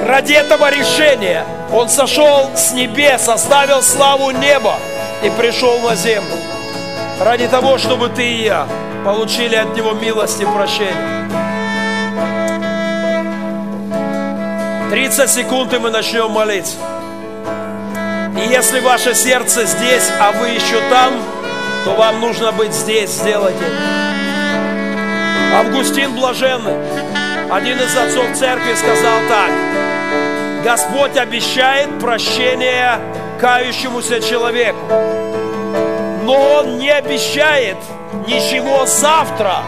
ради 0.06 0.32
этого 0.32 0.70
решения 0.70 1.44
Он 1.72 1.88
сошел 1.88 2.50
с 2.56 2.72
небес, 2.72 3.28
оставил 3.28 3.82
славу 3.82 4.30
неба 4.30 4.76
и 5.22 5.30
пришел 5.30 5.78
на 5.80 5.94
землю. 5.94 6.36
Ради 7.20 7.46
того, 7.48 7.78
чтобы 7.78 8.08
ты 8.08 8.22
и 8.22 8.44
я 8.44 8.66
получили 9.06 9.54
от 9.54 9.76
Него 9.76 9.92
милость 9.92 10.40
и 10.40 10.44
прощение. 10.44 10.92
30 14.90 15.30
секунд, 15.30 15.72
и 15.72 15.78
мы 15.78 15.90
начнем 15.90 16.28
молиться. 16.28 16.76
И 18.36 18.48
если 18.48 18.80
ваше 18.80 19.14
сердце 19.14 19.64
здесь, 19.64 20.10
а 20.20 20.32
вы 20.32 20.48
еще 20.48 20.80
там, 20.90 21.14
то 21.84 21.92
вам 21.92 22.20
нужно 22.20 22.50
быть 22.50 22.72
здесь, 22.72 23.10
сделать 23.10 23.54
это. 23.54 25.60
Августин 25.60 26.12
Блаженный, 26.16 26.74
один 27.48 27.78
из 27.78 27.96
отцов 27.96 28.36
церкви, 28.36 28.74
сказал 28.74 29.18
так. 29.28 29.52
Господь 30.64 31.16
обещает 31.16 31.96
прощение 32.00 32.98
кающемуся 33.40 34.20
человеку. 34.20 34.80
Но 36.24 36.58
Он 36.58 36.78
не 36.78 36.90
обещает 36.90 37.76
ничего 38.26 38.86
завтра 38.86 39.62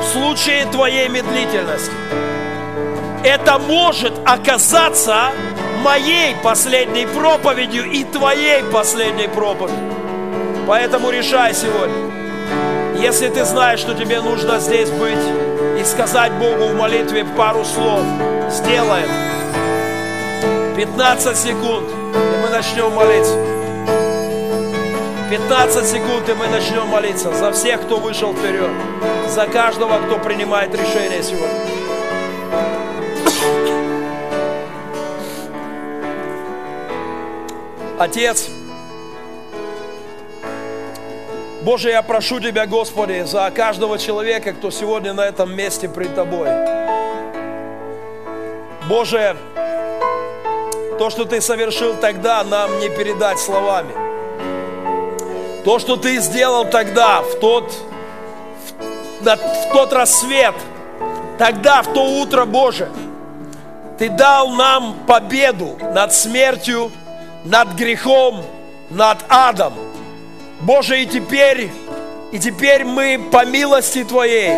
в 0.00 0.04
случае 0.04 0.66
твоей 0.66 1.08
медлительности. 1.08 1.92
Это 3.24 3.58
может 3.58 4.12
оказаться 4.24 5.30
моей 5.82 6.34
последней 6.42 7.06
проповедью 7.06 7.90
и 7.90 8.04
твоей 8.04 8.62
последней 8.64 9.28
проповедью. 9.28 9.92
Поэтому 10.66 11.10
решай 11.10 11.54
сегодня. 11.54 12.10
Если 13.00 13.28
ты 13.28 13.44
знаешь, 13.44 13.80
что 13.80 13.94
тебе 13.94 14.20
нужно 14.20 14.58
здесь 14.60 14.90
быть 14.90 15.24
и 15.78 15.84
сказать 15.84 16.32
Богу 16.32 16.66
в 16.68 16.74
молитве 16.74 17.24
пару 17.36 17.64
слов, 17.64 18.02
сделай 18.48 19.02
это. 19.02 19.12
15 20.76 21.36
секунд, 21.36 21.88
и 22.14 22.42
мы 22.42 22.48
начнем 22.50 22.92
молиться. 22.92 23.51
15 25.32 25.86
секунд, 25.86 26.28
и 26.28 26.34
мы 26.34 26.46
начнем 26.48 26.86
молиться 26.88 27.32
за 27.32 27.52
всех, 27.52 27.80
кто 27.80 27.96
вышел 27.96 28.34
вперед, 28.34 28.68
за 29.30 29.46
каждого, 29.46 29.98
кто 30.04 30.18
принимает 30.18 30.74
решение 30.74 31.22
сегодня. 31.22 31.48
Отец, 37.98 38.50
Боже, 41.62 41.88
я 41.88 42.02
прошу 42.02 42.38
Тебя, 42.38 42.66
Господи, 42.66 43.22
за 43.24 43.50
каждого 43.56 43.98
человека, 43.98 44.52
кто 44.52 44.70
сегодня 44.70 45.14
на 45.14 45.22
этом 45.22 45.56
месте 45.56 45.88
пред 45.88 46.14
Тобой. 46.14 46.50
Боже, 48.86 49.34
то, 50.98 51.08
что 51.08 51.24
Ты 51.24 51.40
совершил 51.40 51.94
тогда, 51.94 52.44
нам 52.44 52.80
не 52.80 52.90
передать 52.90 53.38
словами. 53.38 54.01
То, 55.64 55.78
что 55.78 55.96
Ты 55.96 56.18
сделал 56.18 56.64
тогда, 56.64 57.22
в 57.22 57.38
тот, 57.38 57.72
в, 59.20 59.24
в 59.24 59.72
тот 59.72 59.92
рассвет, 59.92 60.54
тогда, 61.38 61.82
в 61.82 61.92
то 61.92 62.02
утро, 62.02 62.44
Боже, 62.44 62.88
Ты 63.98 64.08
дал 64.08 64.50
нам 64.50 64.94
победу 65.06 65.78
над 65.94 66.12
смертью, 66.12 66.90
над 67.44 67.74
грехом, 67.74 68.44
над 68.90 69.18
адом. 69.28 69.74
Боже, 70.60 71.02
и 71.02 71.06
теперь, 71.06 71.70
и 72.32 72.38
теперь 72.38 72.84
мы 72.84 73.20
по 73.30 73.44
милости 73.44 74.02
Твоей 74.02 74.50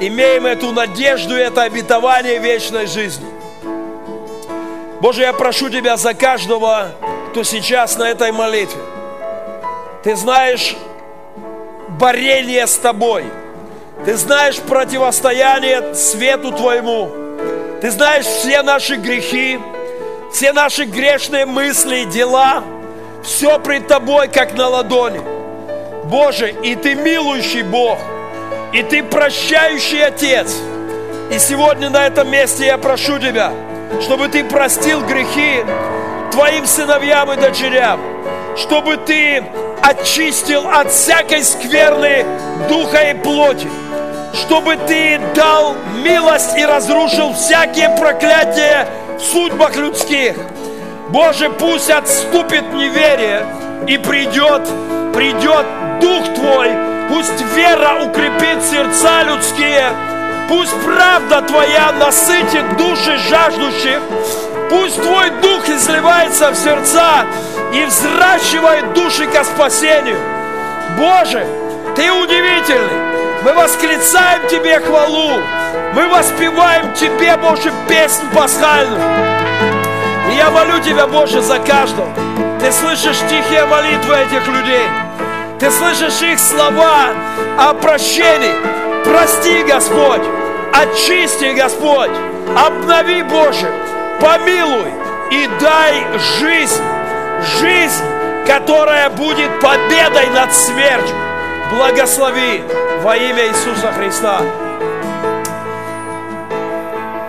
имеем 0.00 0.46
эту 0.46 0.72
надежду 0.72 1.36
и 1.36 1.40
это 1.40 1.62
обетование 1.62 2.38
вечной 2.38 2.86
жизни. 2.86 3.26
Боже, 5.00 5.22
я 5.22 5.32
прошу 5.32 5.68
Тебя 5.68 5.96
за 5.96 6.14
каждого, 6.14 6.92
кто 7.30 7.42
сейчас 7.44 7.98
на 7.98 8.04
этой 8.08 8.32
молитве. 8.32 8.97
Ты 10.02 10.14
знаешь 10.14 10.76
борение 11.88 12.66
с 12.66 12.76
Тобой. 12.76 13.24
Ты 14.04 14.16
знаешь 14.16 14.58
противостояние 14.60 15.94
свету 15.94 16.52
Твоему. 16.52 17.10
Ты 17.80 17.90
знаешь 17.90 18.24
все 18.24 18.62
наши 18.62 18.96
грехи, 18.96 19.58
все 20.32 20.52
наши 20.52 20.84
грешные 20.84 21.46
мысли, 21.46 22.04
дела, 22.04 22.62
все 23.24 23.58
пред 23.58 23.88
Тобой, 23.88 24.28
как 24.28 24.54
на 24.54 24.68
ладони. 24.68 25.20
Боже, 26.04 26.54
и 26.62 26.76
Ты 26.76 26.94
милующий 26.94 27.62
Бог, 27.62 27.98
и 28.72 28.82
Ты 28.82 29.02
прощающий 29.02 30.04
Отец. 30.04 30.56
И 31.32 31.38
сегодня 31.38 31.90
на 31.90 32.06
этом 32.06 32.30
месте 32.30 32.66
я 32.66 32.78
прошу 32.78 33.18
Тебя, 33.18 33.52
чтобы 34.00 34.28
Ты 34.28 34.44
простил 34.44 35.00
грехи 35.02 35.64
Твоим 36.30 36.66
сыновьям 36.66 37.32
и 37.32 37.36
дочерям, 37.36 38.00
чтобы 38.58 38.96
Ты 38.96 39.44
очистил 39.82 40.68
от 40.68 40.90
всякой 40.90 41.42
скверны 41.44 42.24
духа 42.68 43.10
и 43.10 43.14
плоти, 43.14 43.68
чтобы 44.34 44.76
Ты 44.86 45.20
дал 45.34 45.76
милость 46.02 46.56
и 46.56 46.64
разрушил 46.64 47.32
всякие 47.34 47.90
проклятия 47.90 48.88
в 49.18 49.22
судьбах 49.22 49.76
людских. 49.76 50.36
Боже, 51.10 51.50
пусть 51.50 51.90
отступит 51.90 52.72
неверие 52.74 53.46
и 53.86 53.96
придет, 53.96 54.68
придет 55.14 55.66
Дух 56.00 56.24
Твой, 56.34 56.70
пусть 57.08 57.40
вера 57.54 58.04
укрепит 58.04 58.62
сердца 58.64 59.22
людские, 59.22 59.90
пусть 60.48 60.74
правда 60.84 61.42
Твоя 61.42 61.92
насытит 61.92 62.76
души 62.76 63.16
жаждущих, 63.28 64.00
пусть 64.68 65.00
Твой 65.00 65.30
Дух 65.40 65.66
изливается 65.68 66.50
в 66.50 66.56
сердца 66.56 67.24
и 67.72 67.84
взращивает 67.84 68.92
души 68.94 69.26
ко 69.26 69.44
спасению. 69.44 70.18
Боже, 70.96 71.46
Ты 71.94 72.10
удивительный. 72.10 73.42
Мы 73.44 73.52
восклицаем 73.52 74.46
Тебе 74.48 74.80
хвалу. 74.80 75.40
Мы 75.94 76.08
воспеваем 76.08 76.92
Тебе, 76.94 77.36
Боже, 77.36 77.72
песнь 77.88 78.24
пасхальную. 78.34 79.00
И 80.30 80.36
я 80.36 80.50
молю 80.50 80.80
Тебя, 80.80 81.06
Боже, 81.06 81.40
за 81.42 81.58
каждого. 81.58 82.08
Ты 82.60 82.72
слышишь 82.72 83.18
тихие 83.28 83.66
молитвы 83.66 84.16
этих 84.16 84.46
людей. 84.48 84.86
Ты 85.60 85.70
слышишь 85.70 86.22
их 86.22 86.38
слова 86.38 87.10
о 87.58 87.74
прощении. 87.74 88.54
Прости, 89.04 89.62
Господь. 89.62 90.22
Очисти, 90.72 91.52
Господь. 91.54 92.10
Обнови, 92.56 93.22
Боже. 93.22 93.70
Помилуй 94.20 94.92
и 95.30 95.48
дай 95.60 96.06
жизнь. 96.38 96.82
Жизнь, 97.42 98.04
которая 98.46 99.10
будет 99.10 99.60
победой 99.60 100.28
над 100.34 100.52
смертью. 100.52 101.16
Благослови 101.70 102.62
во 103.02 103.16
имя 103.16 103.46
Иисуса 103.48 103.92
Христа. 103.92 104.42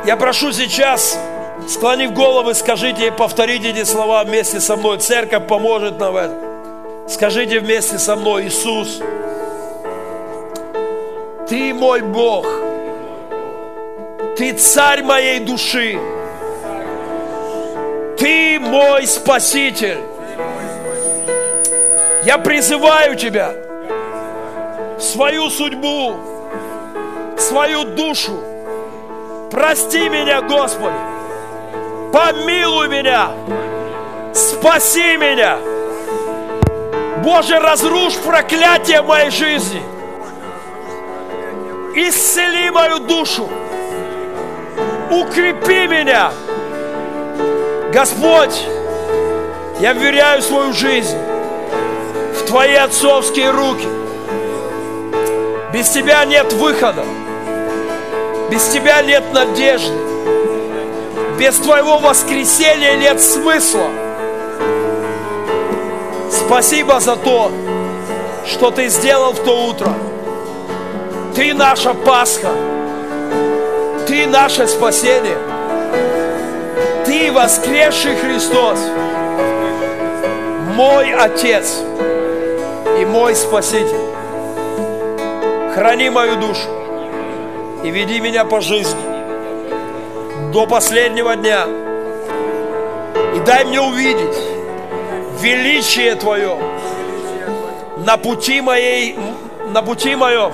Я 0.06 0.16
прошу 0.18 0.52
сейчас, 0.52 1.20
склонив 1.68 2.14
головы, 2.14 2.54
скажите 2.54 3.08
и 3.08 3.12
повторите 3.12 3.70
эти 3.70 3.84
слова 3.84 4.24
вместе 4.24 4.60
со 4.60 4.76
мной. 4.76 4.98
Церковь 4.98 5.46
поможет 5.48 6.00
нам 6.00 6.14
в 6.14 6.16
этом. 6.16 6.38
Скажите 7.08 7.60
вместе 7.60 8.00
со 8.00 8.16
мной, 8.16 8.48
Иисус, 8.48 9.02
Ты 11.48 11.74
мой 11.74 12.02
Бог, 12.02 12.48
Ты 14.38 14.54
царь 14.54 15.04
моей 15.04 15.40
души, 15.40 16.00
Ты 18.20 18.60
мой 18.60 19.08
Спаситель. 19.08 20.00
Я 22.24 22.38
призываю 22.38 23.16
Тебя 23.16 23.54
свою 25.00 25.50
судьбу, 25.50 26.16
свою 27.38 27.86
душу. 27.86 28.38
Прости 29.50 30.10
меня, 30.10 30.42
Господи. 30.42 30.94
Помилуй 32.14 32.88
меня. 32.88 33.32
Спаси 34.34 35.18
меня. 35.18 35.58
Боже, 37.24 37.60
разрушь 37.60 38.18
проклятие 38.18 39.02
моей 39.02 39.30
жизни. 39.30 39.82
Исцели 41.96 42.70
мою 42.70 43.00
душу. 43.00 43.50
Укрепи 45.10 45.88
меня. 45.88 46.32
Господь, 47.92 48.68
я 49.80 49.94
вверяю 49.94 50.44
свою 50.44 50.74
жизнь 50.74 51.18
в 52.36 52.46
Твои 52.46 52.76
отцовские 52.76 53.50
руки. 53.50 53.88
Без 55.74 55.90
Тебя 55.90 56.24
нет 56.26 56.54
выхода. 56.54 57.04
Без 58.52 58.68
Тебя 58.68 59.02
нет 59.02 59.24
надежды. 59.34 59.98
Без 61.40 61.56
Твоего 61.56 61.98
воскресения 61.98 62.96
нет 62.96 63.20
смысла. 63.20 63.90
Спасибо 66.32 67.00
за 67.00 67.16
то, 67.16 67.52
что 68.46 68.70
Ты 68.70 68.90
сделал 68.90 69.34
в 69.34 69.40
то 69.40 69.66
утро. 69.66 69.92
Ты 71.36 71.56
наша 71.56 71.96
Пасха. 71.96 72.52
Ты 74.08 74.28
наше 74.28 74.68
спасение. 74.68 75.49
Ты 77.10 77.32
воскресший 77.32 78.16
Христос. 78.18 78.78
Мой 80.76 81.12
Отец 81.12 81.82
и 83.00 83.04
мой 83.04 83.34
Спаситель. 83.34 84.14
Храни 85.74 86.12
мою 86.12 86.36
душу 86.36 86.70
и 87.84 87.90
веди 87.90 88.20
меня 88.20 88.46
по 88.46 88.62
жизни 88.62 89.02
до 90.54 90.68
последнего 90.68 91.36
дня. 91.36 91.66
И 93.36 93.40
дай 93.40 93.66
мне 93.66 93.82
увидеть 93.82 94.38
величие 95.42 96.14
Твое 96.14 96.60
на 98.06 98.18
пути 98.18 98.62
моей, 98.62 99.18
на 99.70 99.82
пути 99.82 100.16
моем. 100.16 100.54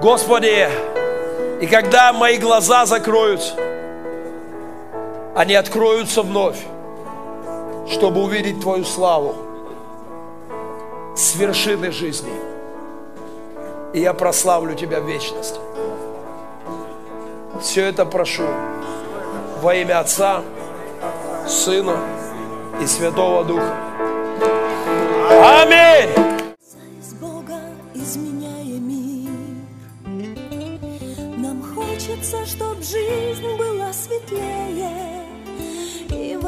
Господи, 0.00 0.66
и 1.60 1.66
когда 1.66 2.14
мои 2.14 2.38
глаза 2.38 2.86
закроются, 2.86 3.65
они 5.36 5.54
откроются 5.54 6.22
вновь, 6.22 6.58
чтобы 7.90 8.22
увидеть 8.22 8.58
Твою 8.62 8.84
славу 8.84 9.34
с 11.14 11.36
вершины 11.36 11.92
жизни. 11.92 12.32
И 13.92 14.00
я 14.00 14.14
прославлю 14.14 14.74
Тебя 14.74 15.00
в 15.00 15.06
вечности. 15.06 15.60
Все 17.60 17.84
это 17.84 18.06
прошу 18.06 18.44
во 19.60 19.74
имя 19.74 20.00
Отца, 20.00 20.42
Сына 21.46 21.98
и 22.80 22.86
Святого 22.86 23.44
Духа. 23.44 23.74
Аминь! 25.30 26.14
Нам 31.36 31.62
хочется, 31.74 32.46
чтоб 32.46 32.76
жизнь 32.82 33.56
была 33.58 33.92
светлее 33.92 35.15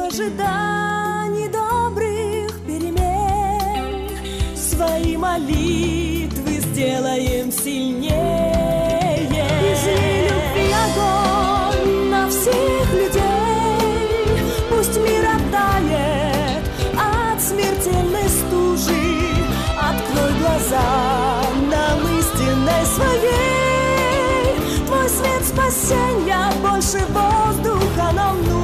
ожиданий 0.09 1.47
добрых 1.49 2.59
перемен. 2.65 4.09
Свои 4.55 5.15
молитвы 5.15 6.59
сделаем 6.59 7.51
сильнее. 7.51 9.27
Вижи 9.61 9.97
любви 10.25 10.73
огонь 10.85 12.09
на 12.09 12.27
всех 12.27 12.91
людей. 12.91 14.41
Пусть 14.69 14.97
мир 14.97 15.25
оттает 15.35 16.63
от 16.97 17.39
смертельной 17.39 18.29
стужи. 18.29 19.19
Открой 19.77 20.33
глаза 20.39 21.43
нам 21.69 21.99
истинной 22.17 22.85
своей. 22.95 24.87
Твой 24.87 25.07
свет 25.07 25.45
спасения 25.45 26.51
больше 26.63 26.99
воздуха 27.13 28.11
нам 28.11 28.37
нужен. 28.41 28.58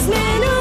X-Men 0.00 0.59